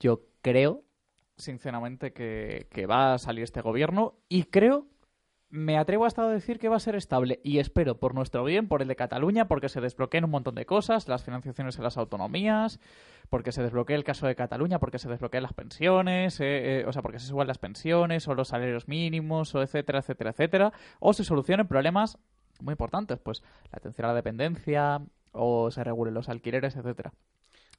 Yo 0.00 0.22
creo, 0.42 0.82
sinceramente, 1.36 2.12
que, 2.12 2.86
va 2.90 3.14
a 3.14 3.18
salir 3.18 3.44
este 3.44 3.60
gobierno 3.60 4.14
y 4.28 4.44
creo, 4.44 4.86
me 5.48 5.78
atrevo 5.78 6.04
hasta 6.04 6.22
a 6.22 6.28
decir 6.28 6.58
que 6.58 6.68
va 6.68 6.76
a 6.76 6.80
ser 6.80 6.96
estable 6.96 7.40
y 7.44 7.58
espero 7.58 7.98
por 7.98 8.14
nuestro 8.14 8.44
bien, 8.44 8.66
por 8.66 8.82
el 8.82 8.88
de 8.88 8.96
Cataluña, 8.96 9.46
porque 9.46 9.68
se 9.68 9.80
desbloqueen 9.80 10.24
un 10.24 10.30
montón 10.30 10.54
de 10.54 10.66
cosas, 10.66 11.08
las 11.08 11.24
financiaciones 11.24 11.76
en 11.76 11.84
las 11.84 11.96
autonomías, 11.96 12.80
porque 13.28 13.52
se 13.52 13.62
desbloquee 13.62 13.94
el 13.94 14.04
caso 14.04 14.26
de 14.26 14.34
Cataluña, 14.34 14.80
porque 14.80 14.98
se 14.98 15.08
desbloqueen 15.08 15.42
las 15.42 15.52
pensiones, 15.52 16.40
eh, 16.40 16.80
eh, 16.80 16.84
o 16.86 16.92
sea, 16.92 17.02
porque 17.02 17.20
se 17.20 17.26
suban 17.26 17.46
las 17.46 17.58
pensiones 17.58 18.26
o 18.26 18.34
los 18.34 18.48
salarios 18.48 18.88
mínimos, 18.88 19.54
o 19.54 19.62
etcétera, 19.62 20.00
etcétera, 20.00 20.30
etcétera, 20.30 20.72
o 20.98 21.12
se 21.12 21.24
solucionen 21.24 21.68
problemas 21.68 22.18
muy 22.60 22.72
importantes, 22.72 23.18
pues 23.18 23.42
la 23.70 23.78
atención 23.78 24.06
a 24.06 24.08
la 24.08 24.14
dependencia 24.14 25.00
o 25.32 25.70
se 25.70 25.84
regulen 25.84 26.14
los 26.14 26.28
alquileres, 26.28 26.76
etcétera. 26.76 27.12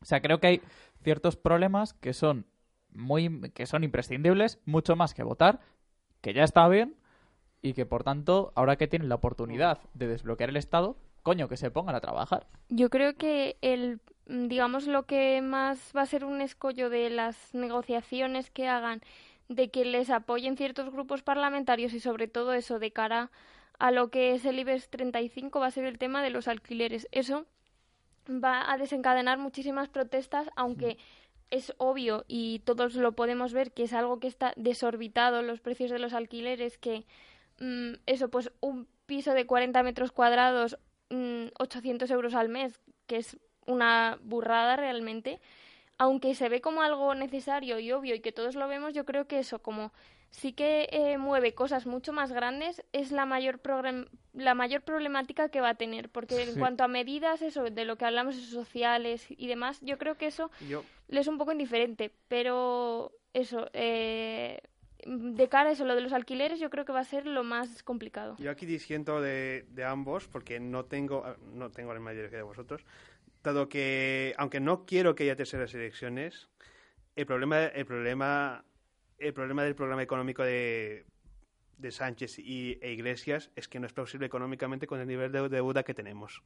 O 0.01 0.05
sea, 0.05 0.21
creo 0.21 0.39
que 0.39 0.47
hay 0.47 0.61
ciertos 1.03 1.35
problemas 1.35 1.93
que 1.93 2.13
son 2.13 2.45
muy 2.93 3.51
que 3.51 3.65
son 3.65 3.83
imprescindibles, 3.83 4.59
mucho 4.65 4.95
más 4.95 5.13
que 5.13 5.23
votar, 5.23 5.59
que 6.21 6.33
ya 6.33 6.43
está 6.43 6.67
bien 6.67 6.95
y 7.61 7.73
que 7.73 7.85
por 7.85 8.03
tanto, 8.03 8.51
ahora 8.55 8.75
que 8.75 8.87
tienen 8.87 9.09
la 9.09 9.15
oportunidad 9.15 9.79
de 9.93 10.07
desbloquear 10.07 10.49
el 10.49 10.57
Estado, 10.57 10.97
coño, 11.23 11.47
que 11.47 11.57
se 11.57 11.71
pongan 11.71 11.95
a 11.95 12.01
trabajar. 12.01 12.47
Yo 12.69 12.89
creo 12.89 13.15
que 13.15 13.57
el, 13.61 13.99
digamos, 14.25 14.87
lo 14.87 15.03
que 15.03 15.41
más 15.41 15.91
va 15.95 16.01
a 16.01 16.07
ser 16.07 16.25
un 16.25 16.41
escollo 16.41 16.89
de 16.89 17.09
las 17.09 17.53
negociaciones 17.53 18.49
que 18.49 18.67
hagan, 18.67 19.01
de 19.47 19.69
que 19.69 19.85
les 19.85 20.09
apoyen 20.09 20.57
ciertos 20.57 20.89
grupos 20.91 21.21
parlamentarios 21.21 21.93
y 21.93 21.99
sobre 21.99 22.27
todo 22.27 22.53
eso 22.53 22.79
de 22.79 22.91
cara 22.91 23.23
a 23.23 23.29
lo 23.89 24.11
que 24.11 24.35
es 24.35 24.45
el 24.45 24.59
IBEX 24.59 24.89
35 24.89 25.59
va 25.59 25.65
a 25.65 25.71
ser 25.71 25.85
el 25.85 25.97
tema 25.97 26.21
de 26.21 26.29
los 26.29 26.47
alquileres. 26.47 27.07
Eso 27.11 27.47
va 28.29 28.71
a 28.71 28.77
desencadenar 28.77 29.39
muchísimas 29.39 29.89
protestas, 29.89 30.51
aunque 30.55 30.99
es 31.49 31.73
obvio 31.77 32.23
y 32.27 32.59
todos 32.59 32.95
lo 32.95 33.13
podemos 33.13 33.53
ver 33.53 33.71
que 33.71 33.83
es 33.83 33.93
algo 33.93 34.19
que 34.19 34.27
está 34.27 34.53
desorbitado 34.55 35.41
los 35.41 35.59
precios 35.59 35.89
de 35.89 35.99
los 35.99 36.13
alquileres, 36.13 36.77
que 36.77 37.05
mm, 37.59 37.93
eso, 38.05 38.29
pues 38.29 38.51
un 38.61 38.87
piso 39.05 39.33
de 39.33 39.45
40 39.45 39.83
metros 39.83 40.11
cuadrados, 40.11 40.77
mm, 41.09 41.47
800 41.59 42.09
euros 42.11 42.35
al 42.35 42.49
mes, 42.49 42.79
que 43.07 43.17
es 43.17 43.37
una 43.65 44.17
burrada 44.23 44.75
realmente, 44.77 45.41
aunque 45.97 46.35
se 46.35 46.49
ve 46.49 46.61
como 46.61 46.81
algo 46.81 47.13
necesario 47.15 47.79
y 47.79 47.91
obvio 47.91 48.15
y 48.15 48.21
que 48.21 48.31
todos 48.31 48.55
lo 48.55 48.67
vemos, 48.67 48.93
yo 48.93 49.05
creo 49.05 49.27
que 49.27 49.39
eso, 49.39 49.59
como 49.59 49.91
sí 50.31 50.53
que 50.53 50.87
eh, 50.91 51.17
mueve 51.17 51.53
cosas 51.53 51.85
mucho 51.85 52.13
más 52.13 52.31
grandes, 52.31 52.83
es 52.93 53.11
la 53.11 53.25
mayor, 53.25 53.59
la 54.33 54.55
mayor 54.55 54.81
problemática 54.81 55.49
que 55.49 55.61
va 55.61 55.69
a 55.69 55.75
tener, 55.75 56.09
porque 56.09 56.41
en 56.41 56.53
Sí. 56.53 56.59
cuanto 56.59 56.83
a 56.83 56.87
medidas, 56.87 57.41
eso, 57.41 57.63
de 57.65 57.85
lo 57.85 57.97
que 57.97 58.05
hablamos, 58.05 58.35
sociales 58.35 59.25
y 59.29 59.47
demás, 59.47 59.79
yo 59.81 59.97
creo 59.97 60.17
que 60.17 60.27
eso 60.27 60.49
Yo, 60.67 60.83
le 61.09 61.19
es 61.19 61.27
un 61.27 61.37
poco 61.37 61.51
indiferente, 61.51 62.11
pero 62.29 63.11
eso, 63.33 63.69
eh, 63.73 64.61
de 65.05 65.49
cara 65.49 65.69
a 65.69 65.71
eso, 65.73 65.85
lo 65.85 65.95
de 65.95 66.01
los 66.01 66.13
alquileres, 66.13 66.59
yo 66.59 66.69
creo 66.69 66.85
que 66.85 66.93
va 66.93 66.99
a 67.01 67.03
ser 67.03 67.25
lo 67.25 67.43
más 67.43 67.83
complicado. 67.83 68.35
yo 68.39 68.51
aquí 68.51 68.65
diciendo 68.65 69.19
de, 69.21 69.65
de 69.69 69.83
ambos, 69.83 70.27
porque 70.27 70.59
no 70.59 70.85
tengo, 70.85 71.25
no 71.53 71.71
tengo 71.71 71.93
la 71.93 71.99
misma 71.99 72.13
idea 72.13 72.29
que 72.29 72.37
de 72.37 72.41
vosotros, 72.43 72.85
dado 73.43 73.67
que, 73.67 74.33
aunque 74.37 74.59
no 74.59 74.85
quiero 74.85 75.15
que 75.15 75.23
haya 75.23 75.35
terceras 75.35 75.73
elecciones, 75.73 76.47
el 77.15 77.25
problema, 77.25 77.65
el 77.65 77.85
problema, 77.85 78.63
el 79.21 79.33
problema 79.33 79.63
del 79.63 79.75
programa 79.75 80.01
económico 80.01 80.43
de, 80.43 81.05
de 81.77 81.91
Sánchez 81.91 82.39
y, 82.39 82.77
e 82.81 82.91
Iglesias 82.91 83.51
es 83.55 83.67
que 83.67 83.79
no 83.79 83.87
es 83.87 83.93
posible 83.93 84.27
económicamente 84.27 84.87
con 84.87 84.99
el 84.99 85.07
nivel 85.07 85.31
de 85.31 85.49
deuda 85.49 85.83
que 85.83 85.93
tenemos. 85.93 86.41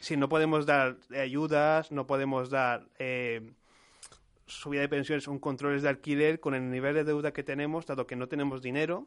Si 0.00 0.16
no 0.16 0.28
podemos 0.28 0.66
dar 0.66 0.96
ayudas, 1.16 1.92
no 1.92 2.06
podemos 2.06 2.50
dar 2.50 2.86
eh, 2.98 3.52
subida 4.46 4.80
de 4.80 4.88
pensiones 4.88 5.28
o 5.28 5.40
controles 5.40 5.82
de 5.82 5.88
alquiler 5.88 6.40
con 6.40 6.54
el 6.54 6.70
nivel 6.70 6.94
de 6.94 7.04
deuda 7.04 7.32
que 7.32 7.42
tenemos, 7.42 7.86
dado 7.86 8.06
que 8.06 8.16
no 8.16 8.28
tenemos 8.28 8.62
dinero 8.62 9.06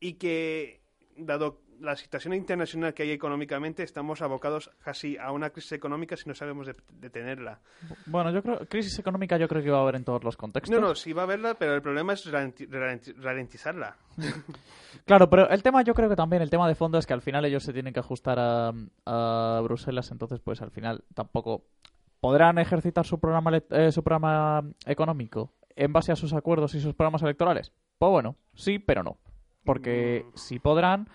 y 0.00 0.14
que, 0.14 0.80
dado 1.16 1.60
la 1.80 1.96
situación 1.96 2.34
internacional 2.34 2.94
que 2.94 3.02
hay 3.02 3.10
económicamente, 3.10 3.82
estamos 3.82 4.22
abocados 4.22 4.70
casi 4.82 5.16
a 5.18 5.32
una 5.32 5.50
crisis 5.50 5.72
económica 5.72 6.16
si 6.16 6.28
no 6.28 6.34
sabemos 6.34 6.68
detenerla. 7.00 7.60
Bueno, 8.06 8.30
yo 8.32 8.42
creo 8.42 8.58
crisis 8.68 8.98
económica 8.98 9.36
yo 9.36 9.48
creo 9.48 9.62
que 9.62 9.70
va 9.70 9.78
a 9.78 9.82
haber 9.82 9.96
en 9.96 10.04
todos 10.04 10.22
los 10.24 10.36
contextos. 10.36 10.74
No, 10.74 10.86
no, 10.86 10.94
sí 10.94 11.12
va 11.12 11.22
a 11.22 11.24
haberla, 11.24 11.54
pero 11.54 11.74
el 11.74 11.82
problema 11.82 12.12
es 12.12 12.30
ralentizarla. 12.30 13.96
claro, 15.06 15.28
pero 15.28 15.48
el 15.48 15.62
tema 15.62 15.82
yo 15.82 15.94
creo 15.94 16.08
que 16.08 16.16
también, 16.16 16.42
el 16.42 16.50
tema 16.50 16.68
de 16.68 16.74
fondo 16.74 16.98
es 16.98 17.06
que 17.06 17.14
al 17.14 17.22
final 17.22 17.44
ellos 17.44 17.62
se 17.62 17.72
tienen 17.72 17.92
que 17.92 18.00
ajustar 18.00 18.38
a, 18.38 18.72
a 19.06 19.60
Bruselas, 19.62 20.10
entonces 20.10 20.40
pues 20.40 20.62
al 20.62 20.70
final 20.70 21.04
tampoco 21.14 21.64
podrán 22.22 22.58
ejercitar 22.58 23.04
su 23.04 23.18
programa, 23.18 23.50
eh, 23.70 23.90
su 23.90 24.02
programa 24.04 24.62
económico 24.86 25.52
en 25.74 25.92
base 25.92 26.12
a 26.12 26.16
sus 26.16 26.32
acuerdos 26.32 26.74
y 26.74 26.80
sus 26.80 26.94
programas 26.94 27.22
electorales. 27.22 27.72
Pues 27.98 28.10
bueno, 28.10 28.36
sí, 28.54 28.78
pero 28.78 29.02
no. 29.02 29.18
Porque 29.64 30.24
mm. 30.24 30.36
sí 30.36 30.58
podrán, 30.60 31.08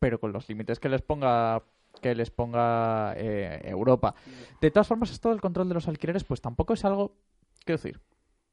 pero 0.00 0.18
con 0.18 0.32
los 0.32 0.48
límites 0.48 0.80
que 0.80 0.88
les 0.88 1.02
ponga 1.02 1.62
que 2.00 2.14
les 2.14 2.30
ponga 2.30 3.14
eh, 3.16 3.60
Europa. 3.64 4.14
De 4.60 4.70
todas 4.70 4.86
formas, 4.86 5.10
esto 5.10 5.28
del 5.28 5.40
control 5.40 5.68
de 5.68 5.74
los 5.74 5.88
alquileres, 5.88 6.24
pues 6.24 6.40
tampoco 6.40 6.72
es 6.72 6.84
algo, 6.84 7.16
quiero 7.64 7.78
decir, 7.78 8.00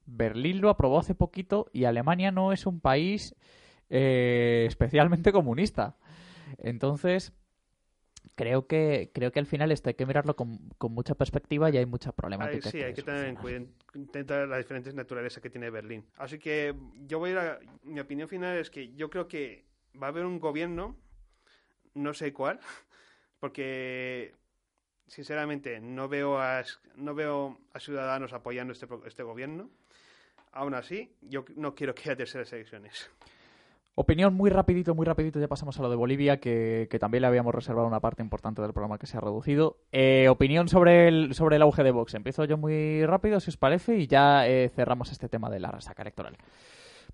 Berlín 0.06 0.60
lo 0.60 0.70
aprobó 0.70 1.00
hace 1.00 1.16
poquito 1.16 1.68
y 1.72 1.86
Alemania 1.86 2.32
no 2.32 2.52
es 2.52 2.66
un 2.66 2.80
país 2.80 3.36
eh, 3.90 4.66
especialmente 4.68 5.32
comunista. 5.32 5.96
Entonces, 6.58 7.34
creo 8.36 8.68
que 8.68 9.12
creo 9.14 9.32
que 9.32 9.40
al 9.40 9.46
final 9.46 9.72
esto 9.72 9.90
hay 9.90 9.96
que 9.96 10.06
mirarlo 10.06 10.36
con, 10.36 10.60
mucha 10.90 11.16
perspectiva 11.16 11.70
y 11.70 11.78
hay 11.78 11.86
mucha 11.86 12.12
problemática. 12.12 12.70
sí, 12.70 12.82
hay 12.82 12.94
que 12.94 13.04
tener 13.04 13.26
en 13.26 13.36
cuenta 13.36 14.46
las 14.46 14.60
diferentes 14.60 14.94
naturalezas 14.94 15.42
que 15.42 15.50
tiene 15.50 15.70
Berlín. 15.70 16.06
Así 16.18 16.40
que 16.40 16.74
yo 17.06 17.20
voy 17.20 17.32
a 17.32 17.60
mi 17.84 18.00
opinión 18.00 18.28
final 18.28 18.58
es 18.58 18.70
que 18.70 18.94
yo 18.94 19.10
creo 19.10 19.28
que 19.28 19.66
va 20.02 20.08
a 20.08 20.10
haber 20.10 20.26
un 20.26 20.40
gobierno 20.40 20.96
no 21.98 22.14
sé 22.14 22.32
cuál, 22.34 22.60
porque 23.40 24.34
sinceramente 25.08 25.80
no 25.80 26.08
veo 26.08 26.40
a, 26.40 26.64
no 26.96 27.16
veo 27.16 27.58
a 27.74 27.80
ciudadanos 27.80 28.34
apoyando 28.34 28.74
este, 28.74 28.88
este 29.06 29.24
gobierno. 29.24 29.70
Aún 30.52 30.74
así, 30.74 31.12
yo 31.22 31.46
no 31.56 31.76
quiero 31.76 31.94
que 31.94 32.04
haya 32.04 32.16
terceras 32.16 32.52
elecciones. 32.54 33.10
Opinión 34.00 34.36
muy 34.36 34.52
rapidito, 34.52 34.94
muy 34.94 35.08
rapidito, 35.08 35.40
ya 35.40 35.48
pasamos 35.48 35.80
a 35.80 35.82
lo 35.82 35.90
de 35.90 35.96
Bolivia, 35.96 36.40
que, 36.40 36.88
también 37.00 37.24
le 37.24 37.30
habíamos 37.30 37.54
reservado 37.54 37.88
una 37.88 38.00
parte 38.00 38.22
importante 38.22 38.62
del 38.62 38.72
programa 38.72 39.00
que 39.00 39.08
se 39.08 39.18
ha 39.18 39.22
reducido. 39.22 39.78
Eh, 39.92 40.30
opinión 40.30 40.68
sobre 40.68 41.08
el, 41.08 41.34
sobre 41.34 41.56
el 41.56 41.64
auge 41.64 41.84
de 41.84 41.90
Vox. 41.90 42.14
Empiezo 42.14 42.46
yo 42.46 42.58
muy 42.58 43.04
rápido, 43.08 43.40
si 43.40 43.50
os 43.50 43.58
parece, 43.58 43.98
y 43.98 44.06
ya 44.06 44.48
eh, 44.48 44.70
cerramos 44.70 45.12
este 45.12 45.30
tema 45.30 45.50
de 45.50 45.60
la 45.60 45.72
resaca 45.72 46.04
electoral. 46.04 46.38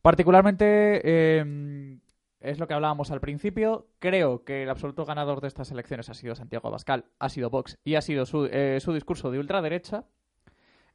Particularmente, 0.02 1.00
eh, 1.06 2.00
es 2.44 2.60
lo 2.60 2.68
que 2.68 2.74
hablábamos 2.74 3.10
al 3.10 3.22
principio. 3.22 3.88
Creo 4.00 4.44
que 4.44 4.64
el 4.64 4.70
absoluto 4.70 5.06
ganador 5.06 5.42
de 5.42 5.48
estas 5.48 5.72
elecciones 5.72 6.10
ha 6.10 6.14
sido 6.14 6.36
Santiago 6.36 6.68
Abascal, 6.68 7.06
ha 7.18 7.30
sido 7.30 7.50
Vox 7.50 7.80
y 7.84 7.96
ha 7.96 8.02
sido 8.02 8.26
su, 8.26 8.46
eh, 8.52 8.80
discurso 8.94 9.32
de 9.32 9.40
ultraderecha. 9.40 10.06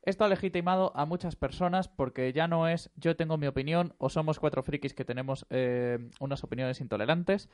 Esto 0.03 0.24
ha 0.24 0.28
legitimado 0.28 0.92
a 0.94 1.07
muchas 1.07 1.36
personas 1.36 1.88
porque 1.88 2.32
ya 2.32 2.49
no 2.49 2.68
es 2.68 2.90
yo 2.96 3.16
tengo 3.16 3.38
mi 3.38 3.46
opinión 3.46 3.94
o 3.99 4.11
somos 4.11 4.38
cuatro 4.38 4.62
frikis 4.62 4.94
que 4.94 5.05
tenemos 5.05 5.46
eh, 5.51 5.99
unas 6.20 6.44
opiniones 6.44 6.80
intolerantes. 6.80 7.49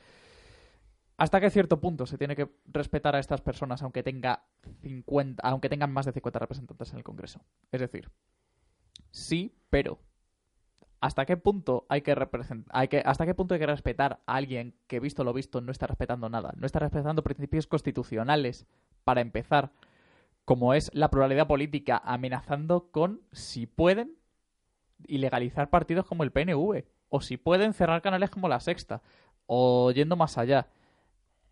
¿Hasta 1.17 1.39
qué 1.39 1.49
cierto 1.49 1.79
punto 1.79 2.05
se 2.05 2.17
tiene 2.17 2.35
que 2.35 2.49
respetar 2.65 3.15
a 3.15 3.19
estas 3.19 3.39
personas 3.39 3.81
aunque, 3.81 4.03
tenga 4.03 4.43
50, 4.81 5.41
aunque 5.47 5.69
tengan 5.69 5.91
más 5.93 6.05
de 6.05 6.11
50 6.11 6.39
representantes 6.39 6.91
en 6.91 6.97
el 6.97 7.03
Congreso? 7.05 7.41
Es 7.71 7.79
decir, 7.79 8.11
sí, 9.11 9.55
pero 9.69 9.99
¿Hasta 11.05 11.27
qué 11.27 11.37
punto 11.37 11.85
hay 11.87 12.01
que, 12.01 12.13
hasta 13.05 13.25
qué 13.27 13.35
punto 13.35 13.53
hay 13.53 13.59
que 13.59 13.67
respetar 13.67 14.21
a 14.25 14.37
alguien 14.37 14.73
que 14.87 14.99
visto 14.99 15.23
lo 15.23 15.33
visto 15.33 15.61
no 15.61 15.71
está 15.71 15.85
respetando 15.85 16.29
nada? 16.29 16.55
No 16.57 16.65
está 16.65 16.79
respetando 16.79 17.23
principios 17.23 17.67
constitucionales 17.67 18.65
para 19.03 19.21
empezar, 19.21 19.71
como 20.45 20.73
es 20.73 20.89
la 20.95 21.11
pluralidad 21.11 21.45
política, 21.45 22.01
amenazando 22.03 22.89
con 22.89 23.21
si 23.33 23.67
pueden 23.67 24.15
ilegalizar 25.05 25.69
partidos 25.69 26.07
como 26.07 26.23
el 26.23 26.31
PNV 26.31 26.85
o 27.09 27.21
si 27.21 27.37
pueden 27.37 27.75
cerrar 27.75 28.01
canales 28.01 28.31
como 28.31 28.49
la 28.49 28.59
Sexta 28.59 29.03
o 29.45 29.91
yendo 29.91 30.15
más 30.15 30.39
allá. 30.39 30.69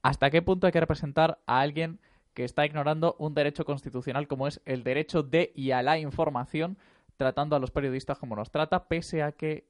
¿Hasta 0.02 0.32
qué 0.32 0.42
punto 0.42 0.66
hay 0.66 0.74
que 0.74 0.80
representar 0.80 1.44
a 1.46 1.60
alguien 1.60 2.00
que 2.34 2.44
está 2.44 2.66
ignorando 2.66 3.16
un 3.20 3.36
derecho 3.36 3.66
constitucional 3.66 4.28
como 4.28 4.48
es 4.48 4.62
el 4.66 4.84
derecho 4.84 5.22
de 5.22 5.52
y 5.54 5.70
a 5.70 5.84
la 5.84 6.00
información 6.00 6.80
tratando 7.18 7.56
a 7.56 7.60
los 7.60 7.72
periodistas 7.72 8.18
como 8.18 8.36
nos 8.36 8.52
trata, 8.52 8.88
pese 8.88 9.24
a 9.24 9.32
que, 9.32 9.68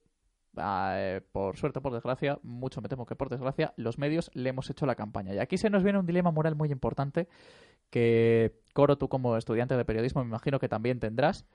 ah, 0.58 0.94
eh, 0.98 1.22
por 1.32 1.58
suerte 1.58 1.82
por 1.82 1.94
desgracia, 1.94 2.40
mucho 2.44 2.82
me 2.82 2.90
temo 2.90 3.06
que 3.06 3.16
por 3.16 3.30
desgracia, 3.30 3.74
los 3.78 3.98
medios 3.98 4.32
le 4.34 4.50
hemos 4.50 4.70
hecho 4.70 4.86
la 4.86 4.96
campaña. 4.96 5.34
Y 5.34 5.40
aquí 5.40 5.58
se 5.58 5.70
nos 5.70 5.84
viene 5.84 6.00
un 6.00 6.06
dilema 6.06 6.32
moral 6.32 6.56
muy 6.56 6.72
importante 6.72 7.28
que, 7.90 8.60
Coro, 8.74 8.98
tú 8.98 9.10
como 9.10 9.38
estudiante 9.38 9.78
de 9.78 9.86
periodismo 9.86 10.24
me 10.24 10.30
imagino 10.30 10.60
que 10.60 10.70
también 10.70 11.00
tendrás. 11.00 11.46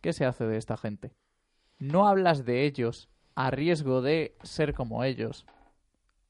¿Qué 0.00 0.12
se 0.12 0.24
hace 0.24 0.44
de 0.46 0.56
esta 0.56 0.76
gente? 0.76 1.12
No 1.78 2.08
hablas 2.08 2.44
de 2.44 2.64
ellos 2.64 3.10
a 3.34 3.50
riesgo 3.50 4.02
de 4.02 4.36
ser 4.42 4.74
como 4.74 5.04
ellos, 5.04 5.46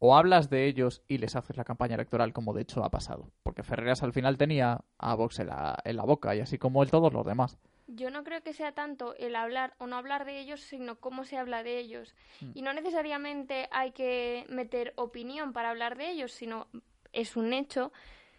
o 0.01 0.17
hablas 0.17 0.49
de 0.49 0.67
ellos 0.67 1.03
y 1.09 1.19
les 1.19 1.37
haces 1.37 1.57
la 1.57 1.65
campaña 1.65 1.95
electoral 1.95 2.33
como 2.33 2.55
de 2.55 2.63
hecho 2.63 2.83
ha 2.83 2.91
pasado. 2.91 3.31
Porque 3.43 3.63
Ferreras 3.63 4.03
al 4.03 4.15
final 4.15 4.39
tenía 4.39 4.81
a 4.99 5.15
Vox 5.15 5.39
en 5.39 5.49
la, 5.49 5.79
en 5.85 5.97
la 5.97 6.05
boca 6.05 6.35
y 6.35 6.41
así 6.41 6.57
como 6.57 6.83
él 6.83 6.91
todos 6.91 7.13
los 7.13 7.27
demás. 7.27 7.59
Yo 7.95 8.11
no 8.11 8.25
creo 8.25 8.43
que 8.43 8.53
sea 8.53 8.73
tanto 8.73 9.15
el 9.17 9.37
hablar 9.37 9.75
o 9.79 9.87
no 9.87 9.97
hablar 9.97 10.25
de 10.25 10.41
ellos, 10.41 10.61
sino 10.61 10.97
cómo 10.97 11.25
se 11.25 11.37
habla 11.37 11.63
de 11.63 11.79
ellos. 11.79 12.15
Mm. 12.41 12.51
Y 12.55 12.63
no 12.63 12.73
necesariamente 12.73 13.69
hay 13.71 13.93
que 13.93 14.45
meter 14.49 14.93
opinión 14.97 15.53
para 15.53 15.71
hablar 15.71 15.97
de 15.97 16.11
ellos, 16.11 16.33
sino 16.33 16.69
es 17.13 17.37
un 17.37 17.53
hecho 17.53 17.93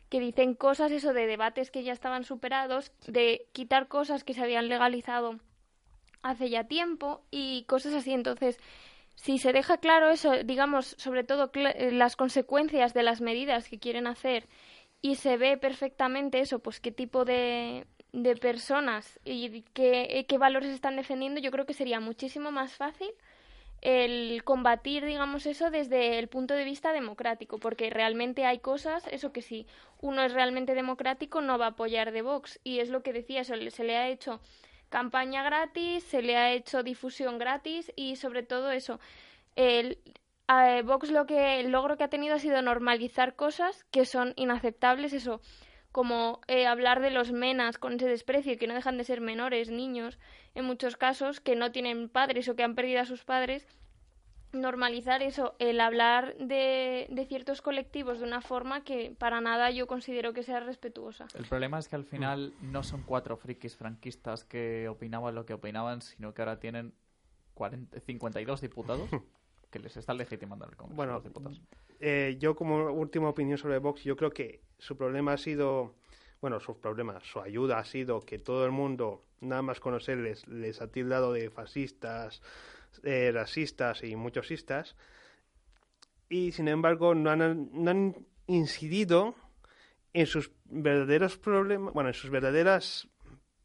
que 0.09 0.19
dicen 0.19 0.55
cosas, 0.55 0.91
eso 0.91 1.13
de 1.13 1.25
debates 1.25 1.71
que 1.71 1.83
ya 1.83 1.93
estaban 1.93 2.25
superados, 2.25 2.91
de 3.07 3.47
quitar 3.53 3.87
cosas 3.87 4.23
que 4.23 4.33
se 4.33 4.41
habían 4.41 4.67
legalizado 4.67 5.39
hace 6.21 6.49
ya 6.49 6.65
tiempo 6.65 7.23
y 7.31 7.63
cosas 7.63 7.93
así. 7.93 8.11
Entonces, 8.11 8.59
si 9.15 9.37
se 9.37 9.53
deja 9.53 9.77
claro 9.77 10.09
eso, 10.09 10.43
digamos, 10.43 10.95
sobre 10.97 11.23
todo 11.23 11.51
eh, 11.53 11.91
las 11.91 12.15
consecuencias 12.15 12.93
de 12.93 13.03
las 13.03 13.21
medidas 13.21 13.69
que 13.69 13.79
quieren 13.79 14.07
hacer 14.07 14.47
y 15.01 15.15
se 15.15 15.37
ve 15.37 15.57
perfectamente 15.57 16.39
eso, 16.41 16.59
pues 16.59 16.79
qué 16.79 16.91
tipo 16.91 17.25
de, 17.25 17.85
de 18.13 18.35
personas 18.35 19.19
y 19.23 19.63
qué, 19.73 20.25
valores 20.39 20.69
están 20.69 20.95
defendiendo, 20.95 21.39
yo 21.39 21.51
creo 21.51 21.65
que 21.65 21.73
sería 21.73 21.99
muchísimo 21.99 22.51
más 22.51 22.73
fácil 22.73 23.09
el 23.81 24.43
combatir, 24.43 25.05
digamos, 25.05 25.47
eso 25.47 25.71
desde 25.71 26.19
el 26.19 26.27
punto 26.27 26.53
de 26.53 26.65
vista 26.65 26.93
democrático, 26.93 27.57
porque 27.57 27.89
realmente 27.89 28.45
hay 28.45 28.59
cosas, 28.59 29.07
eso 29.07 29.31
que 29.31 29.41
si 29.41 29.65
uno 30.01 30.21
es 30.21 30.33
realmente 30.33 30.75
democrático 30.75 31.41
no 31.41 31.57
va 31.57 31.65
a 31.65 31.69
apoyar 31.69 32.11
de 32.11 32.21
Vox, 32.21 32.59
y 32.63 32.79
es 32.79 32.89
lo 32.89 33.01
que 33.01 33.11
decía, 33.11 33.41
eso, 33.41 33.55
se 33.71 33.83
le 33.83 33.97
ha 33.97 34.07
hecho 34.09 34.39
campaña 34.89 35.41
gratis, 35.41 36.03
se 36.03 36.21
le 36.21 36.37
ha 36.37 36.51
hecho 36.51 36.83
difusión 36.83 37.39
gratis 37.39 37.91
y 37.95 38.17
sobre 38.17 38.43
todo 38.43 38.71
eso, 38.71 38.99
el, 39.55 39.97
Vox 40.83 41.09
lo 41.09 41.25
que 41.25 41.61
el 41.61 41.71
logro 41.71 41.97
que 41.97 42.03
ha 42.03 42.09
tenido 42.09 42.35
ha 42.35 42.39
sido 42.39 42.61
normalizar 42.61 43.35
cosas 43.35 43.85
que 43.85 44.05
son 44.05 44.33
inaceptables, 44.35 45.13
eso, 45.13 45.39
como 45.91 46.39
eh, 46.47 46.67
hablar 46.67 47.01
de 47.01 47.11
los 47.11 47.31
menas 47.31 47.77
con 47.77 47.93
ese 47.93 48.07
desprecio, 48.07 48.57
que 48.57 48.67
no 48.67 48.73
dejan 48.73 48.97
de 48.97 49.03
ser 49.03 49.21
menores, 49.21 49.69
niños, 49.69 50.19
en 50.55 50.65
muchos 50.65 50.95
casos, 50.97 51.39
que 51.39 51.55
no 51.55 51.71
tienen 51.71 52.09
padres 52.09 52.47
o 52.47 52.55
que 52.55 52.63
han 52.63 52.75
perdido 52.75 53.01
a 53.01 53.05
sus 53.05 53.23
padres, 53.23 53.67
normalizar 54.53 55.21
eso, 55.21 55.55
el 55.59 55.79
hablar 55.79 56.35
de, 56.37 57.07
de, 57.09 57.25
ciertos 57.25 57.61
colectivos 57.61 58.19
de 58.19 58.25
una 58.25 58.41
forma 58.41 58.83
que 58.83 59.15
para 59.17 59.39
nada 59.39 59.71
yo 59.71 59.87
considero 59.87 60.33
que 60.33 60.43
sea 60.43 60.59
respetuosa. 60.59 61.27
El 61.35 61.45
problema 61.45 61.79
es 61.79 61.87
que 61.87 61.95
al 61.95 62.03
final 62.03 62.53
no 62.61 62.83
son 62.83 63.03
cuatro 63.03 63.37
frikis 63.37 63.75
franquistas 63.75 64.43
que 64.43 64.89
opinaban 64.89 65.35
lo 65.35 65.45
que 65.45 65.53
opinaban, 65.53 66.01
sino 66.01 66.33
que 66.33 66.41
ahora 66.41 66.59
tienen 66.59 66.93
40, 67.53 67.99
52 68.01 68.61
diputados 68.61 69.09
que 69.71 69.79
les 69.79 69.95
están 69.95 70.17
legitimando 70.17 70.65
el 70.65 70.75
Congreso. 70.75 70.95
Bueno, 70.95 71.21
eh, 71.99 72.37
yo 72.39 72.55
como 72.55 72.91
última 72.91 73.29
opinión 73.29 73.57
sobre 73.57 73.77
Vox, 73.79 74.03
yo 74.03 74.15
creo 74.15 74.31
que 74.31 74.61
su 74.81 74.97
problema 74.97 75.33
ha 75.33 75.37
sido, 75.37 75.93
bueno, 76.41 76.59
su 76.59 76.79
problema, 76.79 77.19
su 77.21 77.39
ayuda 77.39 77.77
ha 77.77 77.85
sido 77.85 78.19
que 78.19 78.39
todo 78.39 78.65
el 78.65 78.71
mundo, 78.71 79.23
nada 79.39 79.61
más 79.61 79.79
conocerles, 79.79 80.47
les 80.47 80.81
ha 80.81 80.91
tildado 80.91 81.33
de 81.33 81.51
fascistas, 81.51 82.41
eh, 83.03 83.29
racistas 83.31 84.03
y 84.03 84.15
muchosistas, 84.15 84.95
y 86.29 86.51
sin 86.51 86.67
embargo 86.67 87.13
no 87.13 87.29
han, 87.29 87.69
no 87.71 87.91
han 87.91 88.27
incidido 88.47 89.35
en 90.13 90.25
sus 90.25 90.51
verdaderos 90.65 91.37
problemas, 91.37 91.93
bueno, 91.93 92.09
en 92.09 92.15
sus 92.15 92.31
verdaderas 92.31 93.07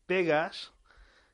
pegas 0.05 0.75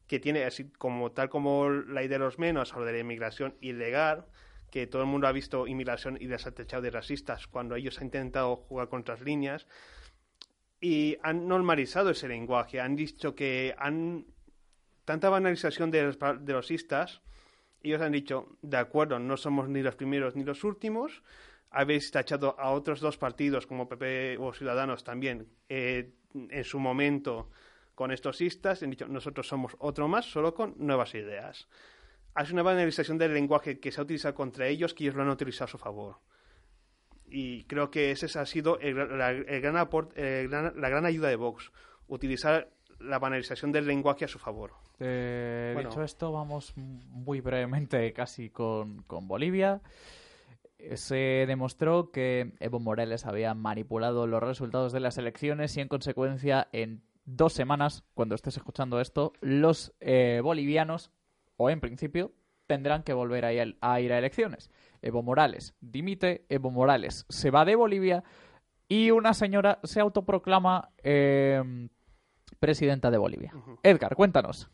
que 0.07 0.21
tiene, 0.21 0.45
así 0.45 0.71
como 0.71 1.11
tal 1.11 1.29
como 1.29 1.69
la 1.71 2.05
idea 2.05 2.19
de 2.19 2.25
los 2.25 2.39
menos 2.39 2.73
o 2.77 2.85
de 2.85 2.93
la 2.93 2.99
inmigración 3.01 3.57
ilegal, 3.61 4.27
que 4.73 4.87
todo 4.87 5.03
el 5.03 5.09
mundo 5.09 5.29
ha 5.29 5.33
visto 5.33 5.67
inmigración 5.67 6.17
y 6.19 6.27
les 6.27 6.47
ha 6.47 6.51
de 6.51 6.91
racistas 6.91 7.47
cuando 7.47 7.77
ellos 7.77 7.99
han 7.99 8.07
intentado 8.07 8.57
jugar 8.57 8.89
con 8.89 9.03
otras 9.03 9.21
líneas. 9.21 9.67
Y 10.81 11.19
han 11.23 11.47
normalizado 11.47 12.09
ese 12.09 12.27
lenguaje, 12.27 12.81
han 12.81 12.97
dicho 12.97 13.35
que 13.35 13.75
han 13.79 14.25
tanta 15.05 15.29
banalización 15.29 15.91
de 15.91 16.05
los, 16.05 16.19
de 16.19 16.53
los 16.55 16.71
istas, 16.71 17.21
ellos 17.83 18.01
han 18.01 18.13
dicho, 18.13 18.57
de 18.63 18.79
acuerdo, 18.79 19.19
no 19.19 19.37
somos 19.37 19.69
ni 19.69 19.83
los 19.83 19.95
primeros 19.95 20.37
ni 20.37 20.43
los 20.43 20.65
últimos, 20.65 21.23
habéis 21.71 22.11
tachado 22.11 22.59
a 22.59 22.71
otros 22.71 23.01
dos 23.01 23.19
partidos 23.19 23.67
como 23.67 23.91
PP 23.91 24.39
o 24.39 24.55
Ciudadanos 24.55 25.05
también 25.05 25.49
eh, 25.69 26.15
en 26.35 26.65
su 26.65 26.79
momento 26.79 27.51
con 27.95 28.11
estos 28.11 28.41
istas, 28.41 28.83
han 28.83 28.91
dicho, 28.91 29.07
nosotros 29.07 29.47
somos 29.47 29.77
otro 29.81 30.09
más, 30.09 30.25
solo 30.25 30.55
con 30.55 30.75
nuevas 30.79 31.15
ideas 31.15 31.69
es 32.41 32.53
una 32.53 32.63
banalización 32.63 33.19
del 33.19 33.35
lenguaje 33.35 33.79
que 33.79 33.93
se 33.93 34.01
ha 34.01 34.05
utilizado 34.05 34.35
contra 34.35 34.67
ellos 34.67 34.95
que 34.95 35.05
ellos 35.05 35.17
lo 35.17 35.23
han 35.23 35.29
utilizado 35.29 35.67
a 35.67 35.69
su 35.69 35.79
favor. 35.79 36.17
Y 37.27 37.65
creo 37.65 37.91
que 37.91 38.11
ese 38.11 38.39
ha 38.39 38.47
sido 38.47 38.79
el, 38.81 38.95
gran 38.95 39.77
aporte, 39.77 40.49
la 40.49 40.89
gran 40.89 41.07
ayuda 41.07 41.29
de 41.29 41.37
Vox, 41.37 41.73
utilizar 42.09 42.71
la 43.01 43.19
banalización 43.19 43.73
del 43.73 43.87
lenguaje 43.87 44.25
a 44.25 44.29
su 44.29 44.39
favor. 44.39 44.73
Eh, 45.01 45.75
Dicho 45.79 46.03
esto, 46.03 46.31
vamos 46.33 46.75
muy 46.77 47.41
brevemente 47.41 48.13
casi 48.15 48.51
con, 48.51 49.03
con 49.05 49.29
Bolivia. 49.29 49.81
Se 50.95 51.45
demostró 51.47 52.11
que 52.11 52.53
Evo 52.61 52.81
Morales 52.81 53.25
había 53.25 53.55
manipulado 53.55 54.27
los 54.27 54.43
resultados 54.43 54.93
de 54.93 55.01
las 55.01 55.17
elecciones 55.17 55.77
y 55.77 55.81
en 55.81 55.89
consecuencia 55.89 56.69
en 56.73 57.03
dos 57.25 57.53
semanas, 57.53 58.05
cuando 58.15 58.35
estés 58.35 58.57
escuchando 58.57 59.01
esto, 59.01 59.33
los 59.41 59.95
eh, 60.01 60.41
bolivianos 60.43 61.13
o 61.57 61.71
en 61.71 61.81
principio, 61.81 62.33
tendrán 62.67 63.03
que 63.03 63.13
volver 63.13 63.45
a 63.45 63.53
ir, 63.53 63.77
a 63.81 64.01
elecciones. 64.01 64.71
Evo 65.03 65.23
Morales 65.23 65.75
dimite, 65.81 66.47
Evo 66.49 66.71
Morales 66.71 67.27
se 67.29 67.51
va 67.51 67.65
de 67.65 67.75
Bolivia 67.75 68.25
y 68.89 69.11
una 69.11 69.35
señora 69.35 69.79
se 69.85 70.01
autoproclama 70.01 70.91
em, 71.03 71.89
presidenta 72.61 73.11
de 73.11 73.19
Bolivia. 73.19 73.53
Edgar, 73.83 74.15
cuéntanos. 74.15 74.71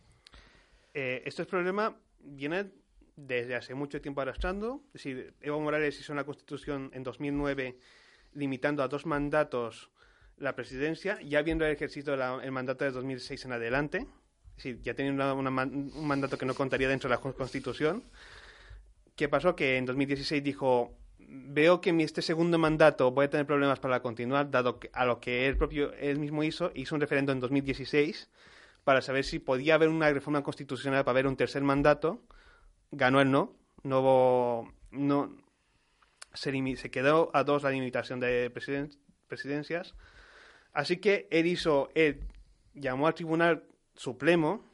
Eh, 0.95 1.23
este 1.25 1.45
problema 1.45 1.97
viene 2.21 2.71
desde 3.17 3.57
hace 3.57 3.75
mucho 3.75 4.01
tiempo 4.01 4.21
arrastrando. 4.21 4.83
Es 4.89 5.05
decir, 5.05 5.35
Evo 5.41 5.61
Morales 5.61 5.99
hizo 5.99 6.13
una 6.13 6.25
constitución 6.25 6.91
en 6.95 7.03
2009 7.03 7.79
limitando 8.35 8.83
a 8.83 8.89
dos 8.89 9.07
mandatos 9.07 9.91
la 10.37 10.55
presidencia, 10.55 11.21
ya 11.23 11.41
habiendo 11.41 11.67
ejercido 11.67 12.15
el 12.15 12.53
mandato 12.53 12.85
de 12.85 12.93
2006 12.93 13.45
en 13.47 13.53
adelante 13.53 14.07
sí, 14.59 14.79
ya 14.83 14.95
tenía 14.95 15.13
un 15.13 16.07
mandato 16.07 16.37
que 16.37 16.47
no 16.47 16.55
contaría 16.55 16.89
dentro 16.89 17.09
de 17.09 17.17
la 17.17 17.21
Constitución. 17.21 18.03
¿Qué 19.17 19.29
pasó? 19.29 19.57
Que 19.57 19.77
en 19.77 19.87
2016 19.87 20.43
dijo, 20.43 20.95
veo 21.19 21.81
que 21.81 21.91
en 21.91 22.01
este 22.01 22.23
segundo 22.23 22.59
mandato 22.59 23.11
voy 23.11 23.27
a 23.27 23.31
tener 23.31 23.47
problemas 23.47 23.81
para 23.81 24.01
continuar, 24.01 24.51
dado 24.51 24.79
a 24.93 25.05
lo 25.05 25.21
que 25.21 25.47
él, 25.47 25.57
propio, 25.57 25.93
él 25.95 26.19
mismo 26.19 26.43
hizo, 26.43 26.71
hizo 26.75 26.95
un 26.95 27.01
referendo 27.01 27.33
en 27.33 27.41
2016 27.41 28.31
para 28.85 29.03
saber 29.03 29.25
si 29.25 29.39
podía 29.39 29.75
haber 29.75 29.89
una 29.89 30.11
reforma 30.11 30.43
constitucional 30.43 31.05
para 31.05 31.13
haber 31.13 31.27
un 31.27 31.37
tercer 31.37 31.63
mandato. 31.63 32.23
Ganó 32.91 33.21
el 33.21 33.31
no. 33.31 33.55
No, 33.83 34.73
no 34.91 35.37
se, 36.33 36.77
se, 36.77 36.91
quedó 36.91 37.31
a 37.35 37.45
dos 37.45 37.63
la 37.63 37.71
limitación 37.71 38.21
de 38.21 38.51
presidencias. 39.29 39.95
Así 40.73 40.99
que 40.99 41.29
él 41.31 41.47
hizo, 41.47 41.91
él 41.95 42.21
llamó 42.75 43.07
al 43.07 43.15
tribunal 43.15 43.65
supremo 43.99 44.65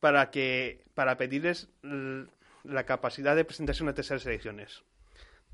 para 0.00 0.30
que 0.30 0.84
para 0.94 1.16
pedirles 1.16 1.68
la 1.82 2.86
capacidad 2.86 3.36
de 3.36 3.44
presentarse 3.44 3.82
a 3.82 3.84
una 3.84 3.94
tercera 3.94 4.22
elecciones. 4.22 4.82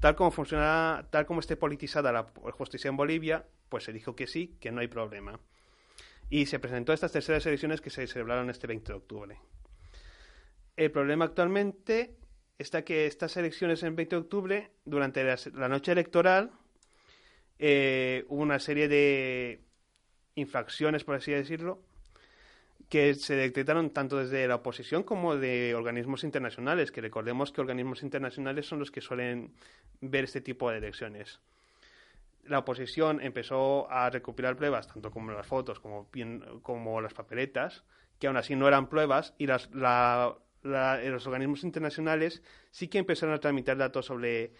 Tal 0.00 0.14
como 0.14 0.30
funciona, 0.30 1.06
tal 1.10 1.26
como 1.26 1.40
esté 1.40 1.56
politizada 1.56 2.12
la 2.12 2.24
justicia 2.52 2.88
en 2.88 2.96
Bolivia, 2.96 3.44
pues 3.68 3.84
se 3.84 3.92
dijo 3.92 4.14
que 4.14 4.26
sí, 4.26 4.56
que 4.60 4.70
no 4.70 4.80
hay 4.80 4.88
problema. 4.88 5.40
Y 6.30 6.46
se 6.46 6.58
presentó 6.58 6.92
estas 6.92 7.12
terceras 7.12 7.44
elecciones 7.46 7.80
que 7.80 7.90
se 7.90 8.06
celebraron 8.06 8.50
este 8.50 8.66
20 8.66 8.92
de 8.92 8.98
octubre. 8.98 9.38
El 10.76 10.90
problema 10.90 11.24
actualmente 11.24 12.14
está 12.58 12.84
que 12.84 13.06
estas 13.06 13.36
elecciones 13.36 13.82
en 13.82 13.96
20 13.96 14.16
de 14.16 14.20
octubre, 14.20 14.70
durante 14.84 15.24
la, 15.24 15.68
noche 15.68 15.92
electoral, 15.92 16.52
eh, 17.58 18.24
hubo 18.28 18.42
una 18.42 18.58
serie 18.60 18.88
de 18.88 19.60
infracciones, 20.34 21.02
por 21.02 21.16
así 21.16 21.32
decirlo, 21.32 21.82
que 22.88 23.14
se 23.14 23.34
detectaron 23.34 23.90
tanto 23.90 24.16
desde 24.16 24.48
la 24.48 24.56
oposición 24.56 25.02
como 25.02 25.36
de 25.36 25.74
organismos 25.74 26.24
internacionales, 26.24 26.90
que 26.90 27.00
recordemos 27.00 27.52
que 27.52 27.60
organismos 27.60 28.02
internacionales 28.02 28.66
son 28.66 28.78
los 28.78 28.90
que 28.90 29.00
suelen 29.00 29.52
ver 30.00 30.24
este 30.24 30.40
tipo 30.40 30.70
de 30.70 30.78
elecciones. 30.78 31.40
La 32.44 32.60
oposición 32.60 33.20
empezó 33.20 33.90
a 33.90 34.08
recopilar 34.08 34.56
pruebas, 34.56 34.88
tanto 34.88 35.10
como 35.10 35.32
las 35.32 35.46
fotos 35.46 35.80
como, 35.80 37.00
las 37.02 37.12
papeletas, 37.12 37.84
que 38.18 38.26
aún 38.26 38.38
así 38.38 38.56
no 38.56 38.66
eran 38.66 38.88
pruebas, 38.88 39.34
y 39.36 39.46
las, 39.46 39.68
los 39.72 41.26
organismos 41.26 41.64
internacionales 41.64 42.42
sí 42.70 42.88
que 42.88 42.98
empezaron 42.98 43.34
a 43.34 43.40
tramitar 43.40 43.76
datos 43.76 44.06
sobre 44.06 44.52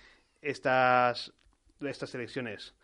estas, 0.42 1.32
estas 1.80 2.14
elecciones. 2.14 2.74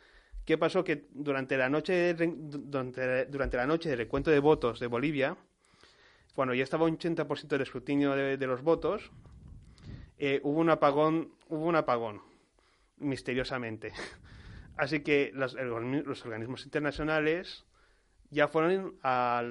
¿Qué 0.44 0.58
pasó? 0.58 0.84
Que 0.84 1.06
durante 1.12 1.56
la 1.56 1.70
noche 1.70 2.14
durante, 2.14 3.26
durante 3.26 3.56
la 3.56 3.66
noche 3.66 3.88
del 3.88 3.98
recuento 3.98 4.30
de 4.30 4.40
votos 4.40 4.78
de 4.78 4.86
Bolivia, 4.86 5.36
cuando 6.34 6.52
ya 6.54 6.64
estaba 6.64 6.84
un 6.84 6.98
80% 6.98 7.46
del 7.46 7.62
escrutinio 7.62 8.12
de, 8.12 8.46
los 8.46 8.62
votos, 8.62 9.10
eh, 10.18 10.40
hubo 10.42 10.60
un 10.60 10.68
apagón, 10.68 11.32
hubo 11.48 11.64
un 11.66 11.76
apagón, 11.76 12.20
misteriosamente. 12.98 13.92
Así 14.76 15.00
que 15.00 15.30
los, 15.32 15.54
los 15.54 16.24
organismos 16.24 16.64
internacionales 16.64 17.64
ya 18.30 18.48
fueron 18.48 18.98
a 19.02 19.42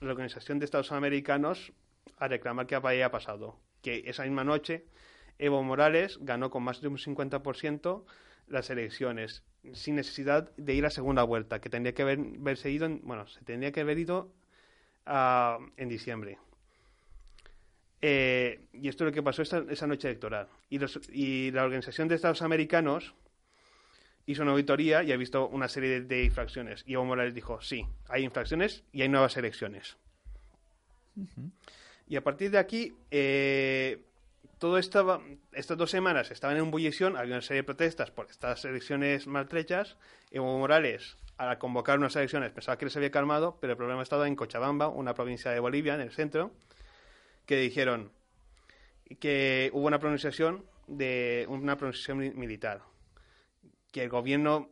la 0.00 0.10
Organización 0.10 0.58
de 0.58 0.64
Estados 0.64 0.92
Americanos 0.92 1.72
a 2.18 2.28
reclamar 2.28 2.66
que 2.66 2.74
había 2.74 3.10
pasado. 3.10 3.58
Que 3.80 4.02
esa 4.06 4.24
misma 4.24 4.44
noche 4.44 4.86
Evo 5.38 5.62
Morales 5.62 6.18
ganó 6.20 6.50
con 6.50 6.64
más 6.64 6.80
de 6.80 6.88
un 6.88 6.98
50% 6.98 8.04
las 8.48 8.70
elecciones 8.70 9.44
sin 9.72 9.96
necesidad 9.96 10.50
de 10.56 10.74
ir 10.74 10.86
a 10.86 10.90
segunda 10.90 11.22
vuelta, 11.22 11.60
que 11.60 11.70
tendría 11.70 11.94
que 11.94 12.02
haber, 12.02 12.18
haberse 12.40 12.70
ido, 12.70 12.88
bueno, 13.02 13.26
se 13.26 13.42
tendría 13.42 13.72
que 13.72 13.80
haber 13.80 13.98
ido 13.98 14.30
ah, 15.06 15.58
en 15.76 15.88
diciembre. 15.88 16.38
Eh, 18.02 18.66
y 18.74 18.88
esto 18.88 19.04
es 19.04 19.06
lo 19.10 19.14
que 19.14 19.22
pasó 19.22 19.42
esa 19.42 19.86
noche 19.86 20.08
electoral. 20.08 20.48
Y, 20.68 20.78
y, 21.12 21.50
la 21.52 21.64
Organización 21.64 22.06
de 22.06 22.16
Estados 22.16 22.42
Americanos 22.42 23.14
hizo 24.26 24.42
una 24.42 24.52
auditoría 24.52 25.02
y 25.02 25.12
ha 25.12 25.16
visto 25.16 25.48
una 25.48 25.68
serie 25.68 26.02
de, 26.02 26.24
infracciones. 26.24 26.84
Y 26.86 26.94
Evo 26.94 27.04
Morales 27.04 27.34
dijo, 27.34 27.60
sí, 27.60 27.86
hay 28.08 28.24
infracciones 28.24 28.84
y 28.92 29.02
hay 29.02 29.08
nuevas 29.08 29.36
elecciones. 29.36 29.96
Y 32.06 32.16
a 32.16 32.24
partir 32.24 32.50
de 32.50 32.58
aquí, 32.58 32.92
eh, 33.10 34.02
todo 34.64 34.78
estaba, 34.78 35.20
estas 35.52 35.76
dos 35.76 35.90
semanas 35.90 36.30
estaban 36.30 36.56
en 36.56 36.70
bullición, 36.70 37.18
había 37.18 37.34
una 37.34 37.42
serie 37.42 37.60
de 37.60 37.64
protestas 37.64 38.10
por 38.10 38.30
estas 38.30 38.64
elecciones 38.64 39.26
maltrechas. 39.26 39.98
Evo 40.30 40.56
Morales, 40.56 41.18
al 41.36 41.58
convocar 41.58 41.98
unas 41.98 42.16
elecciones, 42.16 42.50
pensaba 42.50 42.78
que 42.78 42.86
les 42.86 42.96
había 42.96 43.10
calmado, 43.10 43.58
pero 43.60 43.74
el 43.74 43.76
problema 43.76 44.02
estaba 44.02 44.26
en 44.26 44.34
Cochabamba, 44.34 44.88
una 44.88 45.12
provincia 45.12 45.50
de 45.50 45.60
Bolivia, 45.60 45.96
en 45.96 46.00
el 46.00 46.12
centro, 46.12 46.50
que 47.44 47.58
dijeron 47.58 48.10
que 49.20 49.68
hubo 49.74 49.86
una 49.86 49.98
pronunciación 49.98 50.64
de 50.86 51.44
una 51.50 51.76
pronunciación 51.76 52.16
militar, 52.34 52.80
que 53.92 54.04
el 54.04 54.08
gobierno, 54.08 54.70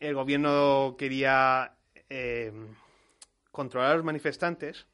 el 0.00 0.16
gobierno 0.16 0.96
quería 0.98 1.76
eh, 2.10 2.52
controlar 3.52 3.92
a 3.92 3.94
los 3.94 4.04
manifestantes 4.04 4.88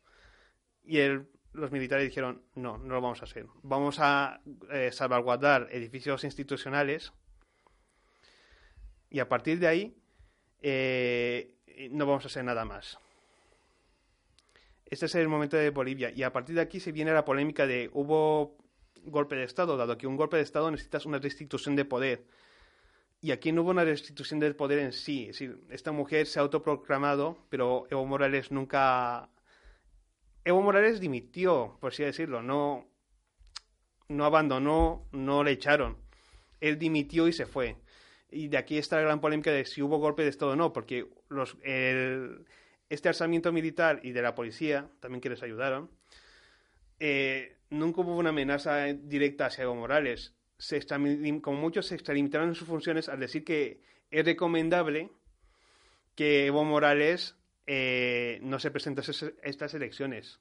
y 0.85 0.99
el 0.99 1.29
los 1.53 1.71
militares 1.71 2.07
dijeron, 2.07 2.43
no, 2.55 2.79
no 2.79 2.95
lo 2.95 3.01
vamos 3.01 3.21
a 3.23 3.25
hacer. 3.25 3.47
Vamos 3.63 3.99
a 4.01 4.41
eh, 4.71 4.91
salvaguardar 4.93 5.69
edificios 5.71 6.25
institucionales 6.25 7.13
y 9.11 9.21
a 9.21 9.29
partir 9.29 9.59
de 9.59 9.67
ahí 9.67 9.97
eh, 10.61 11.55
no 11.91 12.07
vamos 12.07 12.25
a 12.25 12.29
hacer 12.29 12.45
nada 12.45 12.65
más. 12.65 12.99
Este 14.87 15.07
es 15.07 15.15
el 15.15 15.29
momento 15.29 15.57
de 15.57 15.71
Bolivia 15.71 16.11
y 16.11 16.23
a 16.23 16.33
partir 16.33 16.55
de 16.55 16.63
aquí 16.63 16.81
se 16.81 16.93
viene 16.93 17.13
la 17.13 17.25
polémica 17.25 17.67
de 17.67 17.91
hubo 17.93 18.57
golpe 19.05 19.37
de 19.37 19.45
Estado, 19.45 19.77
dado 19.77 19.99
que 19.99 20.07
un 20.07 20.17
golpe 20.17 20.37
de 20.37 20.43
Estado 20.43 20.71
necesitas 20.71 21.07
una 21.07 21.19
restitución 21.19 21.77
de 21.77 21.85
poder. 21.85 22.25
Y 23.21 23.33
aquí 23.33 23.51
no 23.51 23.63
hubo 23.63 23.71
una 23.71 23.85
restitución 23.85 24.39
del 24.39 24.55
poder 24.55 24.79
en 24.79 24.93
sí. 24.93 25.31
Esta 25.71 25.93
mujer 25.93 26.27
se 26.27 26.39
ha 26.39 26.43
autoproclamado, 26.43 27.37
pero 27.49 27.87
Evo 27.91 28.07
Morales 28.07 28.53
nunca 28.53 29.29
Evo 30.49 30.63
Morales 30.63 30.99
dimitió, 30.99 31.77
por 31.79 31.93
así 31.93 32.03
decirlo, 32.03 32.43
no, 32.43 32.89
no 34.09 34.25
abandonó, 34.25 35.07
no 35.13 35.45
le 35.45 35.51
echaron. 35.51 35.99
Él 36.59 36.79
dimitió 36.79 37.29
y 37.29 37.35
se 37.35 37.45
fue. 37.45 37.77
Y 38.31 38.49
de 38.49 38.57
aquí 38.57 38.79
está 38.79 38.97
la 38.97 39.03
gran 39.03 39.21
polémica 39.21 39.53
de 39.53 39.67
si 39.67 39.83
hubo 39.83 39.99
golpe 39.99 40.23
de 40.23 40.31
Estado 40.31 40.53
o 40.53 40.57
no, 40.57 40.73
porque 40.73 41.07
este 42.89 43.09
alzamiento 43.11 43.53
militar 43.53 44.01
y 44.03 44.13
de 44.13 44.23
la 44.23 44.35
policía, 44.35 44.89
también 45.01 45.21
que 45.21 45.29
les 45.29 45.43
ayudaron, 45.43 45.91
eh, 46.99 47.59
nunca 47.69 48.01
hubo 48.01 48.17
una 48.17 48.31
amenaza 48.31 48.87
directa 48.87 49.47
hacia 49.47 49.65
Evo 49.65 49.75
Morales. 49.75 50.35
Se 50.57 50.81
como 51.43 51.61
muchos 51.61 51.89
se 51.89 51.95
extralimitaron 51.95 52.49
en 52.49 52.55
sus 52.55 52.69
funciones 52.69 53.11
al 53.11 53.21
decir 53.21 53.45
que 53.45 53.83
es 54.11 54.25
recomendable 54.25 55.11
que 56.15 56.47
Evo 56.47 56.65
Morales 56.65 57.38
eh, 57.71 58.39
no 58.41 58.59
se 58.59 58.71
presentase 58.71 59.27
a 59.27 59.31
estas 59.43 59.75
elecciones. 59.75 60.41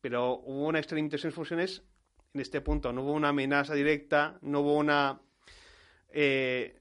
Pero 0.00 0.34
hubo 0.34 0.68
una 0.68 0.78
extralimitación 0.78 1.32
sus 1.32 1.36
funciones 1.36 1.82
en 2.32 2.40
este 2.40 2.60
punto. 2.60 2.92
No 2.92 3.02
hubo 3.02 3.12
una 3.14 3.30
amenaza 3.30 3.74
directa, 3.74 4.38
no 4.42 4.60
hubo 4.60 4.76
una. 4.76 5.20
Eh, 6.10 6.80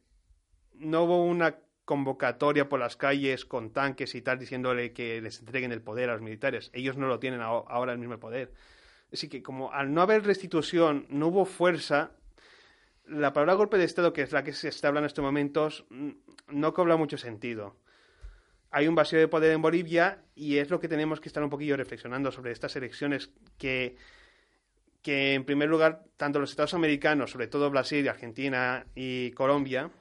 no 0.75 1.03
hubo 1.03 1.25
una 1.25 1.57
convocatoria 1.83 2.69
por 2.69 2.79
las 2.79 2.95
calles 2.95 3.43
con 3.43 3.73
tanques 3.73 4.13
y 4.13 4.21
tal 4.21 4.37
diciéndole 4.37 4.93
que 4.93 5.19
les 5.19 5.39
entreguen 5.39 5.71
el 5.71 5.81
poder 5.81 6.11
a 6.11 6.13
los 6.13 6.21
militares. 6.21 6.69
Ellos 6.73 6.95
no 6.95 7.07
lo 7.07 7.19
tienen 7.19 7.41
ahora 7.41 7.91
el 7.91 7.97
mismo 7.97 8.19
poder. 8.19 8.53
Así 9.11 9.29
que 9.29 9.41
como 9.41 9.73
al 9.73 9.93
no 9.95 10.03
haber 10.03 10.23
restitución, 10.23 11.07
no 11.09 11.27
hubo 11.27 11.45
fuerza, 11.45 12.11
la 13.05 13.33
palabra 13.33 13.55
golpe 13.55 13.77
de 13.77 13.85
Estado, 13.85 14.13
que 14.13 14.21
es 14.21 14.31
la 14.31 14.43
que 14.43 14.53
se 14.53 14.69
está 14.69 14.89
hablando 14.89 15.05
en 15.05 15.09
estos 15.09 15.25
momentos, 15.25 15.85
no 16.47 16.73
cobra 16.73 16.97
mucho 16.97 17.17
sentido. 17.17 17.75
Hay 18.71 18.87
un 18.87 18.95
vacío 18.95 19.19
de 19.19 19.27
poder 19.27 19.51
en 19.51 19.61
Bolivia 19.61 20.23
y 20.33 20.57
es 20.57 20.69
lo 20.69 20.79
que 20.79 20.87
tenemos 20.87 21.19
que 21.19 21.29
estar 21.29 21.43
un 21.43 21.49
poquillo 21.49 21.77
reflexionando 21.77 22.31
sobre 22.31 22.51
estas 22.51 22.75
elecciones 22.75 23.29
que, 23.57 23.97
que 25.01 25.33
en 25.33 25.43
primer 25.43 25.69
lugar, 25.69 26.05
tanto 26.17 26.39
los 26.39 26.49
Estados 26.49 26.73
americanos, 26.73 27.31
sobre 27.31 27.47
todo 27.47 27.69
Brasil, 27.69 28.07
Argentina 28.07 28.85
y 28.95 29.31
Colombia, 29.31 29.91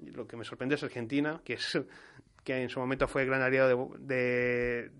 lo 0.00 0.26
que 0.26 0.36
me 0.36 0.44
sorprende 0.44 0.74
es 0.74 0.82
Argentina, 0.82 1.40
que 1.44 1.54
es 1.54 1.80
que 2.44 2.62
en 2.62 2.68
su 2.68 2.78
momento 2.78 3.08
fue 3.08 3.22
el 3.22 3.28
gran 3.28 3.40
aliado 3.40 3.90
de, 3.98 4.90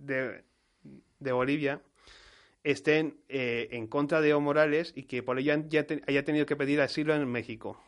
de 1.19 1.33
Bolivia, 1.33 1.83
estén 2.65 3.19
eh, 3.29 3.69
en 3.73 3.87
contra 3.87 4.21
de 4.23 4.31
Evo 4.31 4.41
Morales 4.41 4.93
y 4.97 5.05
que 5.05 5.23
por 5.23 5.39
ello 5.39 5.55
ya 5.69 5.87
haya 6.07 6.25
tenido 6.25 6.47
que 6.47 6.57
pedir 6.57 6.81
asilo 6.81 7.15
en 7.15 7.29
México. 7.29 7.84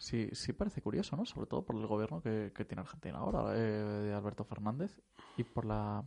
Sí, 0.00 0.30
sí 0.32 0.54
parece 0.54 0.80
curioso, 0.80 1.14
¿no? 1.14 1.26
Sobre 1.26 1.46
todo 1.46 1.62
por 1.62 1.76
el 1.76 1.86
gobierno 1.86 2.22
que, 2.22 2.50
tiene 2.66 2.80
Argentina 2.80 3.18
ahora, 3.18 3.54
eh, 3.54 3.60
de 3.60 4.14
Alberto 4.14 4.44
Fernández, 4.44 4.98
y 5.36 5.44
por 5.44 5.66
la 5.66 6.02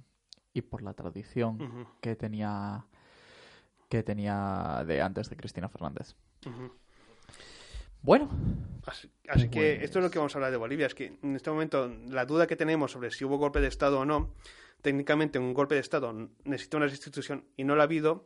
y 0.52 0.62
por 0.64 0.82
la 0.82 0.94
tradición 0.94 1.88
que 2.02 2.16
tenía 2.16 2.86
que 3.90 4.02
tenía 4.02 4.84
de 4.88 5.00
antes 5.00 5.30
de 5.30 5.36
Cristina 5.36 5.70
Fernández. 5.70 6.16
Bueno. 8.02 8.30
Así, 9.30 9.48
que 9.50 9.84
esto 9.84 10.00
es 10.00 10.06
lo 10.06 10.10
que 10.10 10.18
vamos 10.18 10.34
a 10.34 10.40
hablar 10.40 10.52
de 10.52 10.58
Bolivia. 10.58 10.88
Es 10.88 10.96
que 10.96 11.20
en 11.22 11.36
este 11.36 11.52
momento 11.52 11.88
la 12.08 12.26
duda 12.26 12.48
que 12.48 12.56
tenemos 12.56 12.92
sobre 12.92 13.12
si 13.12 13.24
hubo 13.26 13.38
golpe 13.38 13.62
de 13.62 13.68
Estado 13.68 14.00
o 14.00 14.06
no 14.06 14.34
técnicamente 14.82 15.38
un 15.38 15.54
golpe 15.54 15.76
de 15.76 15.82
Estado 15.82 16.12
necesita 16.44 16.78
una 16.78 16.88
restitución 16.88 17.46
y 17.56 17.64
no 17.64 17.76
lo 17.76 17.82
ha 17.82 17.86
habido, 17.86 18.26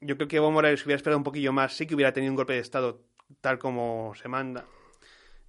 yo 0.00 0.16
creo 0.16 0.28
que 0.28 0.36
Evo 0.36 0.50
Morales 0.50 0.84
hubiera 0.84 0.96
esperado 0.96 1.18
un 1.18 1.24
poquillo 1.24 1.52
más, 1.52 1.74
sí 1.74 1.86
que 1.86 1.94
hubiera 1.94 2.12
tenido 2.12 2.32
un 2.32 2.36
golpe 2.36 2.52
de 2.52 2.58
Estado 2.58 3.00
tal 3.40 3.58
como 3.58 4.14
se 4.14 4.28
manda. 4.28 4.64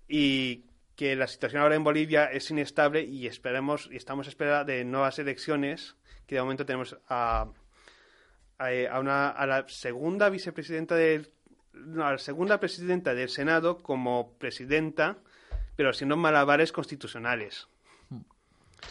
Y 0.08 0.66
que 0.96 1.16
la 1.16 1.28
situación 1.28 1.62
ahora 1.62 1.76
en 1.76 1.84
Bolivia 1.84 2.26
es 2.26 2.50
inestable 2.50 3.04
y 3.04 3.28
esperemos 3.28 3.90
y 3.92 3.98
estamos 3.98 4.28
a 4.28 4.30
espera 4.30 4.64
de 4.64 4.84
nuevas 4.84 5.20
elecciones, 5.20 5.96
que 6.26 6.36
de 6.36 6.42
momento 6.42 6.66
tenemos 6.66 6.98
a, 7.08 7.48
a, 8.58 9.00
una, 9.00 9.30
a 9.30 9.46
la 9.46 9.68
segunda 9.68 10.30
vicepresidenta 10.30 10.96
del 10.96 11.32
la 11.86 12.18
segunda 12.18 12.60
presidenta 12.60 13.14
del 13.14 13.30
Senado 13.30 13.78
como 13.84 14.34
presidenta, 14.40 15.18
pero 15.76 15.94
siendo 15.94 16.18
malabares 16.18 16.72
constitucionales. 16.72 17.68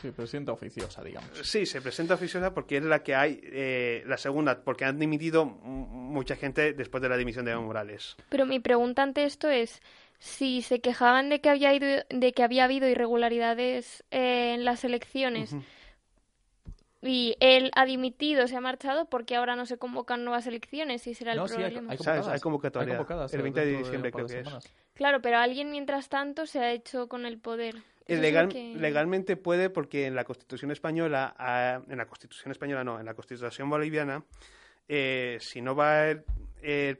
Sí, 0.01 0.11
presidenta 0.11 0.53
oficiosa, 0.53 1.03
digamos. 1.03 1.31
Sí, 1.43 1.65
se 1.67 1.81
presenta 1.81 2.15
oficiosa 2.15 2.53
porque 2.53 2.79
es 2.79 2.85
la 2.85 3.03
que 3.03 3.15
hay, 3.15 3.41
eh, 3.43 4.03
la 4.07 4.17
segunda, 4.17 4.63
porque 4.63 4.85
han 4.85 4.99
dimitido 4.99 5.45
mucha 5.47 6.37
gente 6.37 6.73
después 6.73 7.03
de 7.03 7.09
la 7.09 7.17
dimisión 7.17 7.45
de 7.45 7.53
Evo 7.53 7.63
Morales. 7.63 8.17
Pero 8.29 8.47
mi 8.47 8.61
pregunta 8.61 9.03
ante 9.03 9.25
esto 9.25 9.49
es 9.49 9.81
si 10.19 10.63
se 10.63 10.81
quejaban 10.81 11.29
de 11.29 11.41
que 11.41 11.51
había, 11.51 11.75
ido, 11.75 11.87
de 12.09 12.33
que 12.33 12.43
había 12.43 12.65
habido 12.65 12.89
irregularidades 12.89 14.05
eh, 14.11 14.55
en 14.55 14.65
las 14.65 14.85
elecciones. 14.85 15.55
Y 17.03 17.37
él 17.41 17.71
ha 17.77 17.85
dimitido, 17.85 18.49
se 18.49 18.57
ha 18.57 18.61
marchado, 18.61 19.05
porque 19.05 19.37
ahora 19.37 19.55
no 19.55 19.67
se 19.67 19.79
convocan 19.79 20.25
nuevas 20.25 20.47
elecciones 20.47 21.07
y 21.07 21.15
será 21.15 21.35
el 21.35 21.43
problema. 21.43 21.93
Hay, 21.93 21.99
hay, 22.31 22.41
convocatoria. 22.41 23.07
el 23.33 23.43
20 23.43 23.61
de 23.65 23.79
diciembre 23.79 24.11
creo 24.11 24.27
que 24.27 24.41
es. 24.41 24.49
Claro, 24.95 25.21
pero 25.21 25.39
alguien 25.39 25.71
mientras 25.71 26.09
tanto 26.09 26.47
se 26.47 26.59
ha 26.59 26.73
hecho 26.73 27.07
con 27.07 27.27
el 27.27 27.39
poder. 27.39 27.77
Legalmente 28.77 29.37
puede 29.37 29.71
porque 29.71 30.07
en 30.07 30.15
la 30.15 30.25
Constitución 30.25 30.71
española, 30.71 31.35
ah, 31.39 31.83
en 31.89 31.99
la 31.99 32.07
Constitución 32.07 32.53
española 32.53 32.85
no, 32.85 33.01
en 33.01 33.07
la 33.07 33.15
Constitución 33.15 33.69
boliviana, 33.69 34.25
eh, 34.89 35.39
si 35.41 35.61
no 35.61 35.75
va 35.75 36.11
el, 36.11 36.99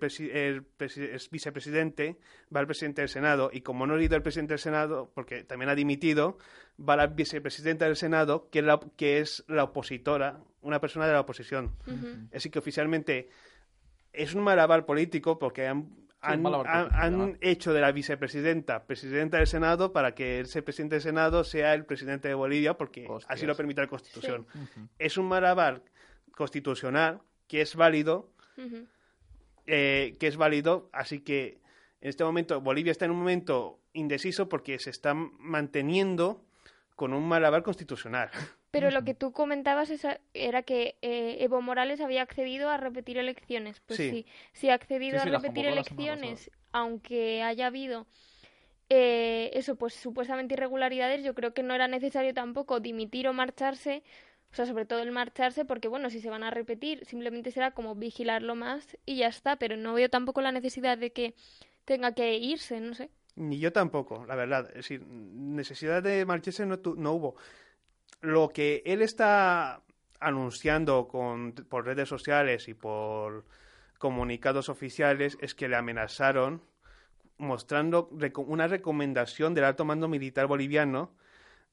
vicepresidente, 1.31 2.17
va 2.55 2.61
el 2.61 2.67
presidente 2.67 3.03
del 3.03 3.09
Senado, 3.09 3.51
y 3.53 3.61
como 3.61 3.87
no 3.87 3.95
ha 3.95 4.03
ido 4.03 4.17
el 4.17 4.23
presidente 4.23 4.55
del 4.55 4.59
Senado, 4.59 5.11
porque 5.15 5.45
también 5.45 5.69
ha 5.69 5.75
dimitido, 5.75 6.39
va 6.79 6.97
la 6.97 7.07
vicepresidenta 7.07 7.85
del 7.85 7.97
Senado, 7.97 8.49
que 8.51 8.59
es 8.59 8.65
la, 8.65 8.81
que 8.97 9.21
es 9.21 9.45
la 9.49 9.65
opositora, 9.65 10.41
una 10.63 10.81
persona 10.81 11.07
de 11.07 11.13
la 11.13 11.21
oposición. 11.21 11.77
Así 12.35 12.51
que 12.51 12.59
oficialmente 12.59 13.29
es 14.13 14.35
un 14.35 14.43
malabar 14.43 14.85
político 14.85 15.39
porque 15.39 15.67
han 15.67 16.06
han, 16.27 17.39
hecho 17.41 17.73
de 17.73 17.81
la 17.81 17.93
vicepresidenta 17.93 18.85
presidenta 18.85 19.39
del 19.39 19.47
Senado 19.47 19.93
para 19.93 20.15
que 20.15 20.41
ese 20.41 20.63
presidente 20.63 20.97
del 20.97 21.03
Senado 21.03 21.45
sea 21.45 21.75
el 21.75 21.85
presidente 21.85 22.29
de 22.29 22.35
Bolivia, 22.35 22.75
porque 22.75 23.09
así 23.29 23.47
lo 23.47 23.57
permite 23.57 23.81
la 23.81 23.87
Constitución. 23.87 24.47
Es 24.99 25.17
un 25.17 25.27
malabar 25.27 25.83
constitucional 26.33 27.21
que 27.49 27.61
es 27.61 27.77
válido, 27.77 28.31
eh, 29.67 30.17
que 30.19 30.27
es 30.27 30.37
válido, 30.37 30.91
así 30.93 31.21
que 31.21 31.61
en 32.01 32.11
este 32.11 32.25
momento 32.25 32.61
Bolivia 32.61 32.93
está 32.93 33.05
en 33.05 33.13
un 33.13 33.19
momento 33.19 33.81
indeciso 33.93 34.49
porque 34.49 34.79
se 34.79 34.91
está 34.91 35.15
manteniendo 35.15 36.45
con 36.95 37.13
un 37.13 37.27
malabar 37.27 37.63
constitucional. 37.63 38.31
Pero 38.81 38.91
lo 38.91 39.05
que 39.05 39.15
tú 39.15 39.33
comentabas 39.33 39.91
era 40.35 40.63
que 40.63 40.97
eh, 41.03 41.39
Evo 41.41 41.63
Morales 41.63 42.01
había 42.01 42.23
accedido 42.23 42.69
a 42.71 42.77
repetir 42.77 43.19
elecciones. 43.19 43.81
Pues 43.81 43.97
sí, 43.99 44.27
sí, 44.53 44.71
ha 44.71 44.75
accedido 44.75 45.21
a 45.21 45.25
repetir 45.25 45.67
elecciones, 45.67 46.51
aunque 46.73 47.43
haya 47.43 47.69
habido 47.69 48.07
eh, 48.89 49.51
eso, 49.55 49.77
pues 49.77 49.95
supuestamente 49.95 50.55
irregularidades, 50.55 51.25
yo 51.25 51.35
creo 51.35 51.53
que 51.53 51.63
no 51.63 51.75
era 51.75 51.89
necesario 51.89 52.33
tampoco 52.35 52.79
dimitir 52.79 53.27
o 53.27 53.33
marcharse, 53.33 54.05
o 54.53 54.55
sea, 54.55 54.65
sobre 54.67 54.85
todo 54.85 55.01
el 55.01 55.11
marcharse, 55.11 55.65
porque 55.65 55.89
bueno, 55.89 56.09
si 56.09 56.21
se 56.21 56.31
van 56.31 56.45
a 56.45 56.51
repetir, 56.51 57.05
simplemente 57.05 57.51
será 57.51 57.73
como 57.73 57.97
vigilarlo 57.97 58.55
más 58.55 58.97
y 59.05 59.17
ya 59.17 59.27
está, 59.27 59.57
pero 59.57 59.77
no 59.77 59.95
veo 59.95 60.09
tampoco 60.09 60.41
la 60.41 60.53
necesidad 60.53 60.99
de 60.99 61.11
que 61.11 61.35
tenga 61.85 62.13
que 62.13 62.37
irse, 62.37 62.81
no 62.81 62.95
sé. 62.95 63.11
Ni 63.35 63.59
yo 63.59 63.73
tampoco, 63.73 64.25
la 64.27 64.37
verdad. 64.37 64.69
Es 64.69 64.77
decir, 64.77 65.05
necesidad 65.07 66.03
de 66.03 66.25
marcharse 66.25 66.65
no, 66.65 66.79
no 66.97 67.13
hubo 67.13 67.37
lo 68.27 68.49
que 68.49 68.83
él 68.85 69.03
está 69.03 69.83
anunciando 70.19 71.07
con, 71.07 71.53
por 71.53 71.87
redes 71.87 72.09
sociales 72.09 72.69
y 72.69 72.75
por 72.75 73.45
comunicados 73.99 74.69
oficiales 74.69 75.39
es 75.41 75.55
que 75.55 75.69
le 75.69 75.77
amenazaron 75.77 76.63
mostrando 77.39 78.09
una 78.47 78.67
recomendación 78.67 79.55
del 79.55 79.65
alto 79.65 79.85
mando 79.85 80.09
militar 80.09 80.47
boliviano 80.47 81.13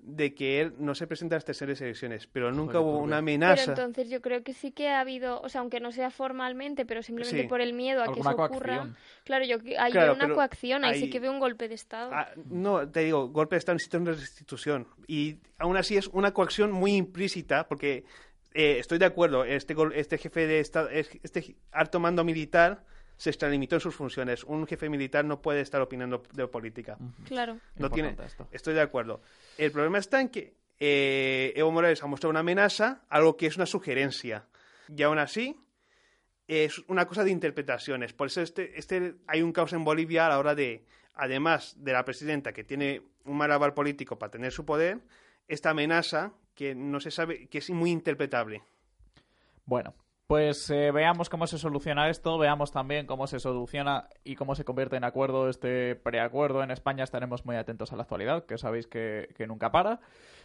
de 0.05 0.33
que 0.35 0.59
él 0.59 0.73
no 0.79 0.95
se 0.95 1.07
presenta 1.07 1.35
a 1.35 1.39
estas 1.39 1.61
elecciones, 1.61 2.27
pero 2.27 2.51
nunca 2.51 2.79
hubo 2.79 2.99
una 2.99 3.19
amenaza. 3.19 3.55
Pero 3.55 3.71
entonces 3.71 4.09
yo 4.09 4.21
creo 4.21 4.43
que 4.43 4.53
sí 4.53 4.71
que 4.71 4.89
ha 4.89 4.99
habido, 4.99 5.41
o 5.41 5.49
sea, 5.49 5.61
aunque 5.61 5.79
no 5.79 5.91
sea 5.91 6.11
formalmente, 6.11 6.85
pero 6.85 7.01
simplemente 7.01 7.47
por 7.47 7.61
el 7.61 7.73
miedo 7.73 8.03
a 8.03 8.13
que 8.13 8.19
eso 8.19 8.29
ocurra. 8.29 8.89
Claro, 9.23 9.45
yo 9.45 9.57
hay 9.79 9.93
una 9.93 10.29
coacción, 10.33 10.83
ahí 10.83 10.99
sí 10.99 11.09
que 11.09 11.19
veo 11.19 11.31
un 11.31 11.39
golpe 11.39 11.67
de 11.67 11.75
Estado. 11.75 12.11
Ah, 12.13 12.29
no, 12.49 12.87
te 12.89 13.01
digo, 13.01 13.29
golpe 13.29 13.55
de 13.55 13.59
Estado 13.59 13.75
necesita 13.75 13.97
una 13.97 14.11
restitución. 14.11 14.87
Y 15.07 15.37
aún 15.57 15.77
así 15.77 15.95
es 15.95 16.07
una 16.07 16.33
coacción 16.33 16.71
muy 16.71 16.95
implícita, 16.95 17.67
porque 17.67 18.03
eh, 18.53 18.77
estoy 18.79 18.97
de 18.97 19.05
acuerdo, 19.05 19.45
este, 19.45 19.75
este 19.95 20.17
jefe 20.17 20.47
de 20.47 20.59
Estado, 20.59 20.89
este 20.89 21.55
alto 21.71 21.99
mando 21.99 22.23
militar 22.23 22.83
se 23.17 23.29
extralimitó 23.29 23.75
en 23.75 23.81
sus 23.81 23.95
funciones. 23.95 24.43
Un 24.43 24.67
jefe 24.67 24.89
militar 24.89 25.25
no 25.25 25.41
puede 25.41 25.61
estar 25.61 25.81
opinando 25.81 26.23
de 26.33 26.47
política. 26.47 26.97
Claro. 27.25 27.59
No 27.75 27.89
tiene, 27.89 28.15
estoy 28.51 28.73
de 28.73 28.81
acuerdo. 28.81 29.21
El 29.57 29.71
problema 29.71 29.99
está 29.99 30.21
en 30.21 30.29
que 30.29 30.55
eh, 30.79 31.53
Evo 31.55 31.71
Morales 31.71 32.03
ha 32.03 32.07
mostrado 32.07 32.31
una 32.31 32.41
amenaza, 32.41 33.01
algo 33.09 33.37
que 33.37 33.47
es 33.47 33.55
una 33.55 33.65
sugerencia. 33.65 34.47
Y 34.89 35.01
aún 35.03 35.19
así, 35.19 35.55
es 36.47 36.79
una 36.87 37.05
cosa 37.05 37.23
de 37.23 37.31
interpretaciones. 37.31 38.13
Por 38.13 38.27
eso 38.27 38.41
este, 38.41 38.77
este, 38.77 39.15
hay 39.27 39.41
un 39.41 39.53
caos 39.53 39.73
en 39.73 39.83
Bolivia 39.83 40.25
a 40.25 40.29
la 40.29 40.39
hora 40.39 40.55
de, 40.55 40.85
además 41.13 41.75
de 41.77 41.93
la 41.93 42.03
presidenta 42.03 42.53
que 42.53 42.63
tiene 42.63 43.01
un 43.25 43.37
malabar 43.37 43.73
político 43.73 44.19
para 44.19 44.31
tener 44.31 44.51
su 44.51 44.65
poder, 44.65 44.99
esta 45.47 45.69
amenaza 45.69 46.33
que 46.55 46.75
no 46.75 46.99
se 46.99 47.11
sabe, 47.11 47.47
que 47.47 47.59
es 47.59 47.69
muy 47.69 47.91
interpretable. 47.91 48.63
Bueno, 49.65 49.95
pues 50.27 50.69
eh, 50.69 50.91
veamos 50.91 51.29
cómo 51.29 51.47
se 51.47 51.57
soluciona 51.57 52.09
esto, 52.09 52.37
veamos 52.37 52.71
también 52.71 53.05
cómo 53.05 53.27
se 53.27 53.39
soluciona 53.39 54.07
y 54.23 54.35
cómo 54.35 54.55
se 54.55 54.63
convierte 54.63 54.95
en 54.95 55.03
acuerdo 55.03 55.49
este 55.49 55.95
preacuerdo 55.95 56.63
en 56.63 56.71
España. 56.71 57.03
Estaremos 57.03 57.45
muy 57.45 57.57
atentos 57.57 57.91
a 57.91 57.97
la 57.97 58.03
actualidad, 58.03 58.45
que 58.45 58.57
sabéis 58.57 58.87
que, 58.87 59.27
nunca 59.47 59.71
para. 59.71 59.99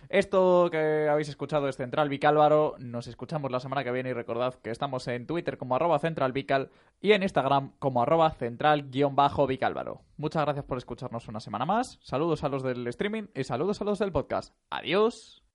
Esto 0.08 0.68
que 0.70 1.08
habéis 1.08 1.28
escuchado 1.28 1.68
es 1.68 1.76
Central 1.76 2.08
Vicálvaro. 2.08 2.74
Nos 2.78 3.06
escuchamos 3.06 3.50
la 3.52 3.60
semana 3.60 3.84
que 3.84 3.92
viene 3.92 4.10
y 4.10 4.14
recordad 4.14 4.54
que 4.54 4.70
estamos 4.70 5.06
en 5.08 5.26
Twitter 5.26 5.58
como 5.58 5.76
arroba 5.76 5.98
centralvical 5.98 6.70
y 7.00 7.12
en 7.12 7.22
Instagram 7.22 7.72
como 7.78 8.02
arroba 8.02 8.30
central-vicálvaro. 8.32 10.02
Muchas 10.16 10.44
gracias 10.44 10.64
por 10.64 10.78
escucharnos 10.78 11.28
una 11.28 11.40
semana 11.40 11.64
más. 11.64 11.98
Saludos 12.02 12.42
a 12.42 12.48
los 12.48 12.62
del 12.62 12.86
streaming 12.88 13.28
y 13.34 13.44
saludos 13.44 13.80
a 13.80 13.84
los 13.84 13.98
del 14.00 14.12
podcast. 14.12 14.54
Adiós. 14.70 15.47